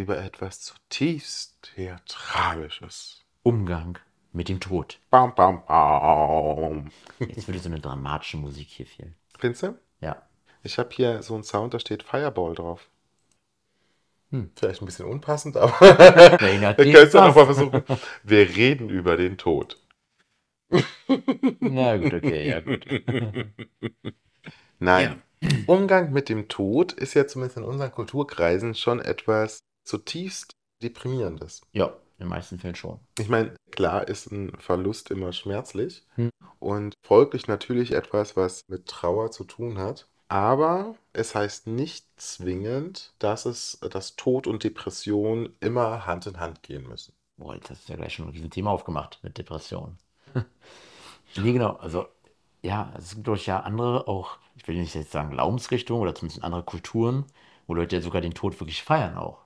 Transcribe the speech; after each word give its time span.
Über 0.00 0.18
etwas 0.18 0.60
zutiefst 0.60 1.60
Theatralisches. 1.62 3.20
Umgang 3.42 3.98
mit 4.32 4.48
dem 4.48 4.60
Tod. 4.60 4.98
Bam, 5.10 5.34
bam, 5.34 5.64
bam. 5.66 6.90
Jetzt 7.18 7.46
würde 7.48 7.58
so 7.58 7.68
eine 7.68 7.80
dramatische 7.80 8.36
Musik 8.36 8.68
hier 8.68 8.86
fehlen. 8.86 9.14
Findest 9.38 9.62
du? 9.62 9.78
Ja. 10.00 10.22
Ich 10.62 10.78
habe 10.78 10.90
hier 10.92 11.22
so 11.22 11.34
einen 11.34 11.44
Sound, 11.44 11.74
da 11.74 11.78
steht 11.80 12.02
Fireball 12.02 12.54
drauf. 12.54 12.88
Hm. 14.30 14.50
Vielleicht 14.56 14.80
ein 14.82 14.86
bisschen 14.86 15.06
unpassend, 15.06 15.56
aber 15.56 15.74
es 15.82 16.40
ja 16.40 17.02
was. 17.02 17.12
nochmal 17.14 17.46
versuchen. 17.46 17.82
Wir 18.22 18.48
reden 18.56 18.88
über 18.88 19.16
den 19.16 19.38
Tod. 19.38 19.78
Na 21.60 21.96
gut, 21.96 22.14
okay, 22.14 22.48
ja 22.48 22.60
gut. 22.60 22.86
Nein. 24.78 25.22
Umgang 25.66 26.12
mit 26.12 26.28
dem 26.28 26.48
Tod 26.48 26.92
ist 26.92 27.14
ja 27.14 27.26
zumindest 27.26 27.56
in 27.56 27.64
unseren 27.64 27.90
Kulturkreisen 27.90 28.74
schon 28.74 29.00
etwas 29.00 29.60
zutiefst 29.90 30.52
deprimierendes. 30.82 31.62
Ja, 31.72 31.86
in 31.86 32.26
den 32.26 32.28
meisten 32.28 32.58
Fällen 32.58 32.76
schon. 32.76 33.00
Ich 33.18 33.28
meine, 33.28 33.54
klar 33.72 34.06
ist 34.06 34.30
ein 34.30 34.52
Verlust 34.60 35.10
immer 35.10 35.32
schmerzlich 35.32 36.06
Hm. 36.14 36.30
und 36.60 36.94
folglich 37.02 37.48
natürlich 37.48 37.92
etwas, 37.92 38.36
was 38.36 38.62
mit 38.68 38.86
Trauer 38.86 39.32
zu 39.32 39.44
tun 39.44 39.78
hat. 39.78 40.06
Aber 40.28 40.94
es 41.12 41.34
heißt 41.34 41.66
nicht 41.66 42.06
zwingend, 42.16 43.14
dass 43.18 43.46
es, 43.46 43.80
dass 43.80 44.14
Tod 44.14 44.46
und 44.46 44.62
Depression 44.62 45.56
immer 45.58 46.06
Hand 46.06 46.26
in 46.26 46.38
Hand 46.38 46.62
gehen 46.62 46.86
müssen. 46.86 47.14
Boah, 47.36 47.56
jetzt 47.56 47.70
hast 47.70 47.88
du 47.88 47.92
ja 47.92 47.96
gleich 47.96 48.14
schon 48.14 48.28
ein 48.28 48.50
Thema 48.50 48.70
aufgemacht 48.70 49.18
mit 49.22 49.38
Depressionen. 49.38 49.98
nee, 51.36 51.52
genau. 51.52 51.72
Also, 51.76 52.06
ja, 52.62 52.92
es 52.96 53.14
gibt 53.16 53.26
durch 53.26 53.46
ja 53.46 53.60
andere 53.60 54.06
auch, 54.06 54.38
ich 54.54 54.68
will 54.68 54.76
nicht 54.76 54.94
jetzt 54.94 55.10
sagen 55.10 55.30
Glaubensrichtungen 55.30 56.02
oder 56.02 56.14
zumindest 56.14 56.44
andere 56.44 56.62
Kulturen, 56.62 57.24
wo 57.66 57.74
Leute 57.74 57.96
ja 57.96 58.02
sogar 58.02 58.20
den 58.20 58.34
Tod 58.34 58.60
wirklich 58.60 58.82
feiern 58.84 59.16
auch. 59.16 59.38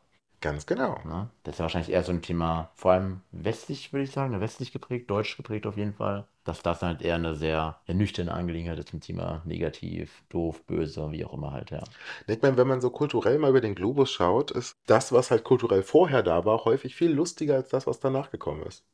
Ganz 0.45 0.67
genau. 0.67 0.99
Ne? 1.07 1.31
Das 1.43 1.55
ist 1.55 1.59
ja 1.59 1.63
wahrscheinlich 1.63 1.91
eher 1.91 2.03
so 2.03 2.13
ein 2.13 2.21
Thema, 2.21 2.69
vor 2.75 2.93
allem 2.93 3.23
westlich, 3.33 3.95
würde 3.95 4.05
ich 4.05 4.11
sagen, 4.11 4.31
ne, 4.33 4.43
westlich 4.43 4.73
geprägt, 4.73 5.11
deutsch 5.11 5.39
geprägt 5.39 5.67
auf 5.67 5.79
jeden 5.79 5.95
Fall. 5.95 6.27
Dass 6.45 6.63
das 6.63 6.83
halt 6.83 7.01
eher 7.01 7.15
eine 7.15 7.35
sehr 7.35 7.81
ja, 7.87 7.95
nüchterne 7.95 8.35
Angelegenheit 8.35 8.79
ist 8.79 8.91
zum 8.91 9.01
Thema 9.01 9.41
negativ, 9.47 10.23
doof, 10.29 10.63
böse, 10.65 11.11
wie 11.13 11.25
auch 11.25 11.33
immer 11.33 11.53
halt, 11.53 11.71
ja. 11.71 11.83
Ich 12.27 12.43
meine, 12.43 12.59
wenn 12.59 12.69
man 12.69 12.83
so 12.83 12.91
kulturell 12.91 13.39
mal 13.39 13.49
über 13.49 13.63
den 13.63 13.75
Globus 13.75 14.13
schaut, 14.13 14.51
ist 14.51 14.77
das, 14.85 15.13
was 15.13 15.31
halt 15.31 15.45
kulturell 15.45 15.83
vorher 15.83 16.23
da 16.23 16.45
war, 16.45 16.67
häufig 16.67 16.95
viel 16.95 17.11
lustiger 17.11 17.55
als 17.55 17.71
das, 17.71 17.87
was 17.87 17.99
danach 17.99 18.31
gekommen 18.31 18.65
ist. 18.65 18.85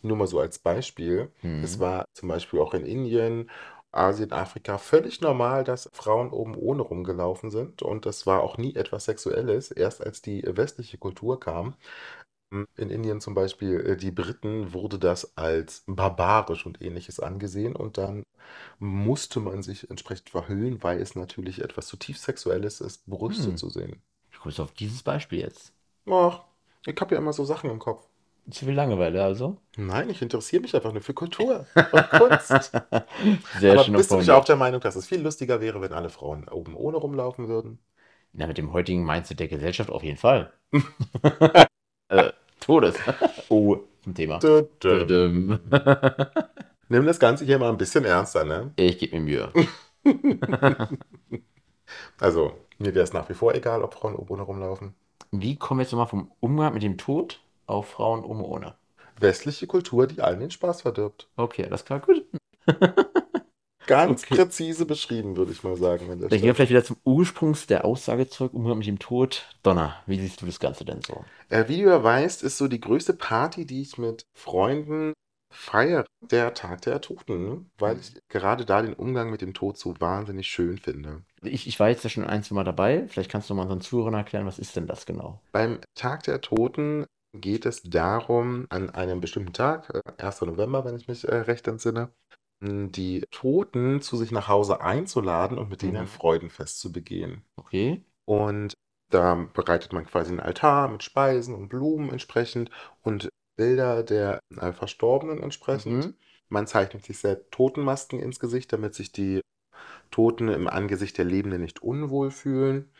Nur 0.00 0.16
mal 0.16 0.26
so 0.26 0.40
als 0.40 0.58
Beispiel. 0.58 1.30
Hm. 1.42 1.62
Es 1.62 1.78
war 1.78 2.06
zum 2.14 2.30
Beispiel 2.30 2.58
auch 2.60 2.72
in 2.72 2.86
Indien, 2.86 3.50
Asien, 3.96 4.32
Afrika 4.32 4.78
völlig 4.78 5.20
normal, 5.20 5.64
dass 5.64 5.90
Frauen 5.92 6.30
oben 6.30 6.54
ohne 6.56 6.82
rumgelaufen 6.82 7.50
sind. 7.50 7.82
Und 7.82 8.06
das 8.06 8.26
war 8.26 8.42
auch 8.42 8.58
nie 8.58 8.74
etwas 8.76 9.04
Sexuelles. 9.06 9.70
Erst 9.70 10.02
als 10.04 10.22
die 10.22 10.42
westliche 10.46 10.98
Kultur 10.98 11.40
kam, 11.40 11.74
in 12.76 12.90
Indien 12.90 13.20
zum 13.20 13.34
Beispiel, 13.34 13.80
äh, 13.80 13.96
die 13.96 14.10
Briten, 14.10 14.72
wurde 14.72 14.98
das 14.98 15.36
als 15.36 15.82
barbarisch 15.86 16.66
und 16.66 16.80
ähnliches 16.82 17.20
angesehen. 17.20 17.74
Und 17.76 17.98
dann 17.98 18.22
musste 18.78 19.40
man 19.40 19.62
sich 19.62 19.90
entsprechend 19.90 20.30
verhüllen, 20.30 20.82
weil 20.82 21.00
es 21.00 21.16
natürlich 21.16 21.60
etwas 21.62 21.86
zutiefst 21.88 22.24
Sexuelles 22.24 22.80
ist, 22.80 23.06
Brüste 23.06 23.54
Hm. 23.54 23.56
zu 23.56 23.70
sehen. 23.70 24.02
Ich 24.32 24.38
gucke 24.40 24.62
auf 24.62 24.72
dieses 24.72 25.02
Beispiel 25.02 25.40
jetzt. 25.40 25.72
Ach, 26.10 26.42
ich 26.84 27.00
habe 27.00 27.14
ja 27.14 27.20
immer 27.20 27.32
so 27.32 27.44
Sachen 27.44 27.70
im 27.70 27.78
Kopf. 27.78 28.05
Zu 28.48 28.66
viel 28.66 28.74
Langeweile 28.74 29.24
also. 29.24 29.56
Nein, 29.76 30.08
ich 30.08 30.22
interessiere 30.22 30.62
mich 30.62 30.74
einfach 30.74 30.92
nur 30.92 31.02
für 31.02 31.14
Kultur 31.14 31.66
und 31.74 32.10
Kunst. 32.10 32.48
Sehr 33.58 33.72
Aber 33.72 33.84
schöner 33.84 33.98
bist 33.98 34.12
du 34.12 34.16
nicht 34.16 34.30
auch 34.30 34.44
der 34.44 34.54
Meinung, 34.56 34.80
dass 34.80 34.94
es 34.94 35.06
viel 35.06 35.20
lustiger 35.20 35.60
wäre, 35.60 35.80
wenn 35.80 35.92
alle 35.92 36.10
Frauen 36.10 36.48
oben 36.48 36.76
ohne 36.76 36.96
rumlaufen 36.96 37.48
würden? 37.48 37.80
Na, 38.32 38.46
mit 38.46 38.58
dem 38.58 38.72
heutigen 38.72 39.04
Mindset 39.04 39.40
der 39.40 39.48
Gesellschaft 39.48 39.90
auf 39.90 40.04
jeden 40.04 40.16
Fall. 40.16 40.52
äh, 42.08 42.30
Todes. 42.60 42.94
oh, 43.48 43.78
zum 44.04 44.14
Thema. 44.14 44.38
Dö, 44.38 44.66
dö. 44.80 45.06
Düm. 45.06 45.58
Nimm 46.88 47.06
das 47.06 47.18
Ganze 47.18 47.44
hier 47.44 47.58
mal 47.58 47.70
ein 47.70 47.78
bisschen 47.78 48.04
ernster, 48.04 48.44
ne? 48.44 48.72
Ich 48.76 48.98
gebe 48.98 49.18
mir 49.18 49.22
Mühe. 49.22 49.52
Also, 52.20 52.52
mir 52.78 52.94
wäre 52.94 53.04
es 53.04 53.12
nach 53.12 53.28
wie 53.28 53.34
vor 53.34 53.54
egal, 53.54 53.82
ob 53.82 53.94
Frauen 53.94 54.14
oben 54.14 54.34
ohne 54.34 54.42
rumlaufen. 54.42 54.94
Wie 55.32 55.56
kommen 55.56 55.80
wir 55.80 55.82
jetzt 55.82 55.92
nochmal 55.92 56.06
vom 56.06 56.30
Umgang 56.40 56.74
mit 56.74 56.82
dem 56.84 56.96
Tod 56.96 57.40
auf 57.66 57.88
Frauen 57.90 58.24
um 58.24 58.42
ohne? 58.42 58.74
Westliche 59.18 59.66
Kultur, 59.66 60.06
die 60.06 60.20
allen 60.20 60.40
den 60.40 60.50
Spaß 60.50 60.82
verdirbt. 60.82 61.28
Okay, 61.36 61.64
alles 61.64 61.84
klar, 61.84 62.00
gut. 62.00 62.24
Ganz 63.86 64.24
Okay. 64.24 64.36
präzise 64.36 64.84
beschrieben, 64.84 65.36
würde 65.36 65.52
ich 65.52 65.62
mal 65.62 65.76
sagen. 65.76 66.08
Dann 66.08 66.28
gehen 66.28 66.42
wir 66.42 66.54
vielleicht 66.54 66.70
wieder 66.70 66.84
zum 66.84 66.96
Ursprungs 67.04 67.66
der 67.66 67.84
Aussage 67.84 68.28
zurück, 68.28 68.52
Umgang 68.52 68.78
mit 68.78 68.86
dem 68.86 68.98
Tod. 68.98 69.46
Donner, 69.62 70.02
wie 70.06 70.18
siehst 70.18 70.42
du 70.42 70.46
das 70.46 70.58
Ganze 70.58 70.84
denn 70.84 71.02
so? 71.02 71.24
Äh, 71.48 71.68
wie 71.68 71.82
du 71.82 71.88
ja 71.88 72.02
weißt, 72.02 72.42
ist 72.42 72.58
so 72.58 72.66
die 72.66 72.80
größte 72.80 73.14
Party, 73.14 73.64
die 73.64 73.82
ich 73.82 73.96
mit 73.96 74.26
Freunden 74.36 75.12
feiere, 75.54 76.04
der 76.20 76.54
Tag 76.54 76.82
der 76.82 77.00
Toten, 77.00 77.70
weil 77.78 77.98
ich 77.98 78.12
gerade 78.28 78.64
da 78.64 78.82
den 78.82 78.94
Umgang 78.94 79.30
mit 79.30 79.40
dem 79.40 79.54
Tod 79.54 79.78
so 79.78 79.94
wahnsinnig 80.00 80.48
schön 80.48 80.78
finde. 80.78 81.22
Ich, 81.42 81.68
ich 81.68 81.78
war 81.78 81.88
jetzt 81.88 82.02
ja 82.02 82.10
schon 82.10 82.24
ein, 82.24 82.42
zwei 82.42 82.56
Mal 82.56 82.64
dabei. 82.64 83.06
Vielleicht 83.08 83.30
kannst 83.30 83.48
du 83.48 83.54
mal 83.54 83.62
unseren 83.62 83.80
Zuhörern 83.80 84.14
erklären, 84.14 84.46
was 84.46 84.58
ist 84.58 84.74
denn 84.74 84.88
das 84.88 85.06
genau? 85.06 85.40
Beim 85.52 85.78
Tag 85.94 86.24
der 86.24 86.40
Toten 86.40 87.06
geht 87.40 87.66
es 87.66 87.82
darum, 87.82 88.66
an 88.70 88.90
einem 88.90 89.20
bestimmten 89.20 89.52
Tag, 89.52 89.90
äh, 89.94 90.22
1. 90.22 90.46
November, 90.46 90.84
wenn 90.84 90.96
ich 90.96 91.08
mich 91.08 91.24
äh, 91.26 91.34
recht 91.36 91.66
entsinne, 91.68 92.10
mh, 92.60 92.88
die 92.88 93.22
Toten 93.30 94.00
zu 94.02 94.16
sich 94.16 94.30
nach 94.32 94.48
Hause 94.48 94.80
einzuladen 94.80 95.58
und 95.58 95.68
mit 95.70 95.82
denen 95.82 95.96
ein 95.96 96.04
Mhm. 96.04 96.08
Freudenfest 96.08 96.80
zu 96.80 96.92
begehen. 96.92 97.44
Okay. 97.56 98.02
Und 98.24 98.74
da 99.10 99.34
bereitet 99.54 99.92
man 99.92 100.06
quasi 100.06 100.30
einen 100.30 100.40
Altar 100.40 100.88
mit 100.88 101.02
Speisen 101.02 101.54
und 101.54 101.68
Blumen 101.68 102.10
entsprechend 102.10 102.70
und 103.02 103.28
Bilder 103.56 104.02
der 104.02 104.40
äh, 104.60 104.72
Verstorbenen 104.72 105.42
entsprechend. 105.42 106.06
Mhm. 106.06 106.14
Man 106.48 106.66
zeichnet 106.66 107.04
sich 107.04 107.18
sehr 107.18 107.48
Totenmasken 107.50 108.20
ins 108.20 108.40
Gesicht, 108.40 108.72
damit 108.72 108.94
sich 108.94 109.12
die 109.12 109.40
Toten 110.10 110.48
im 110.48 110.68
Angesicht 110.68 111.18
der 111.18 111.24
Lebenden 111.24 111.62
nicht 111.62 111.82
unwohl 111.82 112.30
fühlen. 112.30 112.90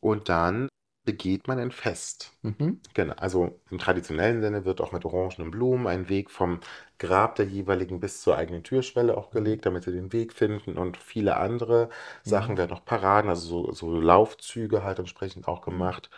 Und 0.00 0.28
dann 0.28 0.68
begeht 1.04 1.48
man 1.48 1.58
ein 1.58 1.70
Fest. 1.72 2.32
Mhm. 2.42 2.80
Genau, 2.94 3.14
also 3.16 3.60
im 3.70 3.78
traditionellen 3.78 4.40
Sinne 4.42 4.64
wird 4.64 4.80
auch 4.80 4.92
mit 4.92 5.04
orangenen 5.04 5.50
Blumen 5.50 5.86
ein 5.88 6.08
Weg 6.08 6.30
vom 6.30 6.60
Grab 6.98 7.34
der 7.36 7.46
jeweiligen 7.46 7.98
bis 8.00 8.20
zur 8.22 8.36
eigenen 8.36 8.62
Türschwelle 8.62 9.16
auch 9.16 9.30
gelegt, 9.30 9.66
damit 9.66 9.84
sie 9.84 9.92
den 9.92 10.12
Weg 10.12 10.32
finden 10.32 10.78
und 10.78 10.96
viele 10.96 11.36
andere 11.36 11.88
Sachen 12.22 12.56
Mhm. 12.56 12.58
werden 12.58 12.72
auch 12.72 12.84
Paraden, 12.84 13.30
also 13.30 13.66
so, 13.66 13.72
so 13.72 14.00
Laufzüge 14.00 14.84
halt 14.84 15.00
entsprechend 15.00 15.48
auch 15.48 15.62
gemacht. 15.62 16.10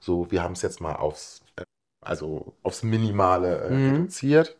So, 0.00 0.30
wir 0.32 0.42
haben 0.42 0.52
es 0.54 0.62
jetzt 0.62 0.80
mal 0.80 0.96
aufs, 0.96 1.44
äh, 1.56 1.64
also 2.00 2.56
aufs 2.64 2.82
Minimale 2.82 3.56
äh, 3.58 3.74
Mhm. 3.74 3.84
reduziert, 3.88 4.58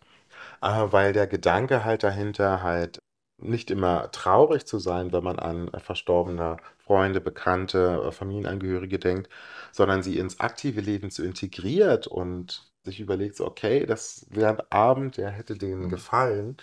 äh, 0.62 0.66
weil 0.92 1.12
der 1.12 1.26
Gedanke 1.26 1.84
halt 1.84 2.02
dahinter 2.04 2.62
halt 2.62 3.00
nicht 3.38 3.70
immer 3.70 4.10
traurig 4.12 4.66
zu 4.66 4.78
sein, 4.78 5.12
wenn 5.12 5.24
man 5.24 5.38
an 5.38 5.68
äh, 5.68 5.80
verstorbene 5.80 6.56
Freunde, 6.78 7.20
Bekannte, 7.20 8.02
äh, 8.08 8.12
Familienangehörige 8.12 8.98
denkt, 8.98 9.28
sondern 9.72 10.02
sie 10.02 10.18
ins 10.18 10.40
aktive 10.40 10.80
Leben 10.80 11.10
zu 11.10 11.24
integriert 11.24 12.06
und 12.06 12.70
sich 12.84 13.00
überlegt, 13.00 13.36
so, 13.36 13.46
okay, 13.46 13.86
das 13.86 14.26
wäre 14.30 14.50
ein 14.58 14.62
Abend, 14.70 15.16
der 15.16 15.30
hätte 15.30 15.56
denen 15.56 15.88
Mhm. 15.88 15.88
gefallen. 15.88 16.56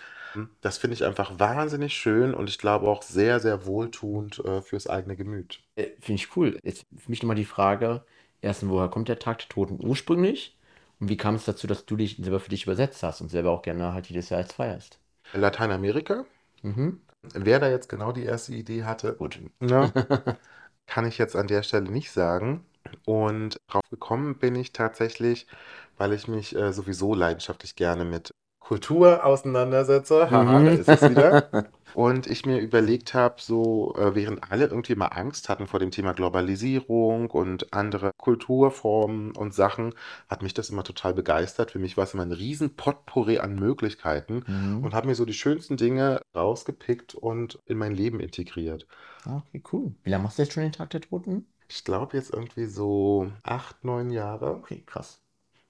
Das 0.62 0.78
finde 0.78 0.94
ich 0.94 1.04
einfach 1.04 1.38
wahnsinnig 1.38 1.94
schön 1.94 2.34
und 2.34 2.48
ich 2.48 2.58
glaube 2.58 2.88
auch 2.88 3.02
sehr, 3.02 3.40
sehr 3.40 3.66
wohltuend 3.66 4.40
äh, 4.44 4.62
fürs 4.62 4.86
eigene 4.88 5.16
Gemüt. 5.16 5.62
Äh, 5.76 5.90
Finde 6.00 6.14
ich 6.22 6.36
cool. 6.36 6.58
Jetzt 6.62 6.86
für 6.96 7.10
mich 7.10 7.22
nochmal 7.22 7.36
die 7.36 7.44
Frage: 7.44 8.04
Erstens, 8.40 8.68
woher 8.70 8.88
kommt 8.88 9.08
der 9.08 9.18
Tag 9.18 9.38
der 9.38 9.48
Toten 9.48 9.78
ursprünglich? 9.84 10.56
Und 11.00 11.08
wie 11.08 11.16
kam 11.16 11.34
es 11.34 11.44
dazu, 11.44 11.66
dass 11.66 11.84
du 11.86 11.96
dich 11.96 12.16
selber 12.16 12.40
für 12.40 12.50
dich 12.50 12.64
übersetzt 12.64 13.02
hast 13.02 13.20
und 13.20 13.28
selber 13.30 13.50
auch 13.50 13.62
gerne 13.62 13.92
halt 13.92 14.06
jedes 14.08 14.28
Jahr 14.30 14.40
jetzt 14.40 14.52
feierst? 14.54 14.98
Lateinamerika, 15.34 16.24
Mhm. 16.62 17.00
wer 17.34 17.60
da 17.60 17.68
jetzt 17.70 17.88
genau 17.88 18.12
die 18.12 18.24
erste 18.24 18.52
Idee 18.54 18.84
hatte, 18.84 19.14
Gut. 19.18 19.40
ne, 19.60 19.92
kann 20.86 21.06
ich 21.06 21.18
jetzt 21.18 21.36
an 21.36 21.46
der 21.46 21.62
Stelle 21.62 21.90
nicht 21.90 22.10
sagen. 22.12 22.64
Und 23.04 23.58
drauf 23.68 23.88
gekommen 23.90 24.38
bin 24.38 24.54
ich 24.56 24.72
tatsächlich, 24.72 25.46
weil 25.96 26.12
ich 26.12 26.28
mich 26.28 26.54
äh, 26.56 26.72
sowieso 26.72 27.14
leidenschaftlich 27.14 27.74
gerne 27.76 28.04
mit 28.04 28.32
Kultur 28.72 29.24
auseinandersetze. 29.24 30.30
Haha, 30.30 30.60
Mhm. 30.60 30.64
da 30.64 30.70
ist 30.72 30.88
es 30.88 31.08
wieder. 31.08 31.42
Und 31.94 32.26
ich 32.26 32.46
mir 32.46 32.58
überlegt 32.58 33.12
habe, 33.12 33.34
so, 33.38 33.94
äh, 33.98 34.14
während 34.14 34.50
alle 34.50 34.64
irgendwie 34.64 34.94
mal 34.94 35.08
Angst 35.08 35.50
hatten 35.50 35.66
vor 35.66 35.78
dem 35.78 35.90
Thema 35.90 36.14
Globalisierung 36.14 37.28
und 37.30 37.74
andere 37.74 38.12
Kulturformen 38.16 39.36
und 39.36 39.52
Sachen, 39.52 39.94
hat 40.30 40.42
mich 40.42 40.54
das 40.54 40.70
immer 40.70 40.84
total 40.84 41.12
begeistert. 41.12 41.72
Für 41.72 41.78
mich 41.78 41.98
war 41.98 42.04
es 42.04 42.14
immer 42.14 42.22
ein 42.22 42.32
riesen 42.32 42.76
Potpourri 42.76 43.40
an 43.40 43.56
Möglichkeiten 43.56 44.44
Mhm. 44.46 44.82
und 44.84 44.94
habe 44.94 45.06
mir 45.08 45.14
so 45.14 45.26
die 45.26 45.34
schönsten 45.34 45.76
Dinge 45.76 46.22
rausgepickt 46.34 47.14
und 47.14 47.58
in 47.66 47.76
mein 47.76 47.92
Leben 47.94 48.20
integriert. 48.20 48.86
Okay, 49.26 49.62
cool. 49.72 49.94
Wie 50.04 50.10
lange 50.10 50.22
machst 50.24 50.38
du 50.38 50.42
jetzt 50.42 50.52
schon 50.54 50.62
den 50.62 50.72
Tag 50.72 50.90
der 50.90 51.00
Toten? 51.00 51.46
Ich 51.68 51.82
glaube 51.84 52.16
jetzt 52.16 52.32
irgendwie 52.32 52.66
so 52.66 53.32
acht, 53.42 53.82
neun 53.84 54.10
Jahre. 54.12 54.54
Okay, 54.54 54.82
krass. 54.86 55.21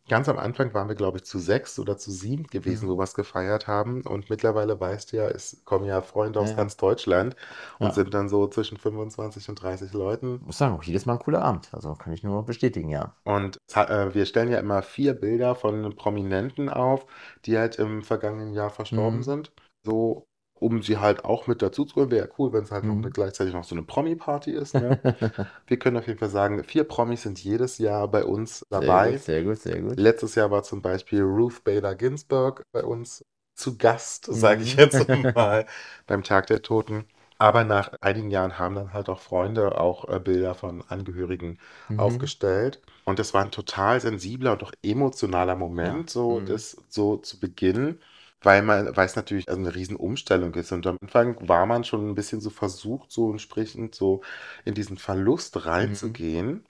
Ganz 0.08 0.28
am 0.28 0.36
Anfang 0.38 0.74
waren 0.74 0.88
wir, 0.88 0.96
glaube 0.96 1.18
ich, 1.18 1.24
zu 1.24 1.38
sechs 1.38 1.78
oder 1.78 1.96
zu 1.96 2.10
sieben 2.10 2.46
gewesen, 2.48 2.86
Mhm. 2.86 2.92
wo 2.92 2.98
wir 2.98 3.04
es 3.04 3.14
gefeiert 3.14 3.68
haben. 3.68 4.02
Und 4.02 4.30
mittlerweile 4.30 4.78
weißt 4.80 5.12
du 5.12 5.16
ja, 5.18 5.28
es 5.28 5.62
kommen 5.64 5.84
ja 5.84 6.02
Freunde 6.02 6.40
aus 6.40 6.50
Ja. 6.50 6.56
ganz 6.56 6.76
Deutschland 6.76 7.36
und 7.78 7.86
Ja. 7.88 7.92
sind 7.92 8.12
dann 8.12 8.28
so 8.28 8.48
zwischen 8.48 8.78
25 8.78 9.48
und 9.48 9.62
30 9.62 9.92
Leuten. 9.92 10.40
Muss 10.44 10.58
sagen, 10.58 10.74
auch 10.74 10.82
jedes 10.82 11.06
Mal 11.06 11.14
ein 11.14 11.18
cooler 11.20 11.42
Abend. 11.42 11.72
Also 11.72 11.94
kann 11.94 12.12
ich 12.12 12.24
nur 12.24 12.44
bestätigen, 12.44 12.88
ja. 12.88 13.14
Und 13.24 13.58
äh, 13.74 14.12
wir 14.12 14.26
stellen 14.26 14.50
ja 14.50 14.58
immer 14.58 14.82
vier 14.82 15.14
Bilder 15.14 15.54
von 15.54 15.94
Prominenten 15.94 16.68
auf, 16.68 17.06
die 17.44 17.56
halt 17.56 17.76
im 17.76 18.02
vergangenen 18.02 18.52
Jahr 18.54 18.70
verstorben 18.70 19.18
Mhm. 19.18 19.22
sind. 19.22 19.52
So, 19.84 20.26
um 20.62 20.82
sie 20.82 20.98
halt 20.98 21.24
auch 21.24 21.46
mit 21.46 21.62
dazu 21.62 21.84
zu 21.84 21.96
holen. 21.96 22.10
Wäre 22.10 22.26
ja 22.28 22.34
cool, 22.38 22.52
wenn 22.52 22.64
es 22.64 22.70
halt 22.70 22.86
noch 22.86 22.96
Mhm. 22.96 23.02
eine, 23.02 23.10
gleichzeitig 23.10 23.54
noch 23.54 23.64
so 23.64 23.74
eine 23.74 23.82
Promi-Party 23.84 24.52
ist. 24.52 24.76
Ne? 24.76 25.00
Wir 25.66 25.78
können 25.78 25.96
auf 25.96 26.06
jeden 26.06 26.18
Fall 26.18 26.30
sagen, 26.30 26.62
vier 26.64 26.84
Promis 26.84 27.22
sind 27.22 27.42
jedes 27.42 27.78
Jahr 27.78 28.08
bei 28.08 28.24
uns 28.24 28.66
Sehr 28.70 28.70
dabei. 28.70 29.20
gut, 29.20 29.20
sehr 29.20 29.44
gut, 29.44 29.58
sehr 29.60 29.80
gut. 29.80 29.98
Letztes 29.98 30.34
Jahr 30.36 30.50
war 30.50 30.62
zum 30.62 30.82
Beispiel 30.82 31.22
Ruth 31.22 31.64
Bader 31.64 31.94
Ginsburg 31.94 32.62
bei 32.72 32.82
uns 32.84 33.24
zu 33.54 33.76
Gast, 33.76 34.26
sage 34.26 34.62
ich 34.62 34.74
Mhm. 34.74 34.78
jetzt 34.78 35.02
mal, 35.34 35.66
beim 36.06 36.22
Tag 36.22 36.46
der 36.46 36.62
Toten. 36.62 37.06
Aber 37.38 37.64
nach 37.64 37.92
einigen 38.00 38.30
Jahren 38.30 38.58
haben 38.58 38.74
dann 38.74 38.92
halt 38.92 39.08
auch 39.08 39.20
Freunde 39.20 39.78
auch 39.80 40.08
äh, 40.08 40.20
Bilder 40.20 40.54
von 40.54 40.82
Angehörigen 40.82 41.58
Mhm. 41.88 42.32
aufgestellt. 42.36 42.80
Und 43.04 43.18
das 43.18 43.34
war 43.34 43.44
ein 43.44 43.50
total 43.50 44.00
sensibler 44.00 44.52
und 44.52 44.62
auch 44.62 44.72
emotionaler 44.82 45.56
Moment, 45.56 46.08
so 46.10 46.40
Mhm. 46.40 46.40
das 46.40 46.76
so 46.88 47.16
zu 47.18 47.40
Beginn, 47.40 48.00
weil 48.42 48.62
man, 48.62 48.96
weil 48.96 49.06
es 49.06 49.16
natürlich 49.16 49.48
also 49.48 49.60
eine 49.60 49.74
riesen 49.74 49.96
Umstellung 49.96 50.54
ist. 50.54 50.72
Und 50.72 50.86
am 50.86 50.96
Anfang 51.02 51.36
war 51.48 51.66
man 51.66 51.84
schon 51.84 52.08
ein 52.10 52.14
bisschen 52.14 52.40
so 52.40 52.50
versucht, 52.50 53.10
so 53.12 53.30
entsprechend 53.30 53.94
so 53.94 54.22
in 54.64 54.74
diesen 54.74 54.96
Verlust 54.98 55.64
Mhm. 55.78 56.12
reinzugehen. 56.12 56.64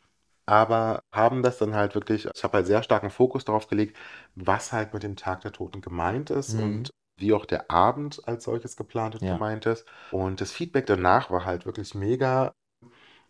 Aber 0.46 1.02
haben 1.12 1.42
das 1.42 1.58
dann 1.58 1.74
halt 1.74 1.94
wirklich, 1.94 2.28
ich 2.34 2.44
habe 2.44 2.58
halt 2.58 2.66
sehr 2.66 2.82
starken 2.82 3.10
Fokus 3.10 3.44
darauf 3.44 3.68
gelegt, 3.68 3.96
was 4.34 4.72
halt 4.72 4.92
mit 4.92 5.02
dem 5.04 5.16
Tag 5.16 5.40
der 5.42 5.52
Toten 5.52 5.80
gemeint 5.80 6.30
ist 6.30 6.54
Mhm. 6.54 6.54
und 6.54 6.90
wie 7.16 7.32
auch 7.32 7.46
der 7.46 7.70
Abend 7.70 8.26
als 8.26 8.44
solches 8.44 8.76
geplant 8.76 9.14
und 9.14 9.26
Ja. 9.26 9.28
gemeint 9.28 9.66
ist. 9.66 9.86
Und 10.10 10.40
das 10.40 10.52
Feedback 10.52 10.86
danach 10.86 11.30
war 11.30 11.44
halt 11.44 11.64
wirklich 11.66 11.94
mega, 11.94 12.54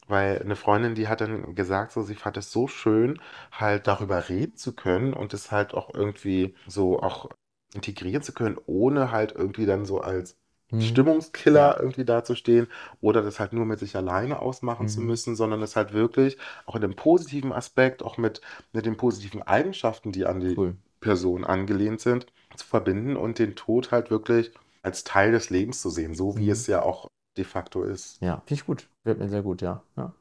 weil 0.09 0.41
eine 0.41 0.57
Freundin, 0.57 0.95
die 0.95 1.09
hat 1.09 1.21
dann 1.21 1.55
gesagt, 1.55 1.93
so, 1.93 2.03
sie 2.03 2.15
fand 2.15 2.37
es 2.37 2.51
so 2.53 2.69
schön, 2.69 3.21
halt 3.53 3.87
darüber 3.87 4.29
reden 4.29 4.57
zu 4.57 4.75
können 4.75 5.13
und 5.15 5.33
es 5.35 5.51
halt 5.53 5.75
auch 5.75 5.95
irgendwie 5.95 6.55
so 6.67 7.01
auch 7.01 7.31
integrieren 7.75 8.23
zu 8.23 8.33
können, 8.33 8.59
ohne 8.67 9.11
halt 9.11 9.33
irgendwie 9.33 9.67
dann 9.67 9.85
so 9.85 10.01
als 10.01 10.37
Mhm. 10.71 10.81
Stimmungskiller 10.81 11.75
Ja. 11.77 11.81
irgendwie 11.81 12.05
dazustehen 12.05 12.67
oder 13.03 13.23
das 13.23 13.39
halt 13.39 13.53
nur 13.53 13.67
mit 13.67 13.79
sich 13.79 13.95
alleine 13.97 14.39
ausmachen 14.41 14.89
zu 14.89 15.01
Mhm. 15.01 15.07
müssen, 15.09 15.37
sondern 15.37 15.63
es 15.63 15.77
halt 15.77 15.93
wirklich 15.93 16.39
auch 16.67 16.77
in 16.77 16.81
dem 16.83 16.97
positiven 16.97 17.53
Aspekt, 17.53 18.03
auch 18.03 18.17
mit, 18.17 18.41
mit 18.73 18.87
den 18.87 18.97
positiven 18.97 19.43
Eigenschaften, 19.43 20.13
die 20.13 20.25
an 20.25 20.41
die 20.41 20.55
Cool. 20.57 20.77
Person 21.01 21.45
angelehnt 21.45 22.01
sind, 22.01 22.27
zu 22.57 22.67
verbinden 22.67 23.17
und 23.17 23.39
den 23.39 23.55
Tod 23.55 23.91
halt 23.91 24.11
wirklich 24.11 24.53
als 24.83 25.05
Teil 25.05 25.33
des 25.33 25.51
Lebens 25.51 25.83
zu 25.83 25.91
sehen, 25.91 26.15
so 26.15 26.37
wie 26.39 26.47
Mhm. 26.47 26.53
es 26.53 26.67
ja 26.67 26.83
auch 26.83 27.11
de 27.37 27.45
facto 27.45 27.83
ist. 27.83 28.21
Ja, 28.23 28.37
finde 28.47 28.55
ich 28.55 28.67
gut. 28.67 28.89
Wird 29.05 29.19
mir 29.19 29.29
sehr 29.29 29.43
gut, 29.43 29.63
ja. 29.63 29.83
ja. 29.97 30.13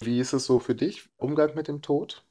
Wie 0.00 0.20
ist 0.20 0.34
es 0.34 0.44
so 0.44 0.58
für 0.58 0.74
dich, 0.74 1.08
Umgang 1.16 1.54
mit 1.54 1.66
dem 1.66 1.80
Tod? 1.80 2.24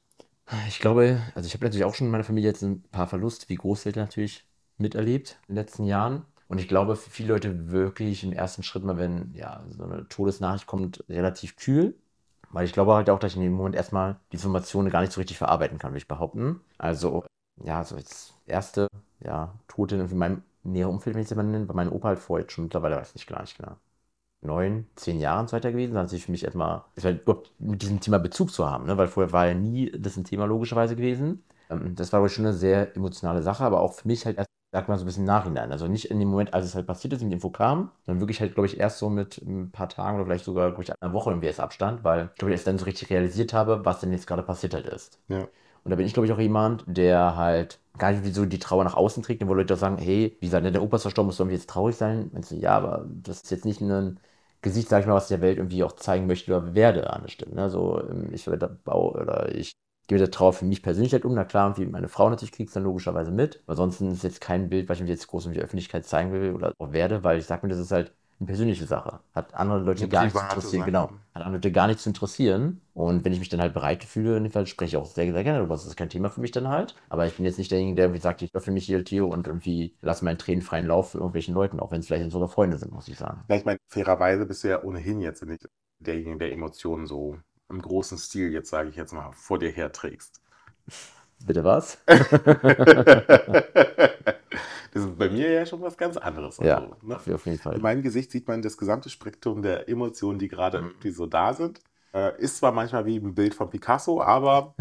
Ich 0.68 0.78
glaube, 0.80 1.20
also 1.34 1.46
ich 1.46 1.54
habe 1.54 1.64
natürlich 1.64 1.84
auch 1.84 1.94
schon 1.94 2.06
in 2.06 2.10
meiner 2.10 2.24
Familie 2.24 2.50
jetzt 2.50 2.62
ein 2.62 2.82
paar 2.82 3.06
Verluste, 3.08 3.48
wie 3.48 3.54
Großeltern 3.56 4.04
natürlich 4.04 4.44
miterlebt 4.78 5.38
in 5.48 5.54
den 5.54 5.64
letzten 5.64 5.84
Jahren. 5.84 6.24
Und 6.48 6.58
ich 6.58 6.68
glaube, 6.68 6.96
für 6.96 7.10
viele 7.10 7.32
Leute 7.32 7.70
wirklich 7.70 8.24
im 8.24 8.32
ersten 8.32 8.62
Schritt 8.62 8.84
mal, 8.84 8.98
wenn 8.98 9.32
ja 9.34 9.64
so 9.70 9.84
eine 9.84 10.08
Todesnachricht 10.08 10.66
kommt, 10.66 11.04
relativ 11.08 11.56
kühl. 11.56 11.94
Weil 12.50 12.66
ich 12.66 12.72
glaube 12.74 12.94
halt 12.94 13.08
auch, 13.08 13.18
dass 13.18 13.32
ich 13.32 13.36
in 13.38 13.42
dem 13.44 13.54
Moment 13.54 13.74
erstmal 13.74 14.18
die 14.30 14.36
Informationen 14.36 14.90
gar 14.90 15.00
nicht 15.00 15.12
so 15.12 15.20
richtig 15.20 15.38
verarbeiten 15.38 15.78
kann, 15.78 15.92
würde 15.92 15.98
ich 15.98 16.08
behaupten. 16.08 16.60
Also, 16.78 17.24
ja, 17.64 17.82
so 17.84 17.96
jetzt 17.96 18.34
erste, 18.46 18.88
ja, 19.20 19.54
Tote 19.68 19.96
in 19.96 20.18
meinem 20.18 20.42
näheren 20.62 20.92
Umfeld, 20.94 21.14
wenn 21.14 21.22
ich 21.22 21.30
es 21.30 21.36
mal 21.36 21.42
nenne, 21.44 21.64
bei 21.66 21.74
meinem 21.74 21.92
Opa 21.92 22.08
halt 22.08 22.18
vorher 22.18 22.48
schon 22.50 22.64
mittlerweile, 22.64 22.96
weiß 22.96 23.12
ich 23.14 23.26
gar 23.26 23.40
nicht 23.40 23.56
genau, 23.56 23.76
neun, 24.42 24.86
zehn 24.96 25.20
Jahren 25.20 25.48
so 25.48 25.56
weiter 25.56 25.72
gewesen. 25.72 25.94
Das 25.94 26.04
hat 26.04 26.10
sich 26.10 26.24
für 26.26 26.32
mich 26.32 26.44
erstmal, 26.44 26.84
war 26.96 27.10
überhaupt 27.12 27.52
mit 27.60 27.82
diesem 27.82 28.00
Thema 28.00 28.18
Bezug 28.18 28.52
zu 28.52 28.68
haben, 28.68 28.86
ne? 28.86 28.96
weil 28.98 29.08
vorher 29.08 29.32
war 29.32 29.46
ja 29.46 29.54
nie 29.54 29.90
das 29.92 30.16
ein 30.16 30.24
Thema 30.24 30.46
logischerweise 30.46 30.96
gewesen. 30.96 31.44
Ähm, 31.70 31.94
das 31.94 32.12
war 32.12 32.20
wohl 32.20 32.28
schon 32.28 32.46
eine 32.46 32.54
sehr 32.54 32.96
emotionale 32.96 33.42
Sache, 33.42 33.64
aber 33.64 33.80
auch 33.80 33.94
für 33.94 34.08
mich 34.08 34.26
halt 34.26 34.38
erst, 34.38 34.48
sag 34.72 34.88
mal, 34.88 34.96
so 34.98 35.04
ein 35.04 35.06
bisschen 35.06 35.22
im 35.22 35.26
Nachhinein. 35.26 35.70
Also 35.72 35.86
nicht 35.86 36.06
in 36.10 36.18
dem 36.18 36.28
Moment, 36.28 36.54
als 36.54 36.66
es 36.66 36.74
halt 36.74 36.86
passiert 36.86 37.12
ist, 37.12 37.22
und 37.22 37.28
die 37.28 37.34
Info 37.34 37.50
kam, 37.50 37.90
sondern 38.06 38.20
wirklich 38.20 38.40
halt, 38.40 38.54
glaube 38.54 38.66
ich, 38.66 38.80
erst 38.80 38.98
so 38.98 39.10
mit 39.10 39.38
ein 39.42 39.70
paar 39.70 39.88
Tagen 39.88 40.16
oder 40.16 40.26
vielleicht 40.26 40.44
sogar, 40.44 40.70
glaube 40.70 40.82
ich, 40.84 40.92
einer 41.00 41.12
Woche 41.12 41.30
irgendwie 41.30 41.46
erst 41.48 41.60
Abstand, 41.60 42.04
weil 42.04 42.30
ich 42.32 42.38
glaube, 42.38 42.50
ich 42.52 42.56
erst 42.56 42.66
dann 42.66 42.78
so 42.78 42.86
richtig 42.86 43.10
realisiert 43.10 43.52
habe, 43.52 43.84
was 43.84 44.00
denn 44.00 44.12
jetzt 44.12 44.26
gerade 44.26 44.42
passiert 44.42 44.74
halt 44.74 44.86
ist. 44.86 45.20
Ja. 45.28 45.46
Und 45.84 45.90
da 45.90 45.96
bin 45.96 46.06
ich, 46.06 46.14
glaube 46.14 46.26
ich, 46.26 46.32
auch 46.32 46.38
jemand, 46.38 46.84
der 46.86 47.36
halt 47.36 47.80
gar 47.98 48.12
nicht 48.12 48.24
wie 48.24 48.30
so 48.30 48.46
die 48.46 48.58
Trauer 48.58 48.84
nach 48.84 48.94
außen 48.94 49.22
trägt, 49.22 49.46
wo 49.46 49.54
Leute 49.54 49.74
auch 49.74 49.78
sagen, 49.78 49.98
hey, 49.98 50.36
wie 50.40 50.46
gesagt, 50.46 50.64
der 50.64 50.82
Opa 50.82 50.96
ist 50.96 51.02
verstorben, 51.02 51.26
muss 51.26 51.40
irgendwie 51.40 51.56
jetzt 51.56 51.68
traurig 51.68 51.96
sein. 51.96 52.30
Meinst 52.32 52.50
du, 52.50 52.54
ja, 52.56 52.76
aber 52.76 53.04
das 53.08 53.42
ist 53.42 53.50
jetzt 53.50 53.64
nicht 53.64 53.80
ein 53.80 54.18
Gesicht, 54.62 54.88
sag 54.88 55.00
ich 55.00 55.06
mal, 55.06 55.14
was 55.14 55.28
der 55.28 55.40
Welt 55.40 55.58
irgendwie 55.58 55.82
auch 55.84 55.92
zeigen 55.92 56.26
möchte 56.26 56.56
oder 56.56 56.74
werde 56.74 57.10
an 57.10 57.22
der 57.22 57.28
Stelle. 57.28 57.54
Ne? 57.54 57.68
So, 57.68 58.00
ähm, 58.00 58.30
ich 58.32 58.46
werde 58.46 58.68
Bau 58.84 59.12
oder 59.12 59.52
ich 59.54 59.72
gehe 60.06 60.30
Trauer 60.30 60.52
für 60.52 60.64
mich 60.64 60.82
persönlich 60.82 61.12
halt 61.12 61.24
um. 61.24 61.34
Na 61.34 61.44
klar, 61.44 61.76
wie 61.78 61.86
meine 61.86 62.08
Frau 62.08 62.28
natürlich 62.28 62.52
kriegt 62.52 62.68
es 62.68 62.74
dann 62.74 62.84
logischerweise 62.84 63.30
mit. 63.30 63.60
Aber 63.64 63.72
ansonsten 63.72 64.10
ist 64.10 64.24
jetzt 64.24 64.40
kein 64.40 64.68
Bild, 64.68 64.88
was 64.88 64.98
ich 64.98 65.04
mir 65.04 65.10
jetzt 65.10 65.26
groß 65.28 65.46
in 65.46 65.52
die 65.52 65.60
Öffentlichkeit 65.60 66.06
zeigen 66.06 66.32
will 66.32 66.52
oder 66.52 66.72
auch 66.78 66.92
werde, 66.92 67.24
weil 67.24 67.38
ich 67.38 67.46
sage 67.46 67.66
mir, 67.66 67.70
das 67.70 67.80
ist 67.80 67.92
halt 67.92 68.12
eine 68.40 68.46
persönliche 68.48 68.86
Sache. 68.86 69.20
Hat 69.34 69.54
andere 69.54 69.78
Leute 69.80 70.08
gar 70.08 70.24
nichts 70.24 70.38
zu 70.38 70.44
interessieren. 70.44 70.84
Genau. 70.84 71.10
Hat 71.34 71.42
andere 71.42 71.54
Leute 71.54 71.72
gar 71.72 71.86
nichts 71.86 72.02
zu 72.02 72.10
interessieren. 72.10 72.80
Und 72.92 73.24
wenn 73.24 73.32
ich 73.32 73.38
mich 73.38 73.48
dann 73.48 73.60
halt 73.60 73.72
bereit 73.72 74.04
fühle, 74.04 74.36
in 74.36 74.42
dem 74.42 74.52
Fall 74.52 74.66
spreche 74.66 74.96
ich 74.96 75.02
auch 75.02 75.06
sehr, 75.06 75.32
sehr 75.32 75.44
gerne 75.44 75.58
darüber. 75.60 75.74
Das 75.74 75.86
ist 75.86 75.96
kein 75.96 76.10
Thema 76.10 76.28
für 76.28 76.40
mich 76.40 76.50
dann 76.50 76.68
halt. 76.68 76.94
Aber 77.08 77.26
ich 77.26 77.36
bin 77.36 77.44
jetzt 77.44 77.58
nicht 77.58 77.70
derjenige, 77.70 77.96
der 77.96 78.06
irgendwie 78.06 78.20
sagt, 78.20 78.42
ich 78.42 78.54
öffne 78.54 78.72
mich 78.72 78.84
hier, 78.84 79.04
Theo, 79.04 79.28
und 79.28 79.46
irgendwie 79.46 79.94
lasse 80.02 80.24
meinen 80.24 80.38
Tränen 80.38 80.62
freien 80.62 80.86
Lauf 80.86 81.12
für 81.12 81.18
irgendwelchen 81.18 81.54
Leuten, 81.54 81.80
auch 81.80 81.92
wenn 81.92 82.00
es 82.00 82.06
vielleicht 82.06 82.30
sogar 82.30 82.48
Freunde 82.48 82.78
sind, 82.78 82.92
muss 82.92 83.08
ich 83.08 83.16
sagen. 83.16 83.44
Ja, 83.48 83.56
ich 83.56 83.64
meine, 83.64 83.78
fairerweise 83.88 84.44
bist 84.44 84.64
du 84.64 84.68
ja 84.68 84.82
ohnehin 84.82 85.20
jetzt 85.20 85.44
nicht 85.44 85.68
derjenige, 86.00 86.38
der 86.38 86.52
Emotionen 86.52 87.06
so 87.06 87.38
im 87.72 87.82
großen 87.82 88.18
Stil, 88.18 88.52
jetzt 88.52 88.70
sage 88.70 88.88
ich 88.90 88.96
jetzt 88.96 89.12
mal, 89.12 89.32
vor 89.32 89.58
dir 89.58 89.70
herträgst. 89.70 90.40
Bitte 91.40 91.64
was? 91.64 91.98
Das 94.92 95.04
ist 95.04 95.18
bei 95.18 95.28
mir 95.30 95.50
ja 95.50 95.66
schon 95.66 95.80
was 95.82 95.96
ganz 95.96 96.16
anderes. 96.16 96.60
Ja, 96.60 96.86
Also, 96.86 96.96
ne? 97.02 97.20
auf 97.34 97.46
jeden 97.46 97.58
Fall. 97.58 97.74
In 97.74 97.82
meinem 97.82 98.02
Gesicht 98.02 98.30
sieht 98.30 98.48
man 98.48 98.62
das 98.62 98.76
gesamte 98.76 99.10
Spektrum 99.10 99.62
der 99.62 99.88
Emotionen, 99.88 100.38
die 100.38 100.48
gerade 100.48 100.78
Mhm. 100.78 100.92
irgendwie 100.92 101.10
so 101.10 101.26
da 101.26 101.54
sind. 101.54 101.80
Äh, 102.14 102.38
ist 102.40 102.58
zwar 102.58 102.72
manchmal 102.72 103.06
wie 103.06 103.16
ein 103.18 103.34
Bild 103.34 103.54
von 103.54 103.70
Picasso, 103.70 104.22
aber 104.22 104.74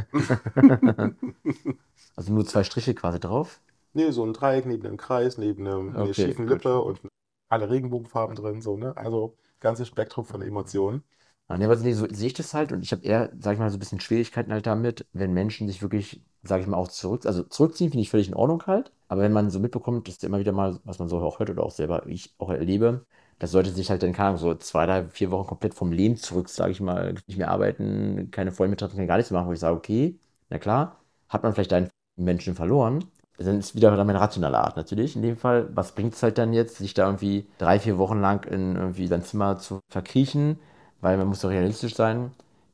Also 2.15 2.31
nur 2.31 2.45
zwei 2.45 2.63
Striche 2.63 2.95
quasi 2.95 3.19
drauf. 3.19 3.59
nee, 3.93 4.11
so 4.11 4.25
ein 4.25 4.33
Dreieck 4.33 4.65
neben 4.65 4.85
einem 4.85 4.97
Kreis, 4.97 5.37
neben 5.37 5.65
einem, 5.67 5.97
einer 5.99 6.13
Okay, 6.13 6.13
schiefen 6.13 6.47
gut. 6.47 6.67
Lippe 6.67 6.81
und 6.81 7.01
alle 7.49 7.69
Regenbogenfarben 7.69 8.35
drin, 8.35 8.61
so, 8.61 8.77
ne? 8.77 8.95
Also 8.97 9.37
ganzes 9.59 9.87
Spektrum 9.87 10.25
von 10.25 10.41
Emotionen. 10.41 11.03
Ja, 11.51 11.57
ne, 11.57 11.67
nee, 11.81 11.93
so 11.93 12.07
sehe 12.09 12.27
ich 12.27 12.33
das 12.33 12.53
halt 12.53 12.71
und 12.71 12.81
ich 12.83 12.91
habe 12.93 13.03
eher, 13.03 13.29
sag 13.39 13.53
ich 13.53 13.59
mal, 13.59 13.69
so 13.69 13.75
ein 13.77 13.79
bisschen 13.79 13.99
Schwierigkeiten 13.99 14.53
halt 14.53 14.65
damit, 14.67 15.05
wenn 15.11 15.33
Menschen 15.33 15.67
sich 15.67 15.81
wirklich, 15.81 16.21
sag 16.43 16.61
ich 16.61 16.67
mal, 16.67 16.77
auch 16.77 16.87
zurück, 16.87 17.25
also 17.25 17.43
zurückziehen, 17.43 17.89
finde 17.89 18.03
ich 18.03 18.09
völlig 18.09 18.29
in 18.29 18.35
Ordnung 18.35 18.63
halt, 18.67 18.91
aber 19.09 19.21
wenn 19.21 19.33
man 19.33 19.49
so 19.49 19.59
mitbekommt, 19.59 20.07
das 20.07 20.15
ist 20.15 20.23
ja 20.23 20.29
immer 20.29 20.39
wieder 20.39 20.53
mal, 20.53 20.79
was 20.85 20.99
man 20.99 21.09
so 21.09 21.17
auch 21.19 21.39
hört 21.39 21.49
oder 21.49 21.63
auch 21.63 21.71
selber, 21.71 22.03
wie 22.05 22.13
ich 22.13 22.33
auch 22.37 22.51
erlebe, 22.51 23.05
dass 23.39 23.51
Leute 23.53 23.71
sich 23.71 23.89
halt 23.89 24.01
dann, 24.03 24.13
keine 24.13 24.29
Ahnung, 24.29 24.39
so 24.39 24.53
zwei, 24.55 24.85
drei, 24.85 25.03
vier 25.09 25.31
Wochen 25.31 25.47
komplett 25.47 25.73
vom 25.73 25.91
Leben 25.91 26.15
zurück, 26.15 26.47
sage 26.47 26.71
ich 26.71 26.79
mal, 26.79 27.15
nicht 27.27 27.37
mehr 27.37 27.49
arbeiten, 27.51 28.29
keine 28.31 28.51
Freunde 28.53 28.69
mehr 28.71 28.77
treffen, 28.77 29.05
gar 29.07 29.17
nichts 29.17 29.31
machen, 29.31 29.47
wo 29.47 29.53
ich 29.53 29.59
sage, 29.59 29.75
okay, 29.75 30.17
na 30.49 30.57
klar, 30.59 30.99
hat 31.27 31.43
man 31.43 31.53
vielleicht 31.53 31.73
einen 31.73 31.89
Menschen 32.15 32.55
verloren, 32.55 33.03
dann 33.37 33.57
ist 33.59 33.75
wieder 33.75 33.91
meine 34.05 34.19
rationale 34.19 34.59
Art 34.59 34.77
natürlich. 34.77 35.15
In 35.15 35.21
dem 35.23 35.35
Fall, 35.37 35.67
was 35.75 35.93
bringt 35.95 36.13
es 36.13 36.21
halt 36.23 36.37
dann 36.37 36.53
jetzt, 36.53 36.77
sich 36.77 36.93
da 36.93 37.05
irgendwie 37.07 37.47
drei, 37.57 37.79
vier 37.79 37.97
Wochen 37.97 38.19
lang 38.21 38.45
in 38.45 38.75
irgendwie 38.75 39.07
sein 39.07 39.23
Zimmer 39.23 39.57
zu 39.57 39.79
verkriechen, 39.89 40.59
weil 41.01 41.17
man 41.17 41.27
muss 41.27 41.41
doch 41.41 41.49
realistisch 41.49 41.95
sein. 41.95 42.31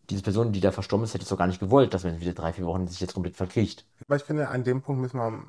Diese 0.09 0.23
Person, 0.23 0.53
die 0.53 0.61
da 0.61 0.71
verstorben 0.71 1.03
ist, 1.03 1.13
hätte 1.13 1.23
es 1.23 1.29
doch 1.29 1.37
gar 1.37 1.47
nicht 1.47 1.59
gewollt, 1.59 1.93
dass 1.93 2.03
man 2.03 2.19
wieder 2.21 2.33
drei, 2.33 2.53
vier 2.53 2.65
Wochen 2.65 2.87
sich 2.87 2.99
jetzt 3.01 3.13
komplett 3.13 3.35
verkriecht. 3.35 3.85
Aber 4.07 4.15
ich 4.15 4.23
finde, 4.23 4.47
an 4.49 4.63
dem 4.63 4.81
Punkt 4.81 5.01
müssen 5.01 5.17
wir 5.17 5.43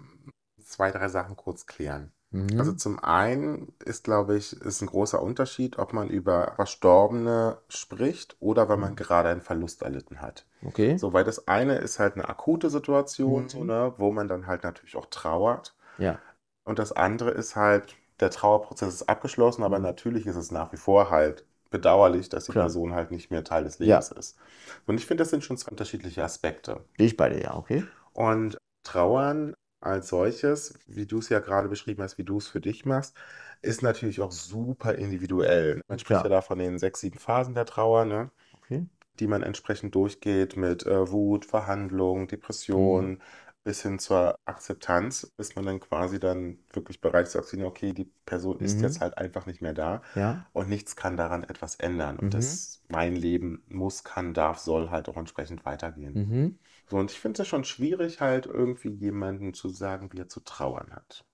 zwei, 0.64 0.90
drei 0.90 1.08
Sachen 1.08 1.36
kurz 1.36 1.66
klären. 1.66 2.12
Mhm. 2.30 2.58
Also 2.58 2.72
zum 2.72 2.98
einen 2.98 3.72
ist, 3.84 4.04
glaube 4.04 4.36
ich, 4.36 4.52
ist 4.60 4.82
ein 4.82 4.86
großer 4.88 5.22
Unterschied, 5.22 5.78
ob 5.78 5.92
man 5.92 6.08
über 6.10 6.52
Verstorbene 6.56 7.58
spricht 7.68 8.36
oder 8.40 8.68
wenn 8.68 8.80
man 8.80 8.96
gerade 8.96 9.30
einen 9.30 9.40
Verlust 9.40 9.82
erlitten 9.82 10.20
hat. 10.20 10.44
okay. 10.66 10.98
So, 10.98 11.12
weil 11.12 11.24
das 11.24 11.46
eine 11.48 11.76
ist 11.76 11.98
halt 11.98 12.14
eine 12.14 12.28
akute 12.28 12.68
Situation, 12.68 13.44
Mhm. 13.44 13.48
so, 13.48 13.64
ne, 13.64 13.94
wo 13.96 14.12
man 14.12 14.28
dann 14.28 14.46
halt 14.46 14.64
natürlich 14.64 14.96
auch 14.96 15.06
trauert. 15.06 15.74
Ja. 15.98 16.18
Und 16.64 16.78
das 16.78 16.92
andere 16.92 17.30
ist 17.30 17.56
halt, 17.56 17.94
der 18.20 18.30
Trauerprozess 18.30 18.92
ist 18.92 19.08
abgeschlossen, 19.08 19.62
aber 19.62 19.78
natürlich 19.78 20.26
ist 20.26 20.36
es 20.36 20.50
nach 20.50 20.72
wie 20.72 20.76
vor 20.76 21.08
halt 21.10 21.44
bedauerlich, 21.70 22.28
dass 22.28 22.46
die 22.46 22.52
Klar. 22.52 22.58
Person 22.60 22.94
halt 22.94 23.10
nicht 23.10 23.30
mehr 23.30 23.44
Teil 23.44 23.64
des 23.64 23.78
Ja. 23.80 24.00
Lebens 24.00 24.10
ist. 24.12 24.38
Und 24.86 24.98
ich 24.98 25.06
finde, 25.06 25.22
das 25.22 25.30
sind 25.30 25.44
schon 25.44 25.56
zwei 25.56 25.70
unterschiedliche 25.70 26.24
Aspekte. 26.24 26.84
Bin 26.96 27.06
ich 27.06 27.16
bei 27.16 27.28
dir, 27.30 27.40
ja, 27.40 27.54
okay. 27.56 27.84
Und 28.12 28.58
Trauern 28.84 29.54
als 29.80 30.08
solches, 30.08 30.78
wie 30.86 31.06
du 31.06 31.18
es 31.18 31.28
ja 31.28 31.38
gerade 31.40 31.68
beschrieben 31.68 32.02
hast, 32.02 32.18
wie 32.18 32.24
du 32.24 32.38
es 32.38 32.48
für 32.48 32.60
dich 32.60 32.84
machst, 32.84 33.14
ist 33.62 33.82
natürlich 33.82 34.20
auch 34.20 34.32
super 34.32 34.94
individuell. 34.94 35.80
Man 35.88 35.98
spricht 35.98 36.08
Klar. 36.08 36.24
ja 36.24 36.30
da 36.30 36.40
von 36.42 36.58
den 36.58 36.78
sechs, 36.78 37.00
sieben 37.00 37.18
Phasen 37.18 37.54
der 37.54 37.66
Trauer, 37.66 38.04
ne? 38.04 38.30
Okay. 38.56 38.86
die 39.20 39.26
man 39.26 39.42
entsprechend 39.42 39.94
durchgeht 39.94 40.56
mit 40.56 40.86
äh, 40.86 41.10
Wut, 41.10 41.44
Verhandlung, 41.44 42.28
Depression 42.28 43.18
Mhm. 43.18 43.22
Bis 43.64 43.82
hin 43.82 43.98
zur 43.98 44.38
Akzeptanz, 44.46 45.32
bis 45.36 45.54
man 45.56 45.66
dann 45.66 45.80
quasi 45.80 46.18
dann 46.20 46.58
wirklich 46.72 47.00
bereit 47.00 47.26
ist 47.26 47.32
zu 47.32 47.38
akzeptieren, 47.38 47.68
okay, 47.68 47.92
die 47.92 48.06
Person 48.26 48.60
ist 48.60 48.80
Mhm. 48.80 48.82
jetzt 48.82 49.00
halt 49.00 49.18
einfach 49.18 49.46
nicht 49.46 49.62
mehr 49.62 49.74
da 49.74 50.02
Ja. 50.14 50.46
und 50.52 50.68
nichts 50.68 50.96
kann 50.96 51.16
daran 51.16 51.44
etwas 51.44 51.76
ändern. 51.76 52.18
Und 52.18 52.34
Mhm. 52.34 52.34
das 52.34 52.82
mein 52.88 53.14
Leben 53.16 53.62
muss, 53.68 54.04
kann, 54.04 54.34
darf, 54.34 54.58
soll 54.58 54.90
halt 54.90 55.08
auch 55.08 55.16
entsprechend 55.16 55.64
weitergehen. 55.64 56.20
Mhm. 56.20 56.58
So, 56.88 56.96
und 56.98 57.10
ich 57.12 57.20
finde 57.20 57.42
es 57.42 57.48
schon 57.48 57.64
schwierig, 57.64 58.20
halt 58.20 58.46
irgendwie 58.46 58.90
jemandem 58.90 59.54
zu 59.54 59.68
sagen, 59.70 60.12
wie 60.12 60.20
er 60.20 60.28
zu 60.28 60.40
trauern 60.40 60.92
hat. 60.94 61.24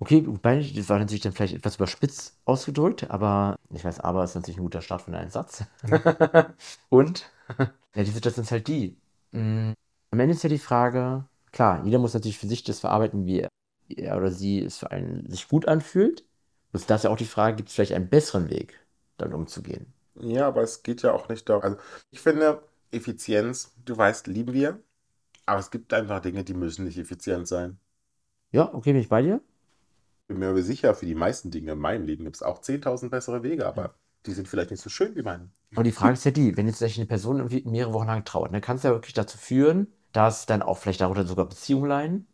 Okay, 0.00 0.26
wobei, 0.26 0.60
das 0.74 0.88
war 0.88 0.98
natürlich 0.98 1.22
dann 1.22 1.32
vielleicht 1.32 1.54
etwas 1.54 1.76
überspitzt 1.76 2.36
ausgedrückt, 2.44 3.08
aber 3.10 3.56
ich 3.70 3.84
weiß, 3.84 4.00
aber 4.00 4.24
ist 4.24 4.34
natürlich 4.34 4.58
ein 4.58 4.64
guter 4.64 4.82
Start 4.82 5.02
für 5.02 5.16
einen 5.16 5.30
Satz. 5.30 5.64
Und, 6.88 7.30
ja, 7.96 8.04
die 8.04 8.10
Situation 8.10 8.44
ist 8.44 8.52
halt 8.52 8.68
die. 8.68 8.98
mm, 9.32 9.72
Am 10.12 10.20
Ende 10.20 10.34
ist 10.34 10.42
ja 10.42 10.48
die 10.50 10.58
Frage, 10.58 11.28
klar, 11.52 11.84
jeder 11.84 11.98
muss 11.98 12.14
natürlich 12.14 12.38
für 12.38 12.46
sich 12.46 12.64
das 12.64 12.80
verarbeiten, 12.80 13.26
wie 13.26 13.46
er 13.96 14.16
oder 14.16 14.30
sie 14.30 14.60
es 14.64 14.78
für 14.78 14.90
einen 14.90 15.28
sich 15.30 15.48
gut 15.48 15.68
anfühlt. 15.68 16.24
Und 16.72 16.88
da 16.88 16.94
ist 16.94 17.04
ja 17.04 17.10
auch 17.10 17.16
die 17.16 17.24
Frage, 17.26 17.56
gibt 17.56 17.68
es 17.68 17.74
vielleicht 17.74 17.92
einen 17.92 18.08
besseren 18.08 18.50
Weg, 18.50 18.78
damit 19.18 19.34
umzugehen? 19.34 19.92
Ja, 20.14 20.48
aber 20.48 20.62
es 20.62 20.82
geht 20.82 21.02
ja 21.02 21.12
auch 21.12 21.28
nicht 21.28 21.48
darum. 21.48 21.62
Also, 21.62 21.76
ich 22.10 22.20
finde, 22.20 22.62
Effizienz, 22.90 23.72
du 23.84 23.96
weißt, 23.96 24.26
lieben 24.26 24.52
wir, 24.52 24.80
aber 25.46 25.60
es 25.60 25.70
gibt 25.70 25.92
einfach 25.94 26.20
Dinge, 26.20 26.44
die 26.44 26.54
müssen 26.54 26.84
nicht 26.86 26.98
effizient 26.98 27.48
sein. 27.48 27.78
Ja, 28.52 28.72
okay, 28.74 28.92
bin 28.92 29.02
ich 29.02 29.08
bei 29.08 29.22
dir? 29.22 29.40
bin 30.32 30.38
mir 30.38 30.48
aber 30.48 30.62
sicher, 30.62 30.94
für 30.94 31.06
die 31.06 31.14
meisten 31.14 31.50
Dinge 31.50 31.72
in 31.72 31.78
meinem 31.78 32.06
Leben 32.06 32.24
gibt 32.24 32.36
es 32.36 32.42
auch 32.42 32.60
10.000 32.60 33.10
bessere 33.10 33.42
Wege, 33.42 33.66
aber 33.66 33.94
die 34.26 34.32
sind 34.32 34.48
vielleicht 34.48 34.70
nicht 34.70 34.82
so 34.82 34.90
schön 34.90 35.14
wie 35.14 35.22
meine. 35.22 35.50
Aber 35.74 35.84
die 35.84 35.92
Frage 35.92 36.14
ist 36.14 36.24
ja 36.24 36.30
die, 36.30 36.56
wenn 36.56 36.66
jetzt 36.66 36.82
eine 36.82 37.06
Person 37.06 37.38
irgendwie 37.38 37.62
mehrere 37.68 37.92
Wochen 37.92 38.06
lang 38.06 38.24
trauert, 38.24 38.52
dann 38.52 38.60
kann 38.60 38.76
es 38.76 38.82
ja 38.82 38.90
wirklich 38.90 39.14
dazu 39.14 39.38
führen, 39.38 39.88
dass 40.12 40.46
dann 40.46 40.62
auch 40.62 40.78
vielleicht 40.78 41.00
darunter 41.00 41.24
sogar 41.24 41.46
Beziehungen 41.46 41.88
leiden, 41.88 42.26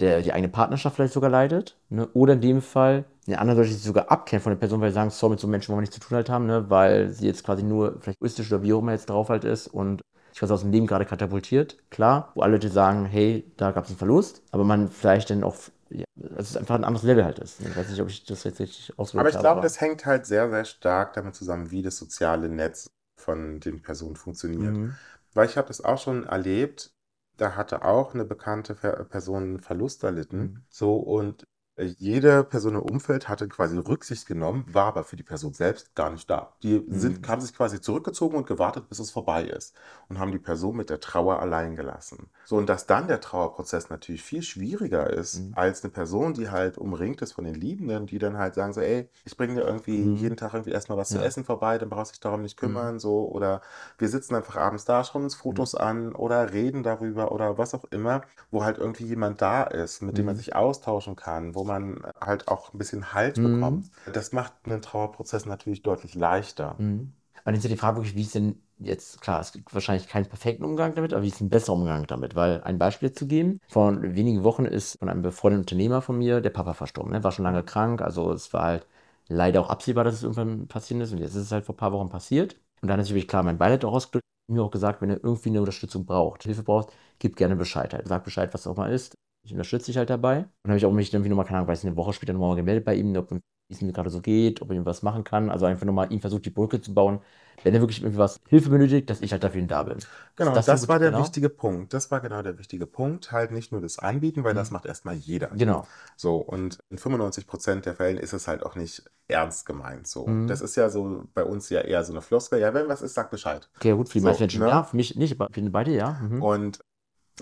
der, 0.00 0.20
die 0.22 0.32
eigene 0.32 0.48
Partnerschaft 0.48 0.96
vielleicht 0.96 1.14
sogar 1.14 1.30
leidet, 1.30 1.76
ne? 1.88 2.08
oder 2.12 2.34
in 2.34 2.40
dem 2.40 2.62
Fall 2.62 3.04
eine 3.26 3.38
andere 3.38 3.58
Leute 3.58 3.72
sich 3.72 3.82
sogar 3.82 4.10
abkehren 4.10 4.42
von 4.42 4.50
der 4.50 4.58
Person, 4.58 4.80
weil 4.80 4.90
sie 4.90 4.94
sagen, 4.94 5.10
sorry, 5.10 5.32
mit 5.32 5.40
so 5.40 5.48
Menschen 5.48 5.68
wollen 5.68 5.78
wir 5.78 5.82
nichts 5.82 5.96
zu 5.96 6.00
tun 6.00 6.16
halt 6.16 6.28
haben, 6.28 6.46
ne? 6.46 6.68
weil 6.68 7.08
sie 7.08 7.26
jetzt 7.26 7.44
quasi 7.44 7.62
nur 7.62 7.98
vielleicht 8.00 8.18
egoistisch 8.18 8.52
oder 8.52 8.62
wie 8.62 8.72
auch 8.72 8.80
immer 8.80 8.92
jetzt 8.92 9.08
drauf 9.08 9.28
halt 9.28 9.44
ist 9.44 9.68
und 9.68 10.02
sich 10.30 10.40
quasi 10.40 10.52
aus 10.52 10.60
dem 10.60 10.70
Leben 10.70 10.86
gerade 10.86 11.06
katapultiert. 11.06 11.78
Klar, 11.90 12.30
wo 12.34 12.42
alle 12.42 12.52
Leute 12.52 12.68
sagen, 12.68 13.06
hey, 13.06 13.50
da 13.56 13.72
gab 13.72 13.84
es 13.84 13.90
einen 13.90 13.98
Verlust, 13.98 14.42
aber 14.50 14.64
man 14.64 14.88
vielleicht 14.88 15.30
dann 15.30 15.44
auch, 15.44 15.56
ja, 15.88 16.04
dass 16.14 16.50
es 16.50 16.56
einfach 16.56 16.74
ein 16.74 16.84
anderes 16.84 17.04
Level 17.04 17.24
halt 17.24 17.38
ist. 17.38 17.60
Ich 17.60 17.76
weiß 17.76 17.88
nicht, 17.88 18.00
ob 18.00 18.08
ich 18.08 18.24
das 18.24 18.44
jetzt 18.44 18.60
richtig 18.60 18.92
ausgedrückt 18.98 19.34
Aber 19.34 19.36
ich 19.36 19.42
glaube, 19.42 19.62
das 19.62 19.80
hängt 19.80 20.04
halt 20.04 20.26
sehr, 20.26 20.50
sehr 20.50 20.64
stark 20.66 21.14
damit 21.14 21.34
zusammen, 21.34 21.70
wie 21.70 21.82
das 21.82 21.96
soziale 21.96 22.50
Netz 22.50 22.86
von 23.18 23.60
den 23.60 23.80
Personen 23.80 24.16
funktioniert. 24.16 24.76
Mhm. 24.76 24.94
Weil 25.32 25.46
ich 25.46 25.56
habe 25.56 25.68
das 25.68 25.82
auch 25.82 25.98
schon 25.98 26.24
erlebt, 26.24 26.90
da 27.36 27.56
hatte 27.56 27.84
auch 27.84 28.14
eine 28.14 28.24
bekannte 28.24 28.74
Person 28.74 29.42
einen 29.42 29.60
Verlust 29.60 30.02
erlitten. 30.04 30.38
Mhm. 30.38 30.62
So 30.68 30.96
und 30.96 31.46
jede 31.78 32.42
Person 32.44 32.74
im 32.74 32.82
Umfeld 32.82 33.28
hatte 33.28 33.48
quasi 33.48 33.76
Rücksicht 33.76 34.26
genommen, 34.26 34.64
war 34.72 34.86
aber 34.86 35.04
für 35.04 35.16
die 35.16 35.22
Person 35.22 35.52
selbst 35.52 35.94
gar 35.94 36.10
nicht 36.10 36.28
da. 36.30 36.54
Die 36.62 36.82
sind, 36.88 37.18
Mhm. 37.18 37.28
haben 37.28 37.40
sich 37.42 37.54
quasi 37.54 37.80
zurückgezogen 37.80 38.36
und 38.36 38.46
gewartet, 38.46 38.88
bis 38.88 38.98
es 38.98 39.10
vorbei 39.10 39.44
ist 39.44 39.76
und 40.08 40.18
haben 40.18 40.32
die 40.32 40.38
Person 40.38 40.76
mit 40.76 40.88
der 40.88 41.00
Trauer 41.00 41.40
allein 41.40 41.76
gelassen. 41.76 42.30
So 42.44 42.56
und 42.56 42.68
dass 42.68 42.86
dann 42.86 43.08
der 43.08 43.20
Trauerprozess 43.20 43.90
natürlich 43.90 44.22
viel 44.22 44.42
schwieriger 44.42 45.10
ist 45.10 45.48
Mhm. 45.48 45.52
als 45.52 45.82
eine 45.84 45.90
Person, 45.92 46.32
die 46.32 46.48
halt 46.50 46.78
umringt 46.78 47.20
ist 47.20 47.32
von 47.32 47.44
den 47.44 47.54
Liebenden, 47.54 48.06
die 48.06 48.18
dann 48.18 48.38
halt 48.38 48.54
sagen 48.54 48.72
so, 48.72 48.80
ey, 48.80 49.10
ich 49.24 49.36
bringe 49.36 49.56
dir 49.56 49.66
irgendwie 49.66 50.06
Mhm. 50.06 50.14
jeden 50.14 50.36
Tag 50.36 50.54
irgendwie 50.54 50.70
erstmal 50.72 50.96
was 50.96 51.10
zu 51.10 51.18
Ja. 51.18 51.24
essen 51.24 51.44
vorbei, 51.44 51.76
dann 51.76 51.90
brauchst 51.90 52.12
du 52.12 52.14
dich 52.14 52.20
darum 52.20 52.40
nicht 52.42 52.56
Mhm. 52.62 52.66
kümmern, 52.66 52.98
so 53.00 53.28
oder 53.28 53.60
wir 53.98 54.08
sitzen 54.08 54.34
einfach 54.34 54.56
abends 54.56 54.84
da, 54.84 55.04
schauen 55.04 55.24
uns 55.24 55.34
Fotos 55.34 55.74
an 55.74 56.14
oder 56.14 56.52
reden 56.52 56.82
darüber 56.82 57.32
oder 57.32 57.58
was 57.58 57.74
auch 57.74 57.84
immer, 57.90 58.22
wo 58.50 58.64
halt 58.64 58.78
irgendwie 58.78 59.04
jemand 59.06 59.42
da 59.42 59.62
ist, 59.64 60.02
mit 60.02 60.18
dem 60.18 60.26
man 60.26 60.34
Mhm. 60.34 60.36
sich 60.36 60.54
austauschen 60.56 61.16
kann, 61.16 61.54
wo 61.54 61.64
man 61.66 62.02
halt 62.20 62.48
auch 62.48 62.72
ein 62.72 62.78
bisschen 62.78 63.12
Halt 63.12 63.36
Mhm. 63.36 63.42
bekommt. 63.42 63.90
Das 64.12 64.32
macht 64.32 64.54
einen 64.64 64.82
Trauerprozess 64.82 65.46
natürlich 65.46 65.82
deutlich 65.82 66.14
leichter. 66.14 66.76
Mhm. 66.78 67.12
Aber 67.36 67.52
dann 67.52 67.54
ist 67.56 67.64
ja 67.64 67.70
die 67.70 67.76
Frage 67.76 67.98
wirklich, 67.98 68.16
wie 68.16 68.22
ist 68.22 68.34
denn 68.34 68.60
jetzt, 68.78 69.20
klar, 69.20 69.40
es 69.40 69.52
gibt 69.52 69.72
wahrscheinlich 69.72 70.08
keinen 70.08 70.26
perfekten 70.26 70.64
Umgang 70.64 70.94
damit, 70.94 71.12
aber 71.12 71.22
wie 71.22 71.28
ist 71.28 71.40
ein 71.40 71.48
besserer 71.48 71.74
Umgang 71.76 72.06
damit? 72.06 72.34
Weil 72.34 72.62
ein 72.62 72.78
Beispiel 72.78 73.12
zu 73.12 73.26
geben, 73.26 73.60
vor 73.68 74.02
wenigen 74.02 74.42
Wochen 74.44 74.64
ist 74.64 74.98
von 74.98 75.08
einem 75.08 75.22
befreundeten 75.22 75.62
Unternehmer 75.62 76.02
von 76.02 76.18
mir 76.18 76.40
der 76.40 76.50
Papa 76.50 76.74
verstorben. 76.74 77.12
Ne? 77.12 77.22
War 77.24 77.32
schon 77.32 77.44
lange 77.44 77.62
krank, 77.62 78.02
also 78.02 78.32
es 78.32 78.52
war 78.52 78.62
halt 78.64 78.86
leider 79.28 79.60
auch 79.60 79.70
absehbar, 79.70 80.04
dass 80.04 80.14
es 80.16 80.22
irgendwann 80.22 80.68
passieren 80.68 81.00
ist 81.00 81.12
und 81.12 81.18
jetzt 81.18 81.34
ist 81.34 81.42
es 81.44 81.52
halt 81.52 81.64
vor 81.64 81.74
ein 81.74 81.78
paar 81.78 81.92
Wochen 81.92 82.08
passiert. 82.08 82.56
Und 82.82 82.88
dann 82.88 83.00
ist 83.00 83.06
natürlich 83.08 83.28
klar 83.28 83.42
mein 83.42 83.58
Beileid 83.58 83.84
auch 83.84 83.92
ausgedrückt, 83.92 84.24
mir 84.48 84.62
auch 84.62 84.70
gesagt, 84.70 85.00
wenn 85.02 85.10
er 85.10 85.22
irgendwie 85.24 85.48
eine 85.48 85.60
Unterstützung 85.60 86.04
braucht, 86.06 86.42
Hilfe 86.44 86.62
braucht, 86.62 86.92
gib 87.18 87.36
gerne 87.36 87.56
Bescheid 87.56 87.92
halt. 87.94 88.06
Sag 88.08 88.24
Bescheid, 88.24 88.52
was 88.54 88.66
auch 88.66 88.76
mal 88.76 88.92
ist. 88.92 89.14
Ich 89.46 89.52
unterstütze 89.52 89.86
dich 89.86 89.96
halt 89.98 90.10
dabei. 90.10 90.38
Und 90.40 90.48
dann 90.64 90.72
habe 90.72 90.78
ich 90.78 90.86
auch 90.86 90.92
mich 90.92 91.12
irgendwie 91.12 91.30
nochmal, 91.30 91.46
keine 91.46 91.58
Ahnung, 91.58 91.68
weiß 91.68 91.82
nicht, 91.84 91.90
eine 91.92 91.96
Woche 91.96 92.12
später 92.12 92.32
nochmal 92.32 92.56
gemeldet 92.56 92.84
bei 92.84 92.94
ihm, 92.96 93.16
ob 93.16 93.32
es 93.68 93.82
ihm 93.82 93.92
gerade 93.92 94.10
so 94.10 94.20
geht, 94.20 94.62
ob 94.62 94.70
er 94.70 94.76
ihm 94.76 94.84
was 94.86 95.02
machen 95.02 95.24
kann. 95.24 95.50
Also 95.50 95.66
einfach 95.66 95.86
nochmal 95.86 96.12
ihm 96.12 96.20
versucht, 96.20 96.44
die 96.46 96.50
Brücke 96.50 96.80
zu 96.80 96.94
bauen, 96.94 97.20
wenn 97.62 97.74
er 97.74 97.80
wirklich 97.80 98.00
irgendwie 98.00 98.18
was 98.18 98.40
Hilfe 98.48 98.70
benötigt, 98.70 99.10
dass 99.10 99.20
ich 99.22 99.32
halt 99.32 99.44
dafür 99.44 99.62
da 99.62 99.82
bin. 99.84 99.98
Genau, 100.36 100.52
das, 100.52 100.66
das 100.66 100.86
war 100.88 100.98
der 100.98 101.10
genau? 101.10 101.22
wichtige 101.22 101.48
Punkt. 101.48 101.94
Das 101.94 102.10
war 102.10 102.20
genau 102.20 102.42
der 102.42 102.58
wichtige 102.58 102.86
Punkt. 102.86 103.32
Halt 103.32 103.52
nicht 103.52 103.72
nur 103.72 103.80
das 103.80 103.98
Anbieten, 103.98 104.44
weil 104.44 104.52
das 104.54 104.68
Mhm. 104.68 104.74
macht 104.74 104.84
erstmal 104.84 105.14
jeder. 105.14 105.48
Genau. 105.48 105.86
So, 106.16 106.36
und 106.36 106.78
in 106.90 106.98
95% 106.98 107.86
der 107.86 107.94
Fällen 107.96 108.18
ist 108.18 108.34
es 108.34 108.46
halt 108.46 108.62
auch 108.62 108.74
nicht 108.76 109.02
ernst 109.28 109.64
gemeint. 109.64 110.06
So. 110.06 110.26
Mhm. 110.26 110.46
Das 110.46 110.60
ist 110.60 110.76
ja 110.76 110.90
so 110.90 111.24
bei 111.32 111.42
uns 111.44 111.70
ja 111.70 111.80
eher 111.80 112.04
so 112.04 112.12
eine 112.12 112.20
Floskel. 112.20 112.60
Ja, 112.60 112.74
wenn 112.74 112.88
was 112.88 113.00
ist, 113.02 113.14
sag 113.14 113.30
Bescheid. 113.30 113.68
Okay, 113.76 113.92
gut, 113.92 114.08
für 114.08 114.14
die 114.14 114.20
So, 114.20 114.28
meisten 114.28 114.42
Menschen 114.42 114.60
ne? 114.60 114.68
ja, 114.68 114.84
für 114.84 114.96
mich 114.96 115.16
nicht, 115.16 115.32
aber 115.38 115.48
für 115.52 115.62
beide 115.70 115.94
ja. 115.94 116.12
Mhm. 116.20 116.42
Und 116.42 116.80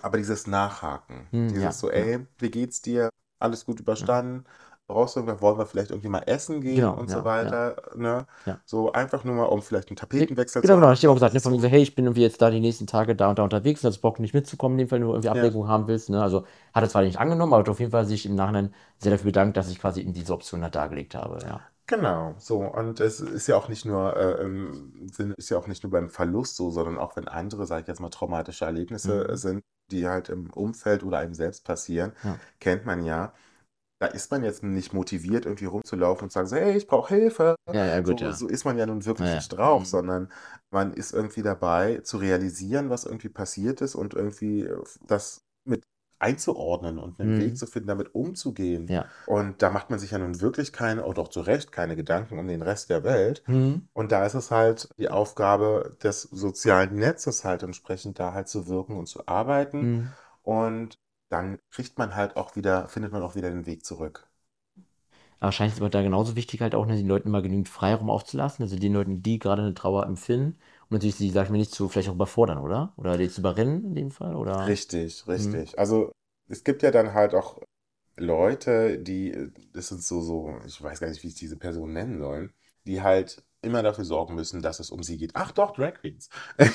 aber 0.02 0.18
dieses 0.18 0.46
Nachhaken, 0.46 1.26
Hm, 1.32 1.48
dieses 1.48 1.62
ja, 1.62 1.72
so, 1.72 1.88
ja. 1.90 1.94
ey, 1.94 2.26
wie 2.38 2.50
geht's 2.50 2.82
dir? 2.82 3.10
Alles 3.38 3.64
gut 3.64 3.80
überstanden? 3.80 4.44
Brauchst 4.86 5.16
du 5.16 5.20
irgendwas? 5.20 5.40
Wollen 5.42 5.58
wir 5.58 5.66
vielleicht 5.66 5.90
irgendwie 5.90 6.08
mal 6.08 6.20
essen 6.26 6.60
gehen 6.60 6.76
Genau, 6.76 6.94
und 6.94 7.08
ja, 7.08 7.18
so 7.18 7.24
weiter? 7.24 7.76
Ne? 7.96 8.26
Ja. 8.46 8.60
So 8.66 8.92
einfach 8.92 9.24
nur 9.24 9.34
mal, 9.34 9.44
um 9.44 9.62
vielleicht 9.62 9.88
einen 9.88 9.96
Tapetenwechsel 9.96 10.62
Genau, 10.62 10.74
zu 10.74 10.76
genau. 10.76 10.86
haben. 10.88 10.94
Ich 10.94 11.04
habe 11.04 11.10
auch 11.12 11.16
gesagt, 11.16 11.34
ne, 11.34 11.40
von 11.40 11.58
so, 11.58 11.68
hey, 11.68 11.82
ich 11.82 11.94
bin 11.94 12.04
irgendwie 12.04 12.22
jetzt 12.22 12.40
da 12.42 12.50
die 12.50 12.60
nächsten 12.60 12.86
Tage 12.86 13.16
da 13.16 13.30
und 13.30 13.38
da 13.38 13.44
unterwegs, 13.44 13.84
also 13.84 14.00
Bock 14.00 14.18
nicht 14.20 14.34
mitzukommen, 14.34 14.78
in 14.78 14.84
dem 14.86 14.88
Fall, 14.88 15.00
wenn 15.00 15.06
du 15.06 15.12
irgendwie 15.12 15.28
Ja. 15.28 15.32
Ablenkung 15.32 15.68
haben 15.68 15.86
willst. 15.88 16.10
Ne? 16.10 16.22
Also 16.22 16.46
hat 16.72 16.82
er 16.84 16.88
zwar 16.88 17.02
nicht 17.02 17.18
angenommen, 17.18 17.52
aber 17.54 17.70
auf 17.70 17.80
jeden 17.80 17.90
Fall 17.92 18.04
sich 18.06 18.26
im 18.26 18.34
Nachhinein 18.34 18.74
sehr 18.98 19.12
dafür 19.12 19.26
bedankt, 19.26 19.56
dass 19.56 19.70
ich 19.70 19.78
quasi 19.78 20.00
ihm 20.02 20.12
diese 20.12 20.32
Option 20.34 20.62
halt 20.62 20.74
dargelegt 20.74 21.14
habe. 21.14 21.38
Genau, 21.86 22.34
so. 22.38 22.60
Und 22.62 23.00
es 23.00 23.20
ist 23.20 23.46
ja 23.46 23.56
auch 23.56 23.68
nicht 23.68 23.84
nur 23.84 24.16
äh, 24.16 24.42
im 24.42 25.06
Sinne, 25.12 25.34
ist 25.36 25.50
ja 25.50 25.58
auch 25.58 25.66
nicht 25.66 25.82
nur 25.82 25.92
beim 25.92 26.08
Verlust 26.08 26.56
so, 26.56 26.70
sondern 26.70 26.96
auch 26.98 27.14
wenn 27.16 27.28
andere, 27.28 27.66
sage 27.66 27.82
ich 27.82 27.88
jetzt 27.88 28.00
mal, 28.00 28.08
traumatische 28.08 28.64
Erlebnisse 28.64 29.26
Mhm. 29.28 29.36
sind, 29.36 29.62
die 29.90 30.08
halt 30.08 30.30
im 30.30 30.50
Umfeld 30.50 31.02
oder 31.04 31.18
einem 31.18 31.34
selbst 31.34 31.64
passieren, 31.64 32.12
Ja. 32.24 32.38
kennt 32.58 32.86
man 32.86 33.04
ja. 33.04 33.34
Da 34.00 34.08
ist 34.08 34.30
man 34.32 34.44
jetzt 34.44 34.62
nicht 34.64 34.94
motiviert, 34.94 35.46
irgendwie 35.46 35.66
rumzulaufen 35.66 36.24
und 36.26 36.30
zu 36.30 36.34
sagen 36.36 36.48
so, 36.48 36.56
hey, 36.56 36.76
ich 36.76 36.86
brauche 36.88 37.14
Hilfe. 37.14 37.56
Ja, 37.72 37.84
ja, 37.86 38.00
gut, 38.00 38.20
so, 38.20 38.26
ja. 38.26 38.32
so 38.32 38.48
ist 38.48 38.64
man 38.64 38.78
ja 38.78 38.86
nun 38.86 39.04
wirklich 39.06 39.28
Ja, 39.28 39.34
nicht 39.34 39.50
drauf, 39.50 39.82
Mhm. 39.82 39.86
sondern 39.86 40.32
man 40.70 40.92
ist 40.94 41.12
irgendwie 41.12 41.42
dabei 41.42 42.00
zu 42.00 42.18
realisieren, 42.18 42.90
was 42.90 43.04
irgendwie 43.04 43.30
passiert 43.30 43.80
ist 43.82 43.94
und 43.94 44.14
irgendwie 44.14 44.62
äh, 44.62 44.82
das 45.06 45.43
einzuordnen 46.18 46.98
und 46.98 47.20
einen 47.20 47.36
Mhm. 47.36 47.40
Weg 47.40 47.56
zu 47.58 47.66
finden, 47.66 47.88
damit 47.88 48.14
umzugehen. 48.14 48.88
Ja. 48.88 49.06
Und 49.26 49.62
da 49.62 49.70
macht 49.70 49.90
man 49.90 49.98
sich 49.98 50.10
ja 50.12 50.18
nun 50.18 50.40
wirklich 50.40 50.72
keine, 50.72 51.04
und 51.04 51.18
auch 51.18 51.28
zu 51.28 51.40
Recht, 51.40 51.72
keine 51.72 51.96
Gedanken 51.96 52.38
um 52.38 52.46
den 52.48 52.62
Rest 52.62 52.90
der 52.90 53.04
Welt. 53.04 53.42
Mhm. 53.46 53.86
Und 53.92 54.12
da 54.12 54.26
ist 54.26 54.34
es 54.34 54.50
halt 54.50 54.88
die 54.98 55.08
Aufgabe 55.08 55.96
des 56.02 56.22
sozialen 56.22 56.96
Netzes 56.96 57.44
halt 57.44 57.62
entsprechend 57.62 58.18
da 58.18 58.32
halt 58.32 58.48
zu 58.48 58.66
wirken 58.66 58.96
und 58.98 59.06
zu 59.06 59.26
arbeiten. 59.28 59.82
Mhm. 59.82 60.12
Und 60.42 60.98
dann 61.28 61.58
kriegt 61.70 61.98
man 61.98 62.14
halt 62.16 62.36
auch 62.36 62.56
wieder, 62.56 62.88
findet 62.88 63.12
man 63.12 63.22
auch 63.22 63.34
wieder 63.36 63.50
den 63.50 63.66
Weg 63.66 63.84
zurück. 63.84 64.28
Aber 65.38 65.46
wahrscheinlich 65.48 65.72
ist 65.74 65.78
es 65.78 65.82
aber 65.82 65.90
da 65.90 66.02
genauso 66.02 66.36
wichtig, 66.36 66.60
halt 66.60 66.74
auch, 66.74 66.86
ne, 66.86 66.96
den 66.96 67.06
Leuten 67.08 67.30
mal 67.30 67.42
genügend 67.42 67.68
Freiraum 67.68 68.10
aufzulassen. 68.10 68.62
Also 68.64 68.76
den 68.78 68.92
Leuten, 68.94 69.22
die 69.22 69.38
gerade 69.38 69.62
eine 69.62 69.74
Trauer 69.74 70.06
empfinden. 70.06 70.58
Natürlich 70.94 71.16
sie, 71.16 71.30
sag 71.30 71.44
ich 71.44 71.50
mal, 71.50 71.58
nicht 71.58 71.72
zu 71.72 71.88
vielleicht 71.88 72.08
auch 72.10 72.14
überfordern, 72.14 72.58
oder? 72.58 72.92
Oder 72.96 73.18
die 73.18 73.28
zu 73.28 73.40
überrennen 73.40 73.84
in 73.84 73.94
dem 73.94 74.10
Fall, 74.10 74.36
oder? 74.36 74.66
Richtig, 74.66 75.26
richtig. 75.26 75.78
Also 75.78 76.12
es 76.48 76.64
gibt 76.64 76.82
ja 76.82 76.90
dann 76.90 77.12
halt 77.14 77.34
auch 77.34 77.60
Leute, 78.16 78.98
die, 78.98 79.50
das 79.72 79.88
sind 79.88 80.02
so, 80.02 80.20
so, 80.22 80.58
ich 80.66 80.82
weiß 80.82 81.00
gar 81.00 81.08
nicht, 81.08 81.22
wie 81.22 81.28
ich 81.28 81.34
diese 81.34 81.56
Person 81.58 81.92
nennen 81.92 82.18
soll, 82.20 82.52
die 82.86 83.02
halt 83.02 83.44
immer 83.62 83.82
dafür 83.82 84.04
sorgen 84.04 84.34
müssen, 84.34 84.62
dass 84.62 84.80
es 84.80 84.90
um 84.90 85.02
sie 85.02 85.18
geht. 85.18 85.32
Ach 85.34 85.52
doch, 85.52 85.72
Drag 85.74 85.94
Queens. 85.94 86.28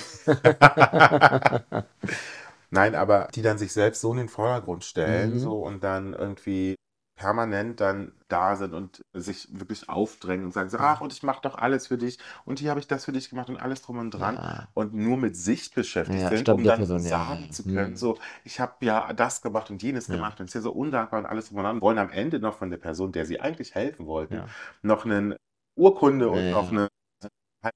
Nein, 2.72 2.96
aber 2.96 3.30
die 3.34 3.42
dann 3.42 3.58
sich 3.58 3.74
selbst 3.74 4.02
so 4.02 4.12
in 4.12 4.18
den 4.18 4.30
Vordergrund 4.30 4.84
stellen, 4.84 5.32
Mhm. 5.32 5.40
so 5.40 5.62
und 5.64 5.84
dann 5.84 6.14
irgendwie 6.14 6.76
permanent 7.20 7.82
dann 7.82 8.14
da 8.30 8.56
sind 8.56 8.74
und 8.74 9.04
sich 9.14 9.48
wirklich 9.60 9.90
aufdrängen 9.90 10.46
und 10.46 10.54
sagen 10.54 10.70
so, 10.70 10.78
ach, 10.80 11.02
und 11.02 11.12
ich 11.12 11.22
mache 11.22 11.42
doch 11.42 11.56
alles 11.58 11.88
für 11.88 11.98
dich 11.98 12.18
und 12.46 12.60
hier 12.60 12.70
habe 12.70 12.80
ich 12.80 12.88
das 12.88 13.06
für 13.06 13.12
dich 13.12 13.30
gemacht 13.30 13.50
und 13.50 13.58
alles 13.58 13.82
drum 13.82 13.98
und 14.00 14.12
dran 14.12 14.36
Ja. 14.36 14.68
und 14.74 14.94
nur 14.94 15.18
mit 15.18 15.36
sich 15.36 15.72
beschäftigt 15.74 16.22
Ja, 16.22 16.30
sind, 16.30 16.50
um 16.50 16.64
dann 16.64 16.78
Person, 16.78 17.06
ja. 17.06 17.26
sagen 17.26 17.52
zu 17.52 17.64
können, 17.66 17.94
Mhm. 17.94 17.98
so, 17.98 18.18
ich 18.46 18.60
habe 18.62 18.86
ja 18.86 19.12
das 19.14 19.42
gemacht 19.42 19.70
und 19.70 19.84
jenes 19.84 20.08
Ja. 20.08 20.16
gemacht 20.16 20.40
und 20.40 20.46
ist 20.48 20.54
ja 20.56 20.62
so 20.62 20.72
undankbar 20.72 21.20
und 21.20 21.26
alles 21.26 21.50
drum 21.50 21.58
und 21.58 21.64
dran, 21.66 21.82
wollen 21.82 21.98
am 21.98 22.10
Ende 22.10 22.40
noch 22.40 22.58
von 22.58 22.70
der 22.70 22.78
Person, 22.78 23.12
der 23.12 23.26
sie 23.26 23.42
eigentlich 23.42 23.76
helfen 23.76 24.06
wollten, 24.06 24.36
Ja. 24.36 24.48
noch 24.82 25.06
eine 25.06 25.36
Urkunde 25.76 26.30
und 26.30 26.50
Ja, 26.52 26.52
noch 26.52 26.72
ja. 26.72 26.72
eine 26.72 26.90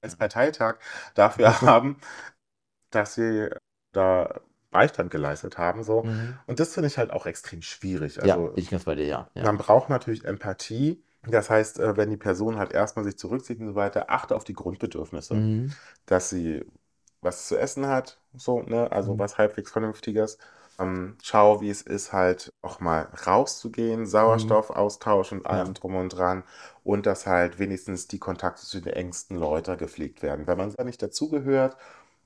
als 0.02 0.16
Parteitag 0.16 0.78
dafür 1.14 1.60
haben, 1.62 1.98
dass 2.90 3.14
sie 3.14 3.48
da 3.92 4.40
Beistand 4.74 5.10
geleistet 5.10 5.56
haben. 5.58 5.82
So. 5.84 6.02
Mhm. 6.04 6.38
Und 6.46 6.60
das 6.60 6.74
finde 6.74 6.88
ich 6.88 6.98
halt 6.98 7.10
auch 7.12 7.26
extrem 7.26 7.62
schwierig. 7.62 8.16
Ja, 8.16 8.22
Also 8.34 8.48
bin 8.48 8.62
ich 8.64 8.70
ganz 8.70 8.84
bei 8.84 8.94
dir, 8.94 9.06
ja. 9.06 9.30
ja. 9.34 9.44
man 9.44 9.56
braucht 9.58 9.88
natürlich 9.90 10.24
Empathie. 10.26 11.02
Das 11.26 11.48
heißt, 11.48 11.80
äh, 11.80 11.96
wenn 11.96 12.10
die 12.10 12.18
Person 12.18 12.58
halt 12.58 12.72
erstmal 12.72 13.04
sich 13.06 13.16
zurückzieht 13.16 13.58
und 13.60 13.68
so 13.68 13.74
weiter, 13.74 14.10
achte 14.10 14.36
auf 14.36 14.44
die 14.44 14.52
Grundbedürfnisse. 14.52 15.34
Mhm. 15.34 15.72
Dass 16.06 16.28
sie 16.30 16.64
was 17.22 17.48
zu 17.48 17.56
essen 17.58 17.86
hat, 17.86 18.18
so, 18.36 18.62
ne, 18.62 18.92
also 18.92 19.14
Mhm. 19.14 19.18
was 19.18 19.38
halbwegs 19.38 19.70
Vernünftiges. 19.72 20.38
Ähm, 20.78 21.16
schau, 21.22 21.60
wie 21.62 21.70
es 21.70 21.82
ist, 21.82 22.12
halt 22.12 22.52
auch 22.60 22.80
mal 22.80 23.08
rauszugehen, 23.26 24.06
Sauerstoffaustausch 24.06 25.32
und 25.32 25.46
allem 25.46 25.68
Ja. 25.68 25.72
drum 25.72 25.94
und 25.94 26.10
dran. 26.10 26.42
Und 26.82 27.06
dass 27.06 27.26
halt 27.26 27.58
wenigstens 27.58 28.08
die 28.08 28.18
Kontakte 28.18 28.62
zu 28.66 28.80
den 28.80 28.92
engsten 28.92 29.38
Leuten 29.38 29.78
gepflegt 29.78 30.22
werden. 30.22 30.46
Wenn 30.46 30.58
man 30.58 30.74
da 30.74 30.84
nicht 30.84 31.00
dazugehört, 31.02 31.76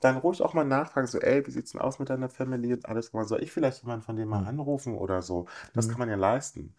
dann 0.01 0.17
ruhig 0.19 0.43
auch 0.43 0.55
mal 0.55 0.65
nachfragen, 0.65 1.07
so, 1.07 1.19
ey, 1.21 1.47
wie 1.47 1.51
sieht's 1.51 1.73
denn 1.73 1.81
aus 1.81 1.99
mit 1.99 2.11
deiner 2.11 2.29
Family 2.29 2.73
und 2.75 2.87
alles? 2.89 3.11
drum. 3.11 3.25
Soll 3.25 3.43
ich 3.43 3.53
vielleicht 3.53 3.83
jemanden 3.83 4.05
von 4.05 4.17
denen 4.17 4.31
mal 4.31 4.39
Mhm. 4.39 4.45
anrufen 4.45 4.97
oder 4.97 5.23
so? 5.23 5.47
Das 5.75 5.89
Mhm. 5.89 5.89
kann 5.89 5.99
man 6.01 6.09
ja 6.09 6.17
leisten. 6.17 6.75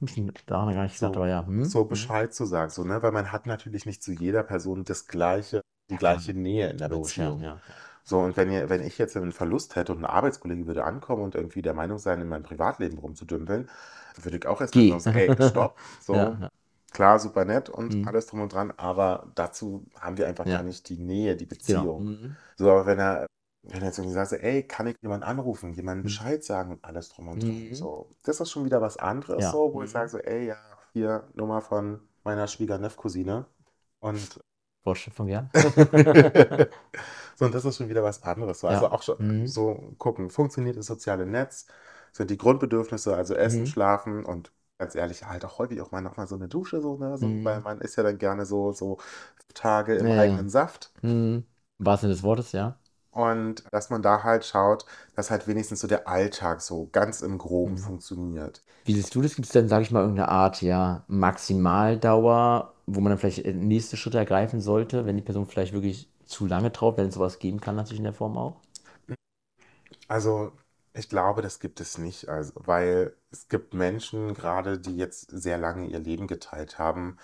Hab 0.00 0.08
ich 0.36 0.44
daran 0.46 0.72
gar 0.74 0.84
nicht 0.84 0.94
gedacht, 0.94 1.16
So, 1.16 1.16
aber 1.16 1.28
ja. 1.28 1.44
Hm? 1.46 1.62
so 1.62 1.84
Mhm. 1.88 2.14
Bescheid 2.14 2.32
zu 2.34 2.44
sagen, 2.46 2.70
so, 2.70 2.84
ne? 2.84 3.02
Weil 3.02 3.12
man 3.12 3.32
hat 3.32 3.46
natürlich 3.46 3.86
nicht 3.86 4.02
zu 4.02 4.12
jeder 4.12 4.42
Person 4.42 4.84
das 4.84 5.06
gleiche, 5.08 5.62
die 5.90 5.96
Ja, 5.98 5.98
gleiche 5.98 6.34
Nähe 6.34 6.70
in 6.70 6.78
der 6.78 6.88
Logisch, 6.88 7.18
ja, 7.18 7.36
Beziehung. 7.36 7.42
ja. 7.42 7.62
So, 8.04 8.20
und 8.20 8.36
wenn 8.36 8.50
ihr, 8.52 8.68
wenn 8.70 8.82
ich 8.82 8.98
jetzt 8.98 9.16
einen 9.16 9.32
Verlust 9.32 9.76
hätte 9.76 9.92
und 9.92 10.00
ein 10.00 10.04
Arbeitskollege 10.06 10.66
würde 10.66 10.84
ankommen 10.84 11.22
und 11.24 11.34
irgendwie 11.34 11.62
der 11.62 11.74
Meinung 11.74 11.98
sein, 11.98 12.20
in 12.20 12.28
meinem 12.28 12.42
Privatleben 12.44 12.98
rumzudümpeln, 12.98 13.70
würde 14.22 14.36
ich 14.38 14.46
auch 14.46 14.60
erstmal 14.60 14.86
sagen, 14.86 15.08
ey, 15.12 15.34
stopp. 15.40 15.78
So, 16.00 16.34
Ja, 16.34 16.38
ja. 16.40 16.50
Klar, 16.94 17.18
super 17.20 17.44
nett 17.44 17.68
und 17.70 17.94
Mhm. 17.94 18.06
alles 18.06 18.26
drum 18.26 18.40
und 18.42 18.52
dran, 18.52 18.72
aber 18.76 19.30
dazu 19.34 19.86
haben 20.00 20.16
wir 20.18 20.26
einfach 20.28 20.46
Ja. 20.46 20.50
gar 20.50 20.62
nicht 20.62 20.88
die 20.88 20.98
Nähe, 20.98 21.36
die 21.36 21.46
Genau. 21.66 21.84
Beziehung. 21.86 21.98
Mhm. 21.98 22.36
So, 22.56 22.70
aber 22.70 22.86
wenn 22.86 22.98
er, 23.00 23.26
wenn 23.62 23.80
er 23.82 23.86
jetzt 23.88 23.98
irgendwie 23.98 24.14
sagt, 24.14 24.30
so, 24.30 24.36
ey, 24.36 24.62
kann 24.66 24.86
ich 24.86 24.96
jemanden 25.02 25.24
anrufen, 25.24 25.72
jemanden 25.74 26.02
Mhm. 26.02 26.04
Bescheid 26.04 26.44
sagen 26.44 26.72
und 26.72 26.84
alles 26.84 27.10
drum 27.10 27.28
und 27.28 27.40
dran. 27.46 27.68
Mhm. 27.70 27.74
So, 27.74 28.10
das 28.24 28.40
ist 28.40 28.50
schon 28.50 28.64
wieder 28.64 28.80
was 28.82 28.96
anderes, 28.98 29.42
Ja. 29.42 29.50
so, 29.50 29.72
wo 29.74 29.82
ich 29.82 29.90
Mhm. 29.90 29.92
sage 29.92 30.08
so, 30.08 30.18
ey, 30.18 30.46
ja, 30.48 30.56
hier 30.92 31.28
Nummer 31.34 31.60
von 31.62 32.00
meiner 32.24 32.46
Schwiegerneff-Cousine. 32.48 33.46
Und 34.00 34.40
Wortschöpfung, 34.84 35.28
ja. 35.28 35.50
so, 37.36 37.44
und 37.46 37.54
das 37.54 37.64
ist 37.64 37.76
schon 37.76 37.88
wieder 37.88 38.02
was 38.02 38.22
anderes. 38.22 38.60
So, 38.60 38.68
also 38.68 38.86
Ja. 38.86 38.90
auch 38.90 39.02
schon 39.02 39.18
so 39.44 39.94
gucken, 39.98 40.30
funktioniert 40.30 40.76
das 40.76 40.86
soziale 40.86 41.26
Netz? 41.26 41.66
Sind 42.12 42.30
die 42.30 42.38
Grundbedürfnisse, 42.38 43.14
also 43.16 43.34
Essen. 43.34 43.66
Schlafen 43.66 44.24
und 44.24 44.52
ganz 44.84 44.94
ehrlich, 44.94 45.24
halt 45.26 45.44
auch 45.44 45.58
häufig 45.58 45.80
auch 45.80 45.90
mal 45.92 46.00
nochmal 46.02 46.26
so 46.28 46.34
eine 46.36 46.48
Dusche, 46.48 46.80
so, 46.82 46.96
ne? 46.98 47.18
So, 47.18 47.40
weil 47.44 47.60
Mhm. 47.60 47.64
man 47.64 47.80
ist 47.80 47.96
ja 47.96 48.02
dann 48.02 48.18
gerne 48.18 48.46
so, 48.46 48.72
so 48.72 48.98
Tage 49.54 49.96
im 49.96 50.10
Ja, 50.10 50.16
ja. 50.22 50.44
eigenen 50.44 50.48
Saft. 50.50 50.92
Mhm. 51.02 51.46
Wahrsten 51.78 52.08
Sinne 52.08 52.14
des 52.14 52.22
Wortes, 52.22 52.52
ja. 52.52 52.80
Und 53.12 53.64
dass 53.72 53.88
man 53.88 54.02
da 54.02 54.24
halt 54.24 54.44
schaut, 54.44 54.84
dass 55.14 55.30
halt 55.30 55.46
wenigstens 55.48 55.80
so 55.80 55.86
der 55.88 56.06
Alltag 56.06 56.60
so 56.60 56.88
ganz 56.92 57.22
im 57.22 57.38
Groben 57.38 57.78
Mhm. 57.78 57.78
funktioniert. 57.78 58.62
Wie 58.84 58.94
siehst 58.94 59.14
du 59.14 59.22
das? 59.22 59.34
Gibt 59.36 59.46
es 59.46 59.52
denn, 59.52 59.68
sage 59.68 59.84
ich 59.84 59.90
mal, 59.92 60.00
irgendeine 60.02 60.28
Art, 60.30 60.62
ja, 60.62 61.04
Maximaldauer, 61.08 62.74
wo 62.86 63.00
man 63.00 63.10
dann 63.10 63.18
vielleicht 63.18 63.40
äh, 63.46 63.52
nächste 63.54 63.96
Schritte 63.96 64.18
ergreifen 64.18 64.60
sollte, 64.60 65.06
wenn 65.06 65.16
die 65.16 65.22
Person 65.22 65.46
vielleicht 65.46 65.72
wirklich 65.74 66.10
zu 66.26 66.46
lange 66.46 66.72
traut, 66.72 66.96
wenn 66.98 67.08
es 67.08 67.14
sowas 67.14 67.38
geben 67.40 67.60
kann, 67.60 67.76
natürlich 67.76 67.98
in 68.00 68.04
der 68.04 68.12
Form 68.14 68.36
auch? 68.38 68.60
Also, 70.08 70.52
ich 70.94 71.08
glaube, 71.08 71.42
das 71.42 71.60
gibt 71.60 71.80
es 71.80 71.98
nicht. 71.98 72.28
Also, 72.28 72.52
weil 72.56 73.14
es 73.30 73.48
gibt 73.48 73.74
Menschen, 73.74 74.34
gerade 74.34 74.78
die 74.78 74.96
jetzt 74.96 75.30
sehr 75.30 75.58
lange 75.58 75.86
ihr 75.88 75.98
Leben 75.98 76.26
geteilt 76.26 76.78
haben, 76.78 77.18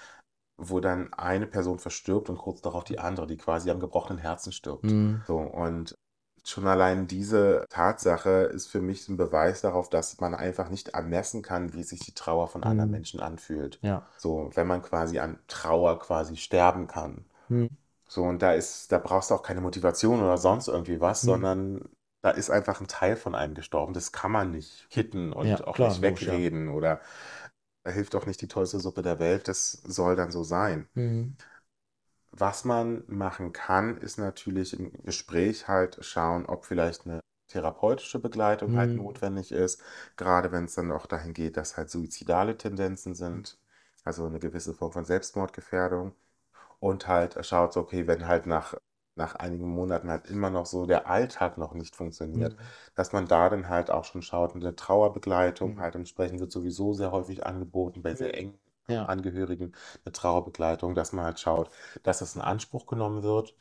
wo 0.57 0.81
dann 0.81 1.13
eine 1.15 1.47
Person 1.47 1.79
verstirbt 1.79 2.31
und 2.31 2.39
kurz 2.39 2.63
darauf 2.63 2.85
die 2.85 2.99
andere, 2.99 3.27
die 3.27 3.37
quasi 3.39 3.71
am 3.71 3.81
gebrochenen 3.81 4.19
Herzen 4.21 4.53
stirbt. 4.53 4.85
Mhm. 4.85 5.23
So, 5.27 5.39
und 5.39 5.95
schon 6.45 6.67
allein 6.67 7.07
diese 7.07 7.67
Tatsache 7.71 8.31
ist 8.53 8.69
für 8.69 8.81
mich 8.81 9.09
ein 9.09 9.17
Beweis 9.17 9.61
darauf, 9.63 9.89
dass 9.91 10.21
man 10.21 10.35
einfach 10.35 10.71
nicht 10.71 10.91
ermessen 10.91 11.43
kann, 11.43 11.75
wie 11.75 11.83
sich 11.85 12.01
die 12.01 12.15
Trauer 12.15 12.49
von 12.49 12.65
anderen 12.65 12.91
Mhm. 12.91 12.95
Menschen 12.95 13.21
anfühlt. 13.21 13.81
Ja. 13.83 14.07
So, 14.19 14.51
wenn 14.55 14.67
man 14.67 14.83
quasi 14.83 15.19
an 15.19 15.39
Trauer 15.49 15.99
quasi 16.01 16.37
sterben 16.37 16.87
kann. 16.89 17.25
Mhm. 17.49 17.69
So, 18.09 18.25
und 18.25 18.43
da 18.43 18.53
ist, 18.53 18.91
da 18.93 18.99
brauchst 18.99 19.31
du 19.31 19.35
auch 19.35 19.43
keine 19.43 19.61
Motivation 19.61 20.21
oder 20.23 20.39
sonst 20.39 20.69
irgendwie 20.69 21.01
was, 21.01 21.23
Mhm. 21.23 21.27
sondern 21.27 21.89
da 22.23 22.31
ist 22.31 22.51
einfach 22.51 22.81
ein 22.81 22.89
Teil 22.89 23.17
von 23.17 23.35
einem 23.35 23.55
gestorben. 23.55 23.95
Das 23.95 24.13
kann 24.13 24.33
man 24.33 24.51
nicht 24.53 24.89
kitten 24.91 25.33
und 25.33 25.49
Ja, 25.49 25.67
auch 25.67 25.81
klar, 25.81 25.99
nicht 25.99 26.01
logisch, 26.01 26.27
ja. 26.27 26.41
wegreden 26.41 26.69
oder 26.69 27.01
da 27.85 27.91
hilft 27.93 28.15
auch 28.17 28.27
nicht 28.27 28.41
die 28.43 28.49
tollste 28.49 28.81
Suppe 28.81 29.03
der 29.03 29.19
Welt. 29.21 29.49
Das 29.49 29.73
soll 29.73 30.17
dann 30.17 30.31
so 30.33 30.45
sein. 30.45 30.89
Mhm. 30.95 31.37
Was 32.33 32.65
man 32.65 33.05
machen 33.07 33.53
kann, 33.53 33.97
ist 33.97 34.19
natürlich 34.19 34.77
im 34.79 34.93
Gespräch 35.05 35.69
halt 35.69 36.05
schauen, 36.05 36.45
ob 36.47 36.65
vielleicht 36.65 37.07
eine 37.07 37.21
therapeutische 37.49 38.19
Begleitung 38.19 38.75
halt 38.75 38.95
Mhm. 38.95 38.97
notwendig 38.97 39.53
ist, 39.53 39.81
gerade 40.17 40.51
wenn 40.53 40.65
es 40.65 40.75
dann 40.75 40.91
auch 40.93 41.07
dahin 41.07 41.35
geht, 41.35 41.57
dass 41.57 41.77
halt 41.77 41.89
suizidale 41.91 42.57
Tendenzen 42.57 43.15
sind, 43.15 43.59
also 44.05 44.27
eine 44.27 44.41
gewisse 44.41 44.75
Form 44.75 44.93
von 44.93 45.05
Selbstmordgefährdung. 45.05 46.15
Und 46.81 47.09
halt 47.09 47.45
schaut, 47.47 47.73
so, 47.75 47.81
okay, 47.81 48.07
wenn 48.09 48.27
halt 48.29 48.47
nach, 48.47 48.75
nach 49.21 49.35
einigen 49.37 49.69
Monaten 49.69 50.11
halt 50.11 50.27
immer 50.27 50.51
noch 50.51 50.67
so 50.67 50.87
der 50.87 51.09
Alltag 51.09 51.59
noch 51.59 51.75
nicht 51.75 51.95
funktioniert, 51.97 52.53
Mhm. 52.55 52.59
dass 52.95 53.13
man 53.13 53.27
da 53.27 53.49
dann 53.51 53.69
halt 53.69 53.91
auch 53.91 54.05
schon 54.05 54.23
schaut, 54.23 54.55
eine 54.55 54.75
Trauerbegleitung 54.77 55.77
Mhm. 55.77 55.81
halt 55.81 55.95
entsprechend 55.95 56.41
wird 56.41 56.53
sowieso 56.53 56.93
sehr 56.95 57.13
häufig 57.13 57.47
angeboten 57.47 58.03
bei 58.03 58.15
sehr 58.15 58.31
Mhm. 58.31 58.39
engen 58.41 58.59
Ja. 58.89 59.05
Angehörigen, 59.07 59.73
eine 60.05 60.13
Trauerbegleitung, 60.13 60.95
dass 60.95 61.13
man 61.13 61.25
halt 61.25 61.41
schaut, 61.41 61.71
dass 62.03 62.21
es 62.23 62.35
in 62.37 62.43
Anspruch 62.43 62.87
genommen 62.87 63.23
wird 63.23 63.55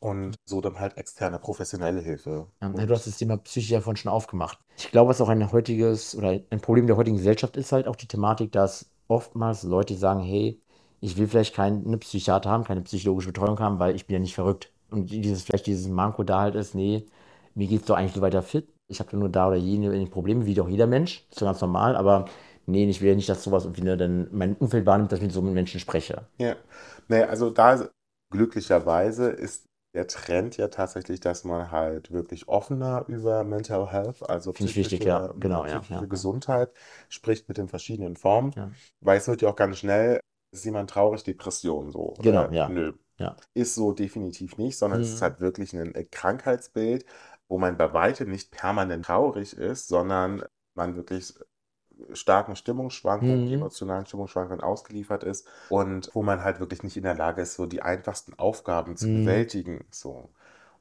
und 0.00 0.36
so 0.46 0.60
dann 0.60 0.78
halt 0.80 0.96
externe 0.98 1.38
professionelle 1.38 2.00
Hilfe. 2.00 2.48
Ja, 2.60 2.68
Und 2.68 2.78
du 2.88 2.94
hast 2.94 3.06
das 3.06 3.16
Thema 3.18 3.36
Psyche 3.38 3.74
ja 3.74 3.80
vorhin 3.80 3.96
schon 3.96 4.12
aufgemacht. 4.12 4.58
Ich 4.76 4.90
glaube, 4.90 5.10
was 5.10 5.20
auch 5.20 5.28
ein 5.28 5.52
heutiges 5.52 6.14
oder 6.16 6.28
ein 6.50 6.60
Problem 6.60 6.86
der 6.86 6.96
heutigen 6.96 7.16
Gesellschaft 7.16 7.56
ist 7.56 7.72
halt 7.72 7.86
auch 7.86 7.96
die 7.96 8.08
Thematik, 8.08 8.52
dass 8.52 8.90
oftmals 9.08 9.62
Leute 9.62 9.94
sagen, 9.96 10.20
hey, 10.20 10.60
ich 11.00 11.16
will 11.16 11.28
vielleicht 11.28 11.54
keinen 11.54 11.98
Psychiater 12.00 12.50
haben, 12.50 12.64
keine 12.64 12.82
psychologische 12.82 13.28
Betreuung 13.28 13.58
haben, 13.60 13.78
weil 13.78 13.94
ich 13.94 14.06
bin 14.06 14.14
ja 14.14 14.20
nicht 14.20 14.34
verrückt. 14.34 14.72
Und 14.94 15.10
dieses, 15.10 15.42
vielleicht 15.44 15.66
dieses 15.66 15.88
Manko 15.88 16.22
da 16.24 16.40
halt 16.40 16.54
ist, 16.54 16.74
nee, 16.74 17.06
mir 17.54 17.66
geht's 17.68 17.86
doch 17.86 17.96
eigentlich 17.96 18.14
so 18.14 18.20
weiter 18.20 18.42
fit. 18.42 18.68
Ich 18.88 19.00
habe 19.00 19.16
nur 19.16 19.28
da 19.28 19.48
oder 19.48 19.56
jene 19.56 20.06
Probleme, 20.06 20.46
wie 20.46 20.54
doch 20.54 20.68
jeder 20.68 20.86
Mensch. 20.86 21.26
Ist 21.30 21.40
doch 21.40 21.46
ganz 21.46 21.60
normal, 21.60 21.96
aber 21.96 22.26
nee, 22.66 22.88
ich 22.88 23.00
will 23.00 23.08
ja 23.10 23.14
nicht, 23.14 23.28
dass 23.28 23.42
sowas 23.44 23.64
irgendwie 23.64 23.82
ne, 23.82 23.96
dann 23.96 24.28
mein 24.32 24.56
Umfeld 24.56 24.86
wahrnimmt, 24.86 25.12
dass 25.12 25.18
ich 25.18 25.24
mit 25.24 25.32
so 25.32 25.40
einem 25.40 25.54
Menschen 25.54 25.80
spreche. 25.80 26.26
ja, 26.38 26.56
nee, 27.08 27.22
also 27.22 27.50
da 27.50 27.88
glücklicherweise 28.30 29.28
ist 29.30 29.66
der 29.94 30.08
Trend 30.08 30.56
ja 30.56 30.68
tatsächlich, 30.68 31.20
dass 31.20 31.44
man 31.44 31.70
halt 31.70 32.10
wirklich 32.10 32.48
offener 32.48 33.04
über 33.08 33.44
Mental 33.44 33.90
Health, 33.92 34.28
also 34.28 34.52
Finde 34.52 34.70
ich 34.70 34.76
wichtig, 34.76 35.04
ja. 35.04 35.18
psychische, 35.20 35.34
Genau, 35.38 35.62
psychische 35.64 35.92
ja. 35.94 36.00
Gesundheit, 36.06 36.72
spricht 37.08 37.48
mit 37.48 37.58
den 37.58 37.68
verschiedenen 37.68 38.16
Formen, 38.16 38.52
weil 39.00 39.18
es 39.18 39.28
wird 39.28 39.42
ja 39.42 39.50
auch 39.50 39.56
ganz 39.56 39.78
schnell, 39.78 40.20
ist 40.52 40.64
jemand 40.64 40.90
traurig, 40.90 41.22
Depression 41.22 41.90
so. 41.92 42.14
Genau, 42.22 42.50
Äh, 42.50 42.56
ja. 42.56 42.68
Nö. 42.68 42.92
Ja. 43.18 43.36
Ist 43.54 43.74
so 43.76 43.92
definitiv 43.92 44.58
nicht, 44.58 44.78
sondern 44.78 45.00
es 45.00 45.12
ist 45.14 45.22
Mhm. 45.22 45.22
halt 45.22 45.40
wirklich 45.40 45.72
ein 45.74 45.94
äh, 45.94 46.04
Krankheitsbild, 46.04 47.06
wo 47.48 47.58
man 47.58 47.76
bei 47.76 47.92
weitem 47.92 48.30
nicht 48.30 48.50
permanent 48.52 49.06
traurig 49.06 49.56
ist, 49.56 49.88
sondern 49.88 50.44
man 50.74 50.96
wirklich 50.96 51.34
starken 52.14 52.56
Stimmungsschwankungen, 52.56 53.48
Mhm. 53.48 53.52
emotionalen 53.52 54.06
Stimmungsschwankungen 54.06 54.62
ausgeliefert 54.62 55.24
ist 55.24 55.48
und 55.68 56.10
wo 56.14 56.22
man 56.22 56.42
halt 56.44 56.60
wirklich 56.60 56.82
nicht 56.82 56.96
in 56.96 57.04
der 57.04 57.14
Lage 57.16 57.42
ist, 57.42 57.54
so 57.54 57.66
die 57.66 57.82
einfachsten 57.82 58.34
Aufgaben 58.38 58.96
zu 58.96 59.10
Mhm. 59.10 59.12
bewältigen. 59.12 59.86
So. 59.90 60.30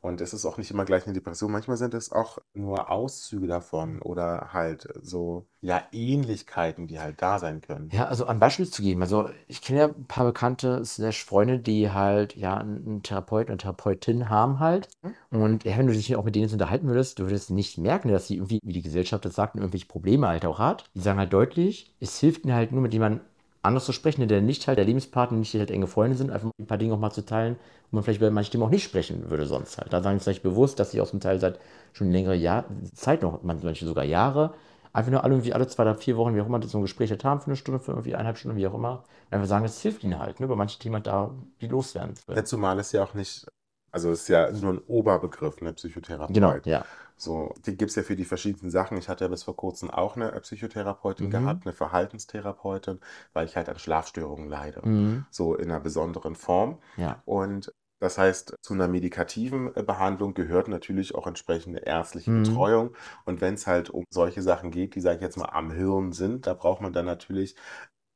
Und 0.04 0.20
es 0.20 0.34
ist 0.34 0.46
auch 0.46 0.58
nicht 0.58 0.70
immer 0.70 0.84
gleich 0.84 1.06
eine 1.06 1.14
Depression. 1.14 1.50
Manchmal 1.50 1.78
sind 1.78 1.94
es 1.94 2.12
auch 2.12 2.38
nur 2.54 2.92
Auszüge 2.92 3.48
davon 3.48 4.02
oder 4.02 4.50
halt 4.52 4.86
so, 5.02 5.46
ja, 5.62 5.82
Ähnlichkeiten, 5.94 6.88
die 6.88 7.00
halt 7.00 7.22
da 7.22 7.40
sein 7.40 7.62
können. 7.62 7.90
Ja, 7.94 8.08
also 8.08 8.26
ein 8.26 8.38
Beispiel 8.38 8.70
zu 8.70 8.82
geben. 8.82 9.02
Also 9.02 9.30
ich 9.48 9.62
kenne 9.62 9.80
ja 9.80 9.86
ein 9.88 10.06
paar 10.06 10.26
Bekannte, 10.26 10.84
slash 10.84 11.24
Freunde, 11.24 11.58
die 11.58 11.90
halt 11.90 12.36
ja 12.36 12.58
einen 12.58 13.02
Therapeuten, 13.02 13.52
eine 13.52 13.60
Therapeutin 13.60 14.30
haben 14.30 14.60
halt. 14.60 14.90
Mhm. 15.32 15.42
Und 15.42 15.64
ja, 15.64 15.78
wenn 15.78 15.88
du 15.88 15.94
dich 15.94 16.14
auch 16.18 16.26
mit 16.26 16.36
denen 16.36 16.44
jetzt 16.44 16.54
unterhalten 16.54 16.88
würdest, 16.88 17.20
du 17.20 17.24
würdest 17.24 17.50
nicht 17.52 17.78
merken, 17.78 18.10
dass 18.10 18.28
sie 18.28 18.36
irgendwie, 18.36 18.60
wie 18.62 18.74
die 18.74 18.82
Gesellschaft 18.82 19.24
das 19.24 19.36
sagt, 19.36 19.56
irgendwelche 19.56 19.88
Probleme 19.88 20.28
halt 20.28 20.46
auch 20.46 20.60
hat. 20.60 20.84
Die 20.96 21.00
sagen 21.00 21.20
halt 21.20 21.32
deutlich, 21.32 21.96
es 22.02 22.20
hilft 22.20 22.44
ihnen 22.44 22.56
halt 22.56 22.74
nur 22.74 22.82
mit 22.82 22.92
jemandem 22.92 23.22
anders 23.64 23.86
zu 23.86 23.94
sprechen, 23.94 24.28
der 24.28 24.42
nicht 24.42 24.68
halt 24.68 24.78
der 24.78 24.86
Lebenspartner, 24.86 25.38
nicht 25.38 25.54
halt 25.56 25.72
enge 25.72 25.88
Freunde 25.88 26.18
sind, 26.18 26.32
einfach 26.32 26.52
ein 26.60 26.68
paar 26.68 26.78
Dinge 26.78 26.94
auch 26.94 27.00
mal 27.00 27.12
zu 27.12 27.26
teilen, 27.26 27.56
wo 27.90 27.96
man 27.96 28.04
vielleicht 28.04 28.20
bei 28.20 28.30
manchen 28.30 28.52
Themen 28.52 28.64
auch 28.64 28.70
nicht 28.70 28.84
sprechen 28.84 29.30
würde 29.30 29.46
sonst 29.46 29.78
halt. 29.78 29.92
Da 29.92 30.02
sagen 30.04 30.20
sie 30.20 30.24
vielleicht 30.26 30.44
bewusst, 30.44 30.80
dass 30.80 30.92
sie 30.92 31.02
aus 31.02 31.12
dem 31.12 31.20
Teil 31.20 31.40
seit 31.40 31.60
schon 31.94 32.12
längere 32.12 32.36
Jahr, 32.36 32.66
Zeit 32.94 33.22
noch, 33.22 33.42
manche 33.44 33.86
sogar 33.86 34.04
Jahre, 34.04 34.54
einfach 34.92 35.12
nur 35.12 35.24
alle, 35.24 35.34
irgendwie 35.34 35.54
alle 35.54 35.68
zwei 35.68 35.84
oder 35.84 35.96
vier 35.96 36.18
Wochen, 36.18 36.36
wie 36.36 36.42
auch 36.42 36.46
immer, 36.46 36.62
so 36.62 36.78
ein 36.78 36.84
Gespräch 36.84 37.10
halt 37.10 37.24
haben 37.24 37.40
für 37.40 37.48
eine 37.48 37.56
Stunde, 37.56 37.80
für 37.80 37.92
irgendwie 37.92 38.14
eineinhalb 38.14 38.38
Stunden, 38.38 38.58
wie 38.58 38.68
auch 38.68 38.74
immer. 38.76 39.04
Einfach 39.32 39.48
sagen, 39.48 39.66
es 39.66 39.82
hilft 39.82 40.04
ihnen 40.04 40.20
halt, 40.20 40.40
ne, 40.40 40.46
über 40.46 40.56
manche 40.56 40.78
Themen 40.78 41.02
da, 41.02 41.32
die 41.62 41.68
loswerden. 41.68 42.14
Ja, 42.30 42.44
zumal 42.44 42.78
es 42.80 42.92
ja 42.92 43.04
auch 43.04 43.14
nicht, 43.14 43.48
also 43.92 44.12
es 44.12 44.22
ist 44.22 44.28
ja 44.28 44.52
nur 44.52 44.74
ein 44.74 44.82
Oberbegriff, 44.88 45.62
eine 45.62 45.74
Psychotherapeut. 45.74 46.36
Genau, 46.36 46.56
ja. 46.66 46.86
So, 47.24 47.54
die 47.66 47.78
gibt 47.78 47.90
es 47.92 47.96
ja 47.96 48.04
für 48.04 48.16
die 48.16 48.26
verschiedensten 48.26 48.70
Sachen. 48.70 48.98
Ich 48.98 49.08
hatte 49.10 49.24
ja 49.26 49.30
bis 49.30 49.44
vor 49.44 49.56
kurzem 49.56 49.90
auch 49.90 50.16
eine 50.16 50.32
Psychotherapeutin 50.42 51.30
Mhm. 51.30 51.30
gehabt, 51.30 51.66
eine 51.66 51.74
Verhaltenstherapeutin, 51.74 53.00
weil 53.34 53.46
ich 53.48 53.56
halt 53.56 53.70
an 53.70 53.80
Schlafstörungen 53.80 54.50
leide. 54.50 54.86
Mhm. 54.86 55.26
So 55.30 55.56
in 55.56 55.72
einer 55.72 55.80
besonderen 55.80 56.36
Form. 56.36 56.80
Ja. 56.96 57.24
Und 57.26 57.74
das 58.00 58.18
heißt, 58.18 58.56
zu 58.62 58.74
einer 58.74 58.90
medikativen 58.90 59.74
äh, 59.76 59.84
Behandlung 59.84 60.34
gehört 60.34 60.68
natürlich 60.68 61.16
auch 61.16 61.26
entsprechende 61.26 61.80
ärztliche 61.80 62.32
Mhm. 62.32 62.34
Betreuung. 62.34 62.96
Und 63.26 63.40
wenn 63.42 63.54
es 63.54 63.66
halt 63.68 63.90
um 63.90 64.04
solche 64.10 64.42
Sachen 64.42 64.72
geht, 64.72 64.96
die, 64.96 65.02
sage 65.02 65.18
ich 65.18 65.22
jetzt 65.22 65.38
mal, 65.38 65.46
am 65.50 65.72
Hirn 65.72 66.12
sind, 66.12 66.46
da 66.48 66.54
braucht 66.54 66.82
man 66.82 66.92
dann 66.94 67.06
natürlich 67.06 67.56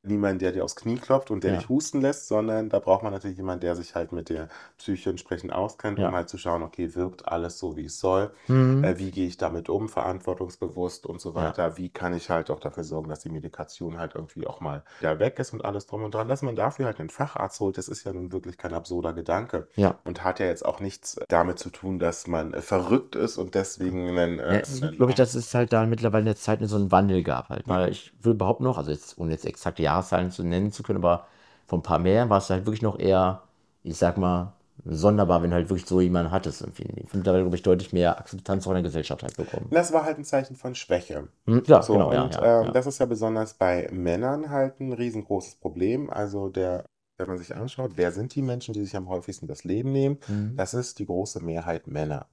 niemanden, 0.07 0.39
der 0.39 0.51
dir 0.51 0.63
aufs 0.63 0.75
Knie 0.75 0.97
klopft 0.97 1.31
und 1.31 1.43
der 1.43 1.53
Ja. 1.53 1.57
dich 1.59 1.69
husten 1.69 2.01
lässt, 2.01 2.27
sondern 2.27 2.69
da 2.69 2.79
braucht 2.79 3.03
man 3.03 3.13
natürlich 3.13 3.37
jemanden, 3.37 3.61
der 3.61 3.75
sich 3.75 3.95
halt 3.95 4.11
mit 4.11 4.29
der 4.29 4.47
Psyche 4.77 5.09
entsprechend 5.09 5.53
auskennt, 5.53 5.99
Ja. 5.99 6.09
um 6.09 6.15
halt 6.15 6.29
zu 6.29 6.37
schauen, 6.37 6.63
okay, 6.63 6.95
wirkt 6.95 7.27
alles 7.27 7.59
so, 7.59 7.75
wie 7.77 7.85
es 7.85 7.99
soll? 7.99 8.31
Mhm. 8.47 8.83
Äh, 8.83 8.97
wie 8.99 9.11
gehe 9.11 9.27
ich 9.27 9.37
damit 9.37 9.69
um, 9.69 9.87
verantwortungsbewusst 10.31 11.05
und 11.05 11.21
so 11.21 11.29
Ja. 11.29 11.35
weiter? 11.35 11.77
Wie 11.77 11.89
kann 11.89 12.13
ich 12.13 12.29
halt 12.29 12.49
auch 12.51 12.59
dafür 12.59 12.83
sorgen, 12.83 13.09
dass 13.09 13.19
die 13.19 13.29
Medikation 13.29 13.97
halt 13.97 14.15
irgendwie 14.15 14.47
auch 14.47 14.59
mal 14.61 14.83
wieder 14.99 15.19
weg 15.19 15.39
ist 15.39 15.53
und 15.53 15.63
alles 15.65 15.87
drum 15.87 16.03
und 16.03 16.13
dran, 16.13 16.27
dass 16.27 16.41
man 16.41 16.55
dafür 16.55 16.85
halt 16.85 16.99
einen 16.99 17.09
Facharzt 17.09 17.59
holt, 17.59 17.77
das 17.77 17.87
ist 17.87 18.03
ja 18.03 18.13
nun 18.13 18.31
wirklich 18.31 18.57
kein 18.57 18.73
absurder 18.73 19.13
Gedanke 19.13 19.67
Ja. 19.75 19.95
und 20.05 20.23
hat 20.23 20.39
ja 20.39 20.45
jetzt 20.47 20.65
auch 20.65 20.79
nichts 20.79 21.19
damit 21.27 21.59
zu 21.59 21.69
tun, 21.69 21.99
dass 21.99 22.27
man 22.27 22.53
äh, 22.53 22.61
verrückt 22.61 23.15
ist 23.15 23.37
und 23.37 23.55
deswegen 23.55 24.09
einen, 24.17 24.37
Ja, 24.39 24.45
äh, 24.45 24.63
einen 24.81 24.95
glaube 24.97 25.11
ich, 25.11 25.15
dass 25.17 25.35
es 25.35 25.53
halt 25.53 25.73
da 25.73 25.85
mittlerweile 25.85 26.21
in 26.21 26.25
der 26.25 26.35
Zeit 26.35 26.59
so 26.63 26.75
einen 26.75 26.91
Wandel 26.91 27.23
gab 27.23 27.49
halt. 27.49 27.67
Weil 27.67 27.89
ich 27.91 28.13
will 28.21 28.33
behaupten 28.33 28.63
noch, 28.63 28.77
also 28.77 28.91
jetzt, 28.91 29.17
ohne 29.17 29.31
jetzt 29.31 29.45
exakte 29.45 29.83
Jahreszahlen 29.97 30.31
zu 30.31 30.43
nennen 30.43 30.71
zu 30.71 30.83
können, 30.83 30.99
aber 30.99 31.27
vor 31.67 31.79
ein 31.79 31.83
paar 31.83 31.99
mehr 31.99 32.29
war 32.29 32.39
es 32.39 32.49
halt 32.49 32.65
wirklich 32.65 32.81
noch 32.81 32.99
eher, 32.99 33.41
ich 33.83 33.97
sag 33.97 34.17
mal, 34.17 34.53
sonderbar, 34.85 35.41
wenn 35.43 35.49
du 35.49 35.55
halt 35.55 35.69
wirklich 35.69 35.87
so 35.87 36.01
jemanden 36.01 36.31
hattest. 36.31 36.61
Irgendwie. 36.61 36.83
Ich 36.83 36.95
finde 37.09 37.17
mittlerweile, 37.17 37.43
glaube 37.43 37.55
ich, 37.57 37.63
deutlich 37.63 37.93
mehr 37.93 38.17
Akzeptanz 38.19 38.65
auch 38.67 38.71
in 38.71 38.75
der 38.75 38.83
Gesellschaft 38.83 39.23
halt 39.23 39.35
bekommen. 39.37 39.71
das 39.71 39.91
war 39.93 40.03
halt 40.05 40.17
ein 40.17 40.25
Zeichen 40.25 40.55
von 40.55 40.75
Schwäche. 40.75 41.27
Hm, 41.47 41.63
Ja, 41.67 41.79
So, 41.81 41.93
genau, 41.93 42.13
ja, 42.13 42.23
und 42.23 42.31
ja, 42.31 42.41
ähm, 42.41 42.65
ja. 42.67 42.73
das 42.73 42.87
ist 42.87 42.99
ja 42.99 43.05
besonders 43.05 43.53
bei 43.53 43.87
Männern 43.91 44.49
halt 44.49 44.79
ein 44.79 44.93
riesengroßes 44.93 45.55
Problem. 45.55 46.09
Also 46.09 46.49
der, 46.49 46.85
wenn 47.17 47.27
man 47.27 47.37
sich 47.37 47.55
anschaut, 47.55 47.91
wer 47.95 48.11
sind 48.11 48.33
die 48.35 48.41
Menschen, 48.41 48.73
die 48.73 48.83
sich 48.83 48.95
am 48.95 49.09
häufigsten 49.09 49.47
das 49.47 49.63
Leben 49.63 49.91
nehmen? 49.91 50.17
Mhm. 50.27 50.57
Das 50.57 50.73
ist 50.73 50.99
die 50.99 51.05
große 51.05 51.43
Mehrheit 51.43 51.87
Männer. 51.87 52.27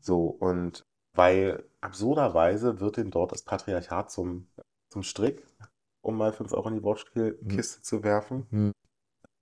So, 0.00 0.26
und 0.28 0.84
weil 1.14 1.64
absurderweise 1.80 2.80
wird 2.80 2.98
ihnen 2.98 3.10
dort 3.10 3.32
das 3.32 3.42
Patriarchat 3.42 4.10
zum, 4.10 4.48
zum 4.90 5.02
Strick, 5.02 5.46
um 6.06 6.16
mal 6.16 6.32
5 6.32 6.52
Euro 6.52 6.68
in 6.70 6.76
die 6.76 6.82
Wortkiste 6.84 7.82
zu 7.82 8.02
werfen, 8.04 8.46
Mhm. 8.52 8.72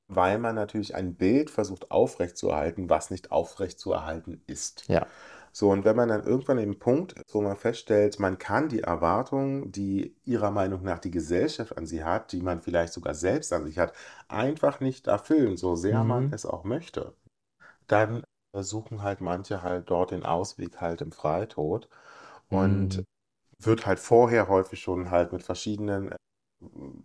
weil 0.09 0.39
man 0.39 0.55
natürlich 0.55 0.95
ein 0.95 1.15
Bild 1.17 1.51
versucht 1.51 1.91
aufrechtzuerhalten, 1.91 2.91
was 2.91 3.11
nicht 3.11 3.33
aufrechtzuerhalten 3.33 4.43
ist. 4.47 4.89
Ja. 4.89 5.07
So, 5.53 5.71
und 5.71 5.85
wenn 5.85 5.97
man 5.97 6.09
dann 6.11 6.25
irgendwann 6.25 6.59
im 6.59 6.79
Punkt 6.79 7.13
ist, 7.15 7.35
wo 7.35 7.43
man 7.43 7.57
feststellt, 7.57 8.21
man 8.21 8.39
kann 8.39 8.69
die 8.69 8.83
Erwartungen, 8.83 9.73
die 9.73 10.17
ihrer 10.25 10.51
Meinung 10.51 10.83
nach 10.85 10.99
die 11.01 11.11
Gesellschaft 11.13 11.77
an 11.79 11.87
sie 11.87 12.05
hat, 12.05 12.33
die 12.33 12.43
man 12.43 12.61
vielleicht 12.63 12.93
sogar 12.93 13.15
selbst 13.15 13.53
an 13.53 13.65
sich 13.67 13.79
hat, 13.79 13.95
einfach 14.29 14.81
nicht 14.81 15.09
erfüllen, 15.09 15.57
so 15.57 15.77
sehr 15.77 16.05
man 16.05 16.27
Mhm. 16.27 16.33
es 16.33 16.47
auch 16.47 16.65
möchte, 16.65 17.15
dann 17.89 18.25
suchen 18.55 19.03
halt 19.03 19.21
manche 19.21 19.63
halt 19.63 19.91
dort 19.91 20.11
den 20.13 20.25
Ausweg 20.25 20.81
halt 20.81 21.01
im 21.03 21.13
Freitod 21.13 21.89
und 22.51 23.01
Mhm. 23.01 23.05
wird 23.61 23.87
halt 23.87 24.01
vorher 24.01 24.49
häufig 24.49 24.81
schon 24.81 25.11
halt 25.11 25.33
mit 25.33 25.43
verschiedenen 25.45 26.15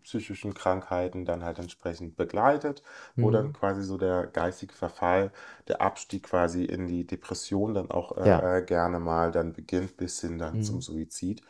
psychischen 0.04 0.54
Krankheiten 0.54 1.26
dann 1.26 1.44
halt 1.44 1.60
entsprechend 1.60 2.16
begleitet, 2.18 2.84
wo 3.20 3.32
dann 3.32 3.52
Mhm. 3.52 3.54
quasi 3.54 3.84
so 3.84 3.98
der 3.98 4.28
geistige 4.28 4.74
Verfall, 4.74 5.32
der 5.68 5.82
Abstieg 5.82 6.24
quasi 6.24 6.64
in 6.66 6.88
die 6.88 7.06
Depression 7.08 7.74
dann 7.74 7.92
auch 7.92 8.18
äh, 8.18 8.22
Ja. 8.24 8.50
äh, 8.60 8.66
gerne 8.66 9.00
mal 9.00 9.32
dann 9.32 9.54
beginnt, 9.54 9.98
bis 9.98 10.22
hin 10.22 10.38
dann 10.38 10.62
zum 10.62 10.82
Mhm. 10.82 10.82
Suizid. 10.82 11.42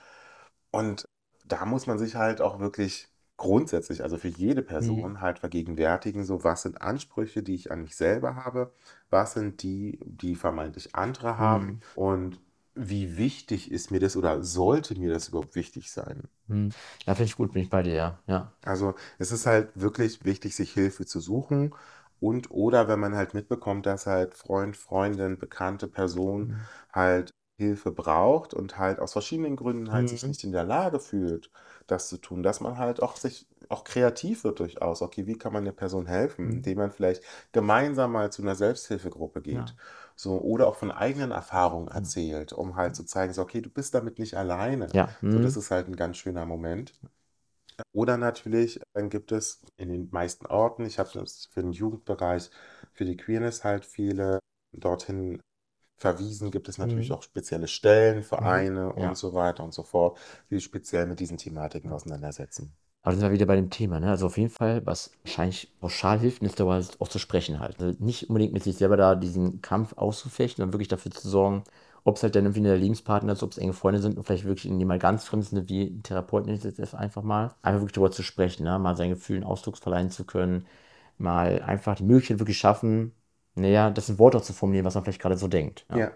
Und 0.71 1.05
da 1.45 1.65
muss 1.65 1.87
man 1.87 1.97
sich 1.99 2.15
halt 2.15 2.41
auch 2.41 2.59
wirklich 2.59 3.09
grundsätzlich, 3.37 4.03
also 4.03 4.17
für 4.17 4.27
jede 4.27 4.61
Mhm. 4.79 5.13
Person 5.13 5.21
halt 5.21 5.39
vergegenwärtigen, 5.39 6.25
so 6.25 6.43
was 6.43 6.63
sind 6.63 6.81
Ansprüche, 6.81 7.41
die 7.43 7.55
ich 7.55 7.71
an 7.71 7.81
mich 7.81 7.95
selber 7.95 8.35
habe, 8.35 8.73
was 9.09 9.33
sind 9.33 9.63
die, 9.63 9.99
die 10.05 10.35
vermeintlich 10.35 10.95
andere 10.95 11.37
haben 11.37 11.77
Mhm. 11.77 11.81
und 11.95 12.39
wie 12.75 13.17
wichtig 13.17 13.71
ist 13.71 13.91
mir 13.91 13.99
das 13.99 14.15
oder 14.17 14.43
sollte 14.43 14.95
mir 14.99 15.11
das 15.13 15.29
überhaupt 15.29 15.55
wichtig 15.55 15.91
sein? 15.91 16.27
Mhm. 16.47 16.73
Ja, 17.05 17.15
finde 17.15 17.25
ich 17.29 17.35
gut, 17.37 17.53
bin 17.53 17.61
ich 17.63 17.69
bei 17.69 17.81
dir, 17.83 17.93
ja. 17.93 18.19
Ja. 18.27 18.53
Also 18.65 18.95
es 19.17 19.31
ist 19.31 19.45
halt 19.45 19.69
wirklich 19.79 20.25
wichtig, 20.25 20.55
sich 20.55 20.73
Hilfe 20.73 21.05
zu 21.05 21.19
suchen 21.19 21.73
und 22.19 22.51
oder 22.51 22.87
wenn 22.87 22.99
man 22.99 23.15
halt 23.15 23.33
mitbekommt, 23.33 23.85
dass 23.85 24.05
halt 24.05 24.33
Freund, 24.35 24.75
Freundin, 24.77 25.37
bekannte 25.39 25.87
Person 25.87 26.49
Mhm. 26.49 26.67
halt 26.91 27.31
Hilfe 27.57 27.91
braucht 27.91 28.53
und 28.53 28.77
halt 28.77 28.99
aus 28.99 29.13
verschiedenen 29.13 29.55
Gründen 29.55 29.91
halt 29.91 30.09
sich 30.09 30.25
Mhm. 30.25 30.27
nicht 30.27 30.43
in 30.43 30.51
der 30.51 30.63
Lage 30.65 30.99
fühlt, 30.99 31.51
das 31.87 32.07
zu 32.09 32.17
tun, 32.17 32.43
dass 32.43 32.59
man 32.61 32.77
halt 32.77 33.01
auch 33.01 33.15
sich 33.17 33.47
auch 33.69 33.83
kreativ 33.83 34.43
wird 34.43 34.59
durchaus. 34.59 35.01
Okay, 35.01 35.27
wie 35.27 35.37
kann 35.37 35.53
man 35.53 35.65
der 35.65 35.71
Person 35.73 36.05
helfen, 36.07 36.49
Mhm. 36.49 36.51
indem 36.51 36.77
man 36.79 36.91
vielleicht 36.91 37.23
gemeinsam 37.51 38.11
mal 38.13 38.31
zu 38.31 38.41
einer 38.41 38.55
Selbsthilfegruppe 38.55 39.41
geht. 39.41 39.75
Ja. 39.75 39.77
So, 40.19 40.37
oder 40.41 40.67
auch 40.67 40.75
von 40.75 40.91
eigenen 40.91 41.31
Erfahrungen 41.31 41.87
Mhm. 41.93 41.93
erzählt, 41.95 42.51
um 42.51 42.75
halt 42.75 42.93
zu 42.95 43.05
zeigen, 43.05 43.33
so, 43.33 43.41
okay, 43.41 43.61
du 43.61 43.69
bist 43.69 43.93
damit 43.93 44.19
nicht 44.19 44.35
alleine. 44.35 44.93
Ja. 44.93 45.15
So, 45.29 45.39
das 45.39 45.55
Mhm. 45.55 45.55
ist 45.55 45.71
halt 45.71 45.87
ein 45.87 45.95
ganz 45.95 46.17
schöner 46.17 46.45
Moment. 46.45 46.93
Oder 47.93 48.17
natürlich, 48.17 48.81
dann 48.93 49.09
gibt 49.09 49.31
es 49.31 49.61
in 49.77 49.89
den 49.89 50.09
meisten 50.11 50.45
Orten, 50.47 50.85
ich 50.85 50.99
habe 50.99 51.09
für 51.51 51.61
den 51.61 51.71
Jugendbereich, 51.71 52.49
für 52.93 53.05
die 53.05 53.17
Queerness 53.17 53.63
halt 53.63 53.85
viele 53.85 54.39
dorthin 54.73 55.39
verwiesen, 55.97 56.51
gibt 56.51 56.69
es 56.69 56.77
natürlich 56.79 57.11
Mhm. 57.11 57.13
auch 57.13 57.23
spezielle 57.23 57.67
Stellen, 57.67 58.23
Mhm. 58.39 58.69
Vereine 58.69 58.93
Ja. 58.95 59.13
und 59.13 59.17
so 59.17 59.33
weiter 59.33 59.63
und 59.63 59.73
so 59.73 59.83
fort, 59.83 60.19
die 60.49 60.55
sich 60.55 60.65
speziell 60.65 61.07
mit 61.07 61.19
diesen 61.21 61.37
Thematiken 61.37 61.91
auseinandersetzen. 61.93 62.75
Aber 63.09 63.15
da 63.15 63.21
sind 63.21 63.29
wir 63.29 63.33
wieder 63.33 63.47
bei 63.47 63.55
dem 63.55 63.71
Thema, 63.71 63.99
ne? 63.99 64.11
Also 64.11 64.27
auf 64.27 64.37
jeden 64.37 64.51
Fall, 64.51 64.85
was 64.85 65.11
wahrscheinlich 65.23 65.73
pauschal 65.79 66.19
hilft, 66.19 66.43
ist 66.43 66.59
darüber 66.59 66.79
auch 66.99 67.07
zu 67.07 67.17
sprechen 67.17 67.59
halt. 67.59 67.81
Also 67.81 67.97
nicht 68.03 68.29
unbedingt 68.29 68.53
mit 68.53 68.63
sich 68.63 68.77
selber 68.77 68.97
da 68.97 69.15
diesen 69.15 69.63
Kampf 69.63 69.93
auszufechten, 69.97 70.57
sondern 70.57 70.73
wirklich 70.73 70.89
dafür 70.89 71.09
zu 71.11 71.27
sorgen, 71.27 71.63
ob 72.03 72.17
es 72.17 72.21
halt 72.23 72.35
dann 72.35 72.45
irgendwie 72.45 72.61
der 72.61 72.77
Lebenspartner 72.77 73.33
ist, 73.33 73.41
ob 73.41 73.51
es 73.51 73.57
enge 73.57 73.73
Freunde 73.73 73.99
sind 73.99 74.15
und 74.15 74.25
vielleicht 74.25 74.45
wirklich 74.45 74.67
in 74.71 74.77
jemand 74.77 75.01
ganz 75.01 75.23
fremd 75.25 75.43
sind, 75.45 75.67
wie 75.69 75.85
ein 75.85 76.03
Therapeut 76.03 76.45
nenne 76.45 76.59
ich 76.59 76.63
es 76.63 76.77
jetzt 76.77 76.93
einfach 76.93 77.23
mal. 77.23 77.55
Einfach 77.63 77.81
wirklich 77.81 77.93
darüber 77.93 78.11
zu 78.11 78.21
sprechen, 78.21 78.63
ne? 78.63 78.77
Mal 78.77 78.95
seinen 78.95 79.09
Gefühlen 79.09 79.43
Ausdruck 79.43 79.77
verleihen 79.77 80.11
zu 80.11 80.23
können, 80.23 80.67
mal 81.17 81.63
einfach 81.63 81.95
die 81.95 82.03
Möglichkeit 82.03 82.37
wirklich 82.37 82.59
schaffen, 82.59 83.13
naja, 83.55 83.89
das 83.89 84.09
in 84.09 84.19
Worte 84.19 84.39
zu 84.43 84.53
formulieren, 84.53 84.85
was 84.85 84.93
man 84.93 85.03
vielleicht 85.03 85.21
gerade 85.21 85.35
so 85.37 85.47
denkt. 85.47 85.83
Ja. 85.89 85.97
Ja. 85.97 86.11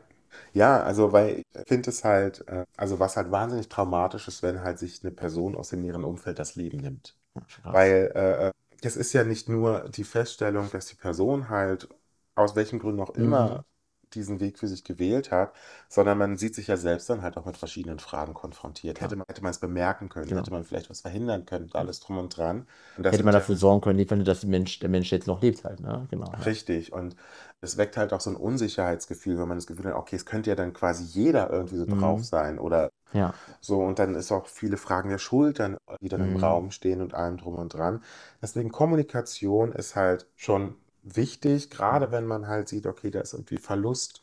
Ja, 0.53 0.81
also 0.83 1.11
weil 1.11 1.39
ich 1.39 1.67
finde 1.67 1.89
es 1.89 2.03
halt, 2.03 2.47
äh, 2.47 2.65
also 2.77 2.99
was 2.99 3.17
halt 3.17 3.31
wahnsinnig 3.31 3.69
traumatisch 3.69 4.27
ist, 4.27 4.43
wenn 4.43 4.61
halt 4.61 4.79
sich 4.79 5.03
eine 5.03 5.11
Person 5.11 5.55
aus 5.55 5.69
dem 5.69 5.81
näheren 5.81 6.03
Umfeld 6.03 6.39
das 6.39 6.55
Leben 6.55 6.77
nimmt. 6.77 7.15
Ja, 7.35 7.41
krass. 7.41 7.73
Weil 7.73 8.11
äh, 8.15 8.51
es 8.81 8.95
ist 8.97 9.13
ja 9.13 9.23
nicht 9.23 9.49
nur 9.49 9.89
die 9.89 10.03
Feststellung, 10.03 10.69
dass 10.71 10.87
die 10.87 10.95
Person 10.95 11.49
halt 11.49 11.87
aus 12.35 12.55
welchen 12.55 12.79
Gründen 12.79 13.01
auch 13.01 13.15
Mhm. 13.15 13.23
immer 13.23 13.65
diesen 14.13 14.39
Weg 14.39 14.59
für 14.59 14.67
sich 14.67 14.83
gewählt 14.83 15.31
hat, 15.31 15.53
sondern 15.89 16.19
man 16.19 16.37
sieht 16.37 16.53
sich 16.53 16.67
ja 16.67 16.77
selbst 16.77 17.09
dann 17.09 17.23
halt 17.23 17.35
auch 17.35 17.45
mit 17.45 17.57
verschiedenen 17.57 17.97
Fragen 17.99 18.35
konfrontiert. 18.35 18.99
Ja. 18.99 19.05
Hätte 19.05 19.41
man, 19.41 19.49
es 19.51 19.57
bemerken 19.59 20.07
können, 20.09 20.27
Genau. 20.27 20.41
hätte 20.41 20.51
man 20.51 20.63
vielleicht 20.63 20.89
was 20.91 21.01
verhindern 21.01 21.45
können, 21.45 21.69
alles 21.73 21.99
drum 21.99 22.19
und 22.19 22.35
dran. 22.37 22.67
Und 22.97 23.03
das 23.03 23.13
Hätte 23.13 23.23
man 23.23 23.33
ja- 23.33 23.39
dafür 23.39 23.55
sorgen 23.55 23.81
können, 23.81 24.23
dass 24.23 24.41
der 24.41 24.49
Mensch, 24.49 24.77
der 24.79 24.89
Mensch 24.89 25.11
jetzt 25.11 25.25
noch 25.25 25.41
lebt 25.41 25.63
halt, 25.63 25.79
ne? 25.79 26.07
Genau. 26.11 26.25
Ja. 26.31 26.37
Richtig. 26.39 26.93
Und 26.93 27.15
es 27.63 27.77
weckt 27.77 27.97
halt 27.97 28.13
auch 28.13 28.21
so 28.21 28.29
ein 28.31 28.35
Unsicherheitsgefühl, 28.37 29.37
wenn 29.39 29.47
man 29.49 29.57
das 29.57 29.67
Gefühl 29.67 29.87
hat, 29.87 29.95
okay, 29.95 30.15
es 30.17 30.25
könnte 30.25 30.51
ja 30.51 30.55
dann 30.57 30.73
quasi 30.73 31.03
jeder 31.05 31.49
irgendwie 31.51 31.77
so 31.77 31.85
Mhm. 31.85 31.89
drauf 31.89 32.25
sein 32.25 32.59
oder 32.59 32.91
Ja. 33.13 33.39
so. 33.61 33.79
Und 33.81 33.99
dann 33.99 34.15
ist 34.15 34.31
auch 34.31 34.47
viele 34.47 34.77
Fragen 34.77 35.09
der 35.09 35.17
Schuld 35.19 35.59
dann, 35.59 35.77
die 36.01 36.09
dann 36.09 36.21
im 36.23 36.35
Mhm. 36.35 36.37
Raum 36.37 36.71
stehen 36.71 37.01
und 37.01 37.13
allem 37.13 37.37
drum 37.37 37.55
und 37.55 37.73
dran. 37.73 38.03
Deswegen 38.41 38.71
Kommunikation 38.71 39.71
ist 39.73 39.95
halt 39.95 40.27
schon 40.35 40.75
wichtig, 41.03 41.69
gerade 41.69 42.11
wenn 42.11 42.25
man 42.27 42.47
halt 42.47 42.69
sieht, 42.69 42.85
okay, 42.87 43.11
da 43.11 43.21
ist 43.21 43.33
irgendwie 43.33 43.57
Verlust 43.57 44.21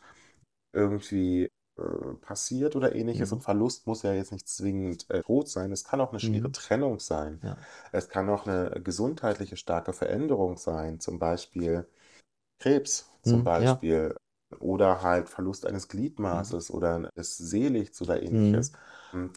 irgendwie 0.73 1.51
äh, 1.79 1.83
passiert 2.21 2.77
oder 2.77 2.95
ähnliches. 2.95 3.33
Mhm. 3.33 3.33
Und 3.33 3.43
Verlust 3.43 3.87
muss 3.87 4.03
ja 4.03 4.13
jetzt 4.15 4.33
nicht 4.33 4.49
zwingend 4.49 5.09
äh, 5.11 5.23
Tod 5.23 5.49
sein. 5.49 5.73
Es 5.73 5.85
kann 5.85 6.01
auch 6.01 6.11
eine 6.11 6.21
schwere 6.21 6.51
Mhm. 6.51 6.53
Trennung 6.53 7.01
sein. 7.01 7.43
Ja. 7.43 7.67
Es 7.93 8.09
kann 8.09 8.29
auch 8.31 8.47
eine 8.47 8.81
gesundheitliche 8.83 9.57
starke 9.57 9.93
Veränderung 9.93 10.57
sein, 10.59 11.01
zum 11.01 11.19
Beispiel 11.19 11.87
Krebs 12.61 13.10
zum 13.23 13.45
ja. 13.57 13.83
Beispiel 13.83 14.15
oder 14.59 15.03
halt 15.03 15.29
Verlust 15.29 15.67
eines 15.67 15.89
Gliedmaßes 15.89 16.71
oder 16.71 17.09
des 17.17 17.37
Sehlichts 17.39 18.03
oder 18.03 18.23
Mhm. 18.31 18.71
ähnliches. 18.73 18.73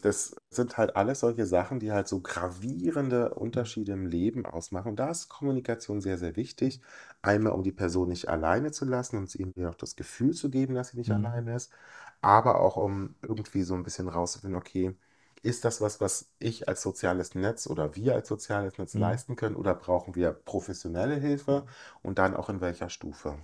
Das 0.02 0.36
sind 0.50 0.76
halt 0.78 0.96
alles 0.96 1.20
solche 1.20 1.46
Sachen, 1.46 1.80
die 1.80 1.92
halt 1.92 2.06
so 2.08 2.20
gravierende 2.20 3.34
Unterschiede 3.34 3.92
im 3.92 4.06
Leben 4.06 4.46
ausmachen. 4.46 4.90
Und 4.90 4.96
da 5.00 5.10
ist 5.10 5.28
Kommunikation 5.28 6.00
sehr, 6.00 6.18
sehr 6.18 6.36
wichtig. 6.36 6.80
Einmal, 7.22 7.52
um 7.52 7.62
die 7.62 7.72
Person 7.72 8.08
nicht 8.08 8.28
alleine 8.28 8.70
zu 8.72 8.84
lassen 8.84 9.16
und 9.18 9.34
ihm 9.34 9.52
auch 9.66 9.74
das 9.74 9.96
Gefühl 9.96 10.32
zu 10.34 10.50
geben, 10.50 10.74
dass 10.74 10.88
sie 10.90 10.98
nicht 10.98 11.10
Mhm. 11.10 11.14
alleine 11.14 11.54
ist, 11.56 11.72
aber 12.20 12.60
auch 12.60 12.76
um 12.76 13.14
irgendwie 13.22 13.62
so 13.62 13.74
ein 13.74 13.82
bisschen 13.82 14.08
rauszufinden, 14.08 14.56
okay, 14.58 14.96
ist 15.42 15.64
das 15.64 15.80
was, 15.80 16.00
was 16.00 16.30
ich 16.38 16.68
als 16.68 16.82
soziales 16.82 17.34
Netz 17.34 17.66
oder 17.66 17.94
wir 17.96 18.14
als 18.14 18.28
soziales 18.28 18.78
Netz 18.78 18.94
Mhm. 18.94 18.98
leisten 18.98 19.36
können 19.36 19.56
oder 19.56 19.74
brauchen 19.74 20.14
wir 20.14 20.32
professionelle 20.32 21.16
Hilfe 21.16 21.66
und 22.02 22.18
dann 22.18 22.34
auch 22.34 22.48
in 22.48 22.60
welcher 22.60 22.88
Stufe? 22.90 23.36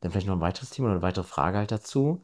Dann 0.00 0.10
vielleicht 0.12 0.26
noch 0.26 0.36
ein 0.36 0.40
weiteres 0.40 0.70
Thema 0.70 0.86
oder 0.86 0.94
eine 0.96 1.02
weitere 1.02 1.24
Frage 1.24 1.58
halt 1.58 1.72
dazu. 1.72 2.22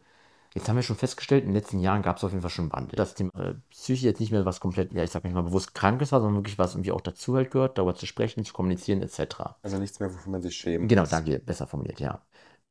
Jetzt 0.55 0.69
haben 0.69 0.77
wir 0.77 0.83
schon 0.85 0.97
festgestellt, 0.97 1.43
in 1.43 1.49
den 1.51 1.57
letzten 1.57 1.81
Jahren 1.81 2.03
gab 2.03 2.17
es 2.19 2.25
auf 2.25 2.31
jeden 2.31 2.43
Fall 2.43 2.51
schon 2.51 2.67
einen 2.67 2.73
Wandel. 2.73 2.97
Das 2.97 3.15
Thema 3.15 3.33
äh, 3.35 3.55
Psyche 3.71 4.07
jetzt 4.07 4.21
nicht 4.21 4.31
mehr 4.31 4.45
was 4.45 4.61
komplett, 4.61 4.93
ja, 4.93 5.03
ich 5.03 5.11
sag 5.11 5.25
nicht 5.25 5.35
mal 5.35 5.43
bewusst 5.43 5.75
Krankes 5.75 6.13
war, 6.13 6.21
sondern 6.21 6.37
wirklich 6.37 6.59
was 6.59 6.75
irgendwie 6.75 6.93
auch 6.93 7.01
dazu 7.01 7.35
halt 7.37 7.51
gehört, 7.51 7.77
darüber 7.77 7.95
zu 7.97 8.07
sprechen, 8.07 8.45
zu 8.45 8.53
kommunizieren, 8.53 9.03
etc. 9.03 9.57
Also 9.63 9.79
nichts 9.79 9.99
mehr, 9.99 10.15
wofür 10.15 10.31
man 10.31 10.43
sich 10.43 10.55
schämen 10.57 10.87
Genau, 10.89 11.03
muss. 11.03 11.11
danke, 11.11 11.41
besser 11.41 11.67
formuliert, 11.67 11.99
ja. 12.01 12.23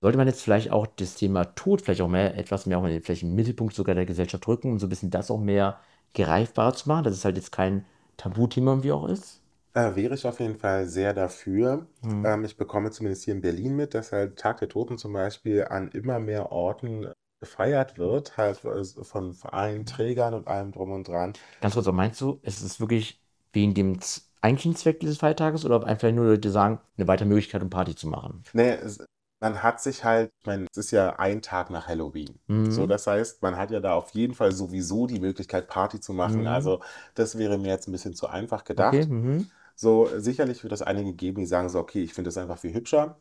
Sollte 0.01 0.17
man 0.17 0.27
jetzt 0.27 0.41
vielleicht 0.41 0.71
auch 0.71 0.87
das 0.87 1.15
Thema 1.15 1.43
Tod 1.55 1.81
vielleicht 1.81 2.01
auch 2.01 2.07
mehr, 2.09 2.37
etwas 2.37 2.65
mehr 2.65 2.77
auch 2.77 2.83
in 2.85 2.91
den, 2.91 3.01
vielleicht 3.03 3.23
im 3.23 3.35
Mittelpunkt 3.35 3.73
sogar 3.75 3.95
der 3.95 4.05
Gesellschaft 4.05 4.47
rücken, 4.47 4.71
um 4.71 4.79
so 4.79 4.85
ein 4.87 4.89
bisschen 4.89 5.09
das 5.11 5.31
auch 5.31 5.39
mehr 5.39 5.79
greifbarer 6.13 6.73
zu 6.73 6.87
machen, 6.89 7.03
dass 7.05 7.13
es 7.13 7.25
halt 7.25 7.37
jetzt 7.37 7.51
kein 7.51 7.85
Tabuthema 8.17 8.71
irgendwie 8.71 8.91
auch 8.93 9.07
ist? 9.07 9.41
Äh, 9.73 9.95
wäre 9.95 10.13
ich 10.13 10.25
auf 10.25 10.39
jeden 10.39 10.57
Fall 10.57 10.85
sehr 10.85 11.13
dafür. 11.13 11.87
Mhm. 12.03 12.25
Ähm, 12.25 12.45
ich 12.45 12.57
bekomme 12.57 12.91
zumindest 12.91 13.23
hier 13.25 13.33
in 13.33 13.41
Berlin 13.41 13.75
mit, 13.75 13.93
dass 13.93 14.11
halt 14.11 14.37
Tag 14.37 14.59
der 14.59 14.69
Toten 14.69 14.97
zum 14.97 15.13
Beispiel 15.13 15.65
an 15.65 15.89
immer 15.89 16.19
mehr 16.19 16.51
Orten 16.51 17.11
gefeiert 17.41 17.97
wird, 17.97 18.37
halt 18.37 18.63
äh, 18.63 18.83
von 19.03 19.33
Vereinen, 19.33 19.85
Trägern 19.85 20.33
und 20.33 20.47
allem 20.47 20.71
drum 20.71 20.91
und 20.91 21.07
dran. 21.07 21.33
Ganz 21.61 21.73
kurz, 21.73 21.87
meinst 21.87 22.21
du, 22.21 22.39
es 22.43 22.61
ist 22.61 22.79
wirklich 22.79 23.19
wegen 23.51 23.73
dem 23.73 23.99
eigentlichen 24.41 24.75
Zweck 24.75 24.99
dieses 24.99 25.17
Feiertages 25.17 25.65
oder 25.65 25.77
ob 25.77 25.83
einfach 25.85 26.11
nur 26.11 26.25
Leute 26.25 26.51
sagen, 26.51 26.79
eine 26.97 27.07
weitere 27.07 27.27
Möglichkeit, 27.27 27.63
um 27.63 27.69
Party 27.69 27.95
zu 27.95 28.07
machen? 28.07 28.43
Nee, 28.53 28.71
es, 28.71 29.03
man 29.39 29.61
hat 29.61 29.81
sich 29.81 30.03
halt, 30.03 30.31
ich 30.39 30.45
meine, 30.45 30.67
es 30.71 30.77
ist 30.77 30.91
ja 30.91 31.17
ein 31.17 31.41
Tag 31.41 31.69
nach 31.69 31.87
Halloween. 31.87 32.39
Mhm. 32.47 32.71
So, 32.71 32.87
das 32.87 33.07
heißt, 33.07 33.41
man 33.41 33.57
hat 33.57 33.71
ja 33.71 33.79
da 33.79 33.93
auf 33.93 34.11
jeden 34.11 34.33
Fall 34.33 34.51
sowieso 34.51 35.07
die 35.07 35.19
Möglichkeit, 35.19 35.67
Party 35.67 35.99
zu 35.99 36.13
machen. 36.13 36.41
Mhm. 36.41 36.47
Also, 36.47 36.81
das 37.15 37.37
wäre 37.37 37.57
mir 37.57 37.69
jetzt 37.69 37.87
ein 37.87 37.91
bisschen 37.91 38.13
zu 38.13 38.27
einfach 38.27 38.63
gedacht. 38.63 38.93
Okay, 38.93 39.05
mhm. 39.05 39.49
So, 39.75 40.07
sicherlich 40.19 40.63
wird 40.63 40.73
es 40.73 40.81
einige 40.81 41.13
geben, 41.13 41.39
die 41.41 41.45
sagen 41.47 41.69
so, 41.69 41.79
okay, 41.79 42.03
ich 42.03 42.13
finde 42.13 42.29
das 42.29 42.37
einfach 42.37 42.57
viel 42.59 42.73
hübscher, 42.73 43.17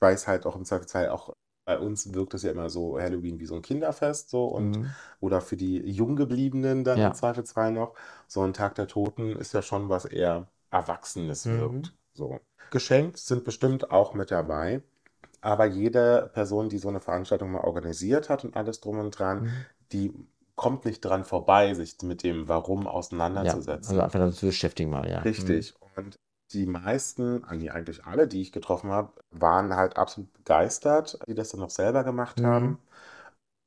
weil 0.00 0.14
es 0.14 0.26
halt 0.26 0.46
auch 0.46 0.56
im 0.56 0.64
Zweifelsfall 0.64 1.08
auch 1.10 1.32
bei 1.64 1.78
uns 1.78 2.12
wirkt 2.12 2.34
es 2.34 2.42
ja 2.42 2.50
immer 2.50 2.68
so 2.70 2.98
Halloween 2.98 3.38
wie 3.38 3.46
so 3.46 3.54
ein 3.54 3.62
Kinderfest 3.62 4.30
so 4.30 4.46
und 4.46 4.76
Mhm. 4.78 4.90
oder 5.20 5.40
für 5.40 5.56
die 5.56 5.76
Junggebliebenen 5.78 6.82
dann 6.82 6.98
Ja. 6.98 7.08
im 7.08 7.14
Zweifelsfall 7.14 7.70
noch. 7.70 7.94
So 8.26 8.42
ein 8.42 8.52
Tag 8.52 8.74
der 8.74 8.88
Toten 8.88 9.36
ist 9.36 9.52
ja 9.54 9.62
schon 9.62 9.88
was 9.88 10.04
eher 10.04 10.48
Erwachsenes 10.70 11.46
Mhm. 11.46 11.60
wirkt. 11.60 11.94
So. 12.14 12.40
Geschenkt 12.70 13.18
sind 13.18 13.44
bestimmt 13.44 13.90
auch 13.92 14.14
mit 14.14 14.32
dabei, 14.32 14.82
aber 15.40 15.66
jede 15.66 16.30
Person, 16.34 16.68
die 16.68 16.78
so 16.78 16.88
eine 16.88 17.00
Veranstaltung 17.00 17.52
mal 17.52 17.62
organisiert 17.62 18.28
hat 18.28 18.44
und 18.44 18.56
alles 18.56 18.80
drum 18.80 18.98
und 18.98 19.18
dran, 19.18 19.42
Mhm. 19.42 19.50
die 19.92 20.12
kommt 20.56 20.84
nicht 20.84 21.00
dran 21.00 21.24
vorbei, 21.24 21.74
sich 21.74 22.00
mit 22.02 22.22
dem 22.22 22.48
Warum 22.48 22.82
Ja, 22.86 22.90
auseinanderzusetzen. 22.92 23.90
also 23.90 24.02
einfach 24.02 24.18
damit 24.18 24.34
zu 24.34 24.46
beschäftigen 24.46 24.90
mal, 24.90 25.08
ja. 25.08 25.20
Mhm. 25.20 25.24
Richtig. 25.24 25.74
Und 25.96 26.16
die 26.52 26.66
meisten, 26.66 27.44
nee, 27.52 27.70
eigentlich 27.70 28.04
alle, 28.04 28.28
die 28.28 28.42
ich 28.42 28.52
getroffen 28.52 28.90
habe, 28.90 29.12
waren 29.30 29.74
halt 29.76 29.96
absolut 29.96 30.32
begeistert, 30.34 31.18
die 31.26 31.34
das 31.34 31.50
dann 31.50 31.60
noch 31.60 31.70
selber 31.70 32.04
gemacht 32.04 32.42
Mhm. 32.42 32.42
haben 32.42 32.78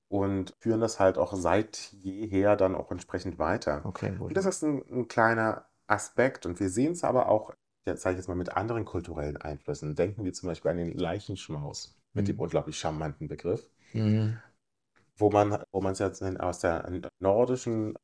und 0.09 0.53
führen 0.59 0.81
das 0.81 0.99
halt 0.99 1.17
auch 1.17 1.33
seit 1.35 1.91
jeher 1.93 2.55
dann 2.55 2.75
auch 2.75 2.91
entsprechend 2.91 3.39
weiter. 3.39 3.85
Okay, 3.85 4.11
gut. 4.17 4.29
Und 4.29 4.37
das 4.37 4.45
ist 4.45 4.63
ein, 4.63 4.83
ein 4.91 5.07
kleiner 5.07 5.67
Aspekt 5.87 6.45
und 6.45 6.59
wir 6.59 6.69
sehen 6.69 6.93
es 6.93 7.03
aber 7.03 7.29
auch, 7.29 7.53
jetzt 7.85 8.01
sage 8.03 8.15
ich 8.15 8.19
jetzt 8.19 8.27
mal, 8.27 8.35
mit 8.35 8.49
anderen 8.55 8.85
kulturellen 8.85 9.37
Einflüssen. 9.37 9.95
Denken 9.95 10.23
wir 10.25 10.33
zum 10.33 10.49
Beispiel 10.49 10.71
an 10.71 10.77
den 10.77 10.97
Leichenschmaus 10.97 11.97
mit 12.13 12.27
dem 12.27 12.37
Mhm. 12.37 12.39
unglaublich 12.39 12.77
charmanten 12.79 13.27
Begriff, 13.27 13.69
Mhm. 13.93 14.41
wo 15.17 15.29
man, 15.31 15.63
wo 15.71 15.81
man 15.81 15.93
es 15.93 15.99
jetzt 15.99 16.21
aus 16.39 16.59
der 16.59 16.89
nordischen 17.19 17.95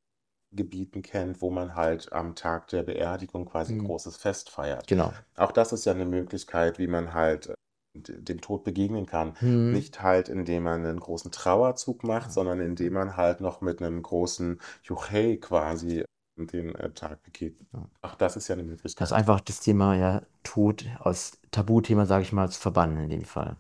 Gebieten 0.54 1.02
kennt, 1.02 1.42
wo 1.42 1.50
man 1.50 1.76
halt 1.76 2.12
am 2.14 2.36
Tag 2.36 2.68
der 2.68 2.84
Beerdigung 2.84 3.46
quasi 3.46 3.74
ein 3.74 3.78
Mhm. 3.78 3.80
großes 3.80 4.18
Fest 4.18 4.50
feiert. 4.50 4.88
Genau. 4.88 5.24
Auch 5.38 5.52
das 5.52 5.72
ist 5.74 5.86
ja 5.86 5.94
eine 5.94 6.06
Möglichkeit, 6.06 6.78
wie 6.80 6.88
man 6.88 7.14
halt 7.14 7.48
äh, 7.50 7.54
dem 7.96 8.42
Tod 8.42 8.64
begegnen 8.64 9.06
kann. 9.06 9.36
Mhm. 9.42 9.72
Nicht 9.72 10.02
halt, 10.02 10.30
indem 10.30 10.64
man 10.64 10.86
einen 10.86 11.00
großen 11.00 11.32
Trauerzug 11.32 12.04
macht, 12.04 12.32
sondern 12.32 12.60
indem 12.60 12.94
man 12.94 13.18
halt 13.18 13.42
noch 13.42 13.62
mit 13.62 13.82
einem 13.82 14.02
großen 14.02 14.60
Juchei 14.84 15.38
quasi 15.42 16.04
den 16.38 16.76
äh, 16.76 16.92
Tag 16.92 17.24
begeht. 17.24 17.58
Ja. 17.74 17.90
Auch 18.02 18.16
das 18.16 18.36
ist 18.38 18.48
ja 18.48 18.54
eine 18.56 18.64
Das 18.96 19.10
Möglichkeit. 19.10 19.10
ist 19.10 19.14
einfach 19.14 19.42
das 19.42 19.60
Thema, 19.60 19.96
ja, 19.96 20.22
Tod 20.44 20.86
aus 21.00 21.40
Tabuthema, 21.52 22.06
sage 22.06 22.24
ich 22.24 22.32
mal, 22.32 22.50
zu 22.50 22.60
verbannen 22.62 23.04
in 23.04 23.10
dem 23.10 23.26
Fall. 23.26 23.58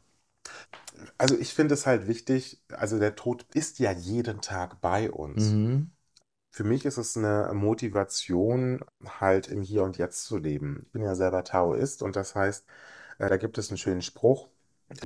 Also 1.17 1.37
ich 1.37 1.53
finde 1.53 1.73
es 1.73 1.85
halt 1.85 2.07
wichtig, 2.07 2.61
also 2.69 2.99
der 2.99 3.15
Tod 3.15 3.45
ist 3.53 3.79
ja 3.79 3.91
jeden 3.91 4.41
Tag 4.41 4.81
bei 4.81 5.09
uns. 5.11 5.57
Mhm. 5.59 5.91
Für 6.51 6.63
mich 6.63 6.85
ist 6.85 6.97
es 6.97 7.15
eine 7.17 7.51
Motivation, 7.53 8.83
halt 9.05 9.47
im 9.47 9.61
Hier 9.61 9.83
und 9.83 9.97
Jetzt 9.97 10.25
zu 10.25 10.37
leben. 10.37 10.83
Ich 10.87 10.91
bin 10.93 11.03
ja 11.03 11.15
selber 11.15 11.43
Taoist 11.43 12.03
und 12.03 12.15
das 12.15 12.35
heißt, 12.35 12.65
äh, 13.19 13.29
da 13.29 13.37
gibt 13.37 13.57
es 13.57 13.69
einen 13.69 13.77
schönen 13.77 14.01
Spruch, 14.01 14.49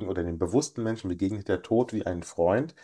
oder 0.06 0.24
den 0.24 0.38
bewussten 0.38 0.82
Menschen 0.82 1.08
begegnet 1.08 1.48
der 1.48 1.62
Tod 1.62 1.92
wie 1.92 2.04
ein 2.06 2.22
Freund, 2.24 2.74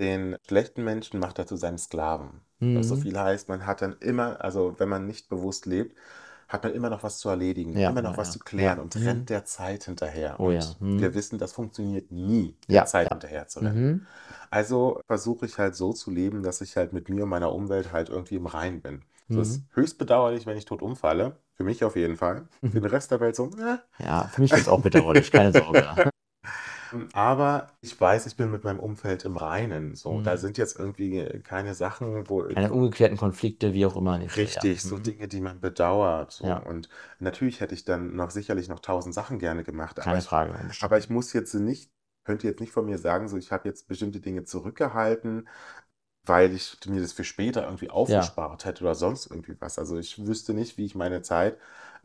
den 0.00 0.36
schlechten 0.46 0.84
Menschen 0.84 1.20
macht 1.20 1.38
er 1.38 1.46
zu 1.46 1.56
seinem 1.56 1.78
Sklaven. 1.78 2.42
Was 2.72 2.88
so 2.88 2.96
Mhm. 2.96 2.96
viel 2.96 3.18
heißt, 3.18 3.48
man 3.48 3.66
hat 3.66 3.82
dann 3.82 3.98
immer, 4.00 4.42
also 4.44 4.78
wenn 4.80 4.88
man 4.88 5.06
nicht 5.06 5.28
bewusst 5.28 5.66
lebt, 5.66 5.96
hat 6.48 6.62
man 6.64 6.72
immer 6.74 6.90
noch 6.90 7.02
was 7.02 7.18
zu 7.18 7.28
erledigen, 7.28 7.76
Ja, 7.78 7.90
immer 7.90 8.02
noch 8.02 8.12
ja, 8.12 8.18
was 8.18 8.32
zu 8.32 8.38
klären 8.38 8.78
und 8.80 8.94
Mhm. 8.96 9.06
rennt 9.06 9.30
der 9.30 9.44
Zeit 9.44 9.84
hinterher. 9.84 10.38
Oh 10.40 10.50
ja. 10.50 10.60
Und 10.60 10.80
Mhm. 10.80 11.00
wir 11.00 11.14
wissen, 11.14 11.38
das 11.38 11.52
funktioniert 11.52 12.10
nie, 12.12 12.56
der 12.68 12.74
Ja, 12.74 12.84
Zeit 12.84 13.08
hinterher 13.10 13.48
zu 13.48 13.60
rennen. 13.60 13.76
Mhm. 13.76 14.06
Also 14.50 15.00
versuche 15.06 15.46
ich 15.46 15.58
halt 15.58 15.74
so 15.74 15.92
zu 15.92 16.10
leben, 16.10 16.42
dass 16.42 16.60
ich 16.60 16.76
halt 16.76 16.92
mit 16.92 17.08
mir 17.08 17.24
und 17.24 17.30
meiner 17.30 17.52
Umwelt 17.52 17.92
halt 17.92 18.08
irgendwie 18.08 18.36
im 18.36 18.46
Reinen 18.46 18.82
bin. 18.82 19.02
So 19.30 19.40
ist 19.40 19.58
Mhm. 19.58 19.64
höchst 19.74 19.98
bedauerlich, 19.98 20.46
wenn 20.46 20.56
ich 20.56 20.64
tot 20.66 20.82
umfalle. 20.82 21.36
Für 21.54 21.64
mich 21.64 21.84
auf 21.84 21.96
jeden 21.96 22.16
Fall. 22.16 22.48
Für 22.62 22.80
den 22.80 22.84
Rest 22.84 23.10
der 23.10 23.20
Welt 23.20 23.36
so, 23.36 23.50
äh. 23.56 23.78
Ja, 23.98 24.24
für 24.28 24.40
mich 24.40 24.52
ist 24.52 24.62
es 24.62 24.68
auch 24.68 24.80
bedauerlich, 24.82 25.30
keine 25.30 25.52
Sorge. 25.52 25.86
Aber 27.12 27.68
ich 27.80 27.98
weiß, 28.00 28.26
ich 28.26 28.36
bin 28.36 28.50
mit 28.50 28.64
meinem 28.64 28.80
Umfeld 28.80 29.24
im 29.24 29.36
Reinen. 29.36 29.94
So, 29.94 30.20
da 30.20 30.32
Mhm. 30.32 30.38
sind 30.38 30.58
jetzt 30.58 30.78
irgendwie 30.78 31.24
keine 31.42 31.74
Sachen, 31.74 32.28
wo 32.28 32.42
Keine 32.48 32.72
ungeklärten 32.72 33.16
Konflikte, 33.18 33.74
wie 33.74 33.84
auch 33.86 33.96
immer. 33.96 34.18
dem 34.18 34.30
Fall, 34.30 34.52
ja. 34.54 34.66
Richtig, 34.66 34.82
so 34.82 34.96
Mhm. 34.96 35.02
Dinge, 35.02 35.28
die 35.28 35.40
man 35.40 35.60
bedauert. 35.60 36.32
So. 36.32 36.46
Ja. 36.46 36.58
Und 36.64 36.88
natürlich 37.18 37.60
hätte 37.60 37.74
ich 37.74 37.84
dann 37.84 38.16
noch 38.16 38.30
sicherlich 38.30 38.68
noch 38.68 38.80
tausend 38.80 39.14
Sachen 39.14 39.38
gerne 39.38 39.64
gemacht. 39.64 40.00
Aber 40.00 40.16
Keine 40.16 40.18
ich, 40.18 40.28
Frage. 40.28 40.54
aber 40.80 40.98
ich 40.98 41.10
muss 41.10 41.32
jetzt 41.32 41.54
nicht, 41.54 41.90
könnte 42.24 42.46
jetzt 42.46 42.60
nicht 42.60 42.72
von 42.72 42.86
mir 42.86 42.98
sagen, 42.98 43.28
so 43.28 43.36
ich 43.36 43.52
habe 43.52 43.68
jetzt 43.68 43.86
bestimmte 43.86 44.20
Dinge 44.20 44.44
zurückgehalten, 44.44 45.46
weil 46.24 46.54
ich 46.54 46.78
mir 46.86 47.00
das 47.02 47.12
für 47.12 47.24
später 47.24 47.64
irgendwie 47.64 47.90
Ja. 48.06 48.20
aufgespart 48.20 48.64
hätte 48.64 48.84
oder 48.84 48.94
sonst 48.94 49.26
irgendwie 49.26 49.56
was. 49.60 49.78
Also 49.78 49.98
ich 49.98 50.26
wüsste 50.26 50.54
nicht, 50.54 50.78
wie 50.78 50.86
ich 50.86 50.94
meine 50.94 51.22
Zeit, 51.22 51.58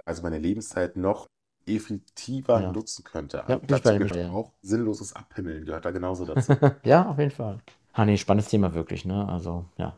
also 0.06 0.22
meine 0.24 0.40
Lebenszeit 0.40 0.98
noch 0.98 1.30
effektiver 1.76 2.62
Ja. 2.62 2.72
nutzen 2.72 3.04
könnte. 3.04 3.44
Ja, 3.48 3.60
ich 3.62 3.68
Dazu 3.68 3.94
gehört 3.98 4.16
ja. 4.16 4.30
auch 4.32 4.54
sinnloses 4.62 5.14
Abhimmeln, 5.14 5.66
gehört 5.66 5.86
da 5.86 5.92
genauso 5.92 6.26
dazu. 6.34 6.54
Ja, 6.84 7.10
auf 7.10 7.18
jeden 7.20 7.32
Fall. 7.32 7.60
Ah, 7.94 8.06
nee, 8.06 8.18
spannendes 8.18 8.50
Thema 8.50 8.74
wirklich, 8.74 9.06
ne? 9.06 9.28
Also, 9.28 9.66
ja, 9.78 9.98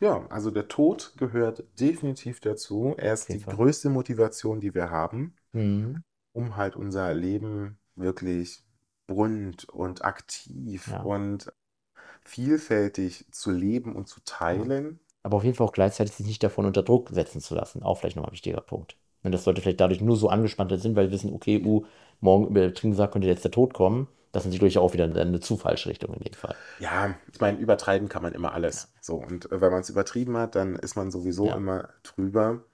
Ja, 0.00 0.26
also 0.28 0.50
der 0.50 0.68
Tod 0.68 1.14
gehört 1.16 1.64
definitiv 1.80 2.40
dazu. 2.40 2.94
Er 2.96 3.14
ist 3.14 3.28
die 3.28 3.38
Fall. 3.38 3.54
größte 3.54 3.90
Motivation, 3.90 4.60
die 4.60 4.74
wir 4.74 4.90
haben, 4.90 5.34
Mhm. 5.52 6.02
um 6.32 6.56
halt 6.56 6.76
unser 6.76 7.14
Leben 7.14 7.78
wirklich 7.96 8.64
bunt 9.06 9.68
und 9.68 10.04
aktiv 10.04 10.88
Ja. 10.90 11.02
und 11.02 11.52
vielfältig 12.24 13.26
zu 13.32 13.50
leben 13.50 13.96
und 13.96 14.08
zu 14.08 14.20
teilen. 14.24 15.00
Aber 15.22 15.38
auf 15.38 15.44
jeden 15.44 15.56
Fall 15.56 15.66
auch 15.66 15.72
gleichzeitig 15.72 16.14
sich 16.14 16.26
nicht 16.26 16.42
davon 16.42 16.66
unter 16.66 16.82
Druck 16.82 17.10
setzen 17.10 17.40
zu 17.40 17.54
lassen. 17.54 17.82
Auch 17.82 17.98
vielleicht 17.98 18.16
nochmal 18.16 18.30
ein 18.30 18.34
wichtiger 18.34 18.60
Punkt. 18.60 18.96
Und 19.24 19.32
das 19.32 19.44
sollte 19.44 19.62
vielleicht 19.62 19.80
dadurch 19.80 20.00
nur 20.02 20.16
so 20.16 20.28
angespannt 20.30 20.72
sind, 20.80 20.96
weil 20.96 21.06
wir 21.08 21.12
wissen, 21.12 21.32
okay, 21.34 21.62
uh, 21.64 21.84
morgen 22.20 22.46
übertrieben 22.48 22.92
gesagt 22.92 23.12
könnte 23.14 23.28
jetzt 23.28 23.44
der 23.44 23.50
Tod 23.52 23.74
kommen. 23.74 24.08
Das 24.32 24.46
ist 24.46 24.52
natürlich 24.52 24.78
auch 24.78 24.92
wieder 24.94 25.04
eine 25.04 25.40
zu 25.40 25.56
falsche 25.56 25.88
Richtung 25.90 26.14
in 26.14 26.20
dem 26.24 26.34
Fall. 26.34 26.56
Ja, 26.76 27.14
ich 27.32 27.40
meine, 27.40 27.58
übertreiben 27.58 28.08
kann 28.08 28.22
man 28.22 28.32
immer 28.34 28.52
Ja. 28.52 28.54
alles. 28.54 28.92
So, 29.00 29.16
und 29.16 29.50
äh, 29.52 29.60
wenn 29.60 29.70
man 29.70 29.80
es 29.82 29.90
übertrieben 29.90 30.36
hat, 30.36 30.54
dann 30.56 30.76
ist 30.76 30.96
man 30.96 31.10
sowieso 31.10 31.46
Ja. 31.48 31.54
immer 31.54 31.88
drüber. 32.02 32.64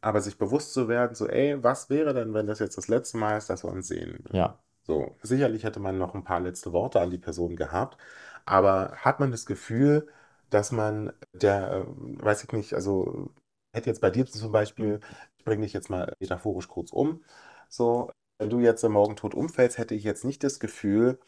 Aber 0.00 0.20
sich 0.20 0.38
bewusst 0.38 0.72
zu 0.74 0.86
werden, 0.88 1.14
so, 1.16 1.26
ey, 1.28 1.62
was 1.62 1.90
wäre 1.90 2.14
denn, 2.14 2.32
wenn 2.34 2.46
das 2.46 2.60
jetzt 2.60 2.78
das 2.78 2.86
letzte 2.88 3.18
Mal 3.18 3.36
ist, 3.36 3.50
dass 3.50 3.64
wir 3.64 3.70
uns 3.72 3.88
sehen? 3.88 4.24
Ja. 4.32 4.58
So, 4.84 5.16
sicherlich 5.22 5.64
hätte 5.64 5.80
man 5.80 5.98
noch 5.98 6.14
ein 6.14 6.24
paar 6.24 6.40
letzte 6.40 6.72
Worte 6.72 7.00
an 7.00 7.10
die 7.10 7.18
Person 7.18 7.56
gehabt, 7.56 7.98
aber 8.46 8.92
hat 8.98 9.20
man 9.20 9.30
das 9.32 9.46
Gefühl, 9.46 10.08
dass 10.50 10.72
man 10.72 11.12
der, 11.34 11.72
äh, 11.72 11.84
weiß 12.24 12.44
ich 12.44 12.52
nicht, 12.52 12.74
also 12.74 13.30
hätte 13.72 13.90
jetzt 13.90 14.00
bei 14.00 14.10
dir 14.10 14.26
zum. 14.26 14.52
Beispiel, 14.52 15.00
ich 15.38 15.44
bringe 15.44 15.62
dich 15.62 15.72
jetzt 15.72 15.90
mal 15.90 16.14
metaphorisch 16.20 16.68
kurz 16.68 16.92
um, 16.92 17.24
so, 17.68 18.10
wenn 18.38 18.50
du 18.50 18.60
jetzt 18.60 18.82
morgen 18.84 19.16
tot 19.16 19.34
umfällst, 19.34 19.78
hätte 19.78 19.94
ich 19.94 20.04
jetzt 20.04 20.24
nicht 20.24 20.44
das 20.44 20.60
Gefühl, 20.60 21.18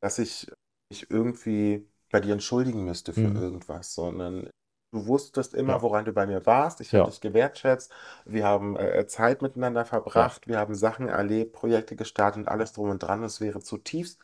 dass 0.00 0.18
ich 0.18 0.50
mich 0.90 1.10
irgendwie 1.10 1.88
bei 2.10 2.20
dir 2.20 2.32
entschuldigen 2.32 2.84
müsste 2.84 3.12
für 3.12 3.28
Mhm. 3.28 3.36
irgendwas, 3.40 3.94
sondern 3.94 4.48
du 4.92 5.06
wusstest 5.06 5.54
immer, 5.54 5.72
Ja. 5.72 5.82
woran 5.82 6.04
du 6.04 6.12
bei 6.12 6.26
mir 6.26 6.46
warst. 6.46 6.80
Ich 6.80 6.92
habe 6.92 6.98
Ja. 6.98 7.04
dich 7.04 7.20
gewertschätzt. 7.20 7.92
Wir 8.24 8.44
haben 8.46 8.76
äh, 8.76 9.06
Zeit 9.06 9.42
miteinander 9.42 9.84
Ja. 10.14 10.22
verbracht. 10.24 10.46
Wir 10.48 10.58
haben 10.58 10.74
Sachen 10.74 11.08
erlebt, 11.08 11.52
Projekte 11.52 11.96
gestartet 11.96 12.42
und 12.42 12.48
alles 12.48 12.72
drum 12.72 12.90
und 12.90 13.00
dran. 13.02 13.22
Es 13.24 13.40
wäre 13.40 13.60
zutiefst 13.60 14.20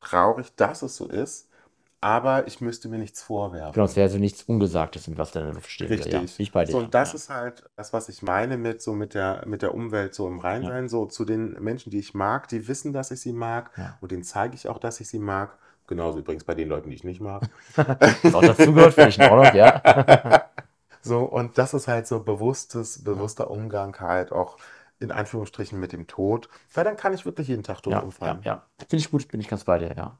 traurig, 0.00 0.54
dass 0.56 0.82
es 0.82 0.96
so 0.96 1.08
ist. 1.08 1.45
Aber 2.06 2.46
ich 2.46 2.60
müsste 2.60 2.88
mir 2.88 2.98
nichts 2.98 3.20
vorwerfen. 3.20 3.72
Genau, 3.72 3.84
es 3.84 3.96
wäre 3.96 4.04
also 4.04 4.18
nichts 4.18 4.44
Ungesagtes, 4.44 5.10
was 5.18 5.32
da 5.32 5.40
in 5.40 5.46
der 5.46 5.54
Luft 5.56 5.68
steht. 5.68 5.90
Richtig. 5.90 6.12
Ja, 6.12 6.20
nicht 6.20 6.52
bei 6.52 6.64
dir. 6.64 6.70
So, 6.70 6.78
und 6.78 6.94
das 6.94 7.08
ja. 7.10 7.14
ist 7.16 7.30
halt 7.30 7.68
das, 7.74 7.92
was 7.92 8.08
ich 8.08 8.22
meine 8.22 8.56
mit 8.56 8.80
so 8.80 8.92
mit 8.92 9.14
der, 9.14 9.42
mit 9.44 9.60
der 9.62 9.74
Umwelt 9.74 10.14
so 10.14 10.28
im 10.28 10.38
Rheinsein. 10.38 10.88
So 10.88 11.06
zu 11.06 11.24
den 11.24 11.60
Menschen, 11.60 11.90
die 11.90 11.98
ich 11.98 12.14
mag, 12.14 12.46
die 12.46 12.68
wissen, 12.68 12.92
dass 12.92 13.10
ich 13.10 13.20
sie 13.20 13.32
mag 13.32 13.72
Ja. 13.76 13.98
und 14.00 14.12
denen 14.12 14.22
zeige 14.22 14.54
ich 14.54 14.68
auch, 14.68 14.78
dass 14.78 15.00
ich 15.00 15.08
sie 15.08 15.18
mag. 15.18 15.58
Genauso 15.88 16.20
übrigens 16.20 16.44
bei 16.44 16.54
den 16.54 16.68
Leuten, 16.68 16.90
die 16.90 16.94
ich 16.96 17.02
nicht 17.02 17.20
mag. 17.20 17.42
Was 17.74 18.34
auch 18.34 18.40
dazu 18.40 18.72
gehört, 18.72 18.94
finde 18.94 19.08
ich 19.10 19.18
in 19.18 19.28
Ordnung, 19.28 19.54
ja. 19.56 20.44
So, 21.02 21.20
und 21.24 21.58
das 21.58 21.74
ist 21.74 21.88
halt 21.88 22.06
so 22.06 22.20
bewusstes, 22.20 23.02
bewusster 23.02 23.50
Umgang 23.50 23.98
halt 23.98 24.30
auch 24.30 24.58
in 25.00 25.10
Anführungsstrichen 25.10 25.78
mit 25.78 25.92
dem 25.92 26.06
Tod, 26.06 26.48
weil 26.72 26.84
dann 26.84 26.96
kann 26.96 27.14
ich 27.14 27.24
wirklich 27.26 27.48
jeden 27.48 27.62
Tag 27.64 27.82
tot 27.82 27.92
Ja, 27.92 27.98
ja, 27.98 28.04
umfallen. 28.04 28.40
ja. 28.44 28.62
Finde 28.78 28.96
ich 28.96 29.10
gut, 29.10 29.26
bin 29.28 29.40
ich 29.40 29.48
ganz 29.48 29.64
bei 29.64 29.78
dir, 29.78 29.92
ja. 29.96 30.18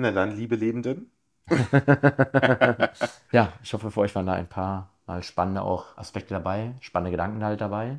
Na 0.00 0.10
dann, 0.12 0.34
liebe 0.34 0.56
Lebenden, 0.56 1.10
Ja, 3.32 3.52
ich 3.62 3.72
hoffe, 3.72 3.90
für 3.90 4.00
euch 4.00 4.14
waren 4.14 4.26
da 4.26 4.32
ein 4.32 4.48
paar 4.48 4.88
mal 5.06 5.22
spannende 5.22 5.62
auch 5.62 5.96
Aspekte 5.96 6.34
dabei, 6.34 6.72
spannende 6.80 7.10
Gedanken 7.10 7.44
halt 7.44 7.60
dabei. 7.60 7.98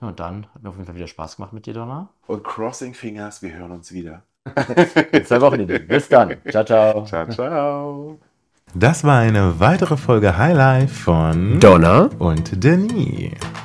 Ja, 0.00 0.08
und 0.08 0.20
dann 0.20 0.46
hat 0.54 0.62
mir 0.62 0.68
auf 0.70 0.76
jeden 0.76 0.86
Fall 0.86 0.96
wieder 0.96 1.06
Spaß 1.06 1.36
gemacht 1.36 1.52
mit 1.52 1.66
dir, 1.66 1.74
Donna. 1.74 2.08
und 2.26 2.44
Crossing 2.44 2.94
Fingers, 2.94 3.42
wir 3.42 3.52
hören 3.54 3.70
uns 3.70 3.92
wieder. 3.92 4.22
In 5.12 5.24
zwei 5.24 5.40
Wochen. 5.40 5.66
Bis 5.66 6.08
dann. 6.08 6.36
Ciao, 6.48 6.64
ciao. 6.64 7.04
Ciao, 7.04 7.28
ciao. 7.28 8.18
Das 8.74 9.04
war 9.04 9.20
eine 9.20 9.60
weitere 9.60 9.96
Folge 9.96 10.36
Highlife 10.36 10.94
von 10.94 11.60
Donna 11.60 12.08
und 12.18 12.62
Denis. 12.62 13.32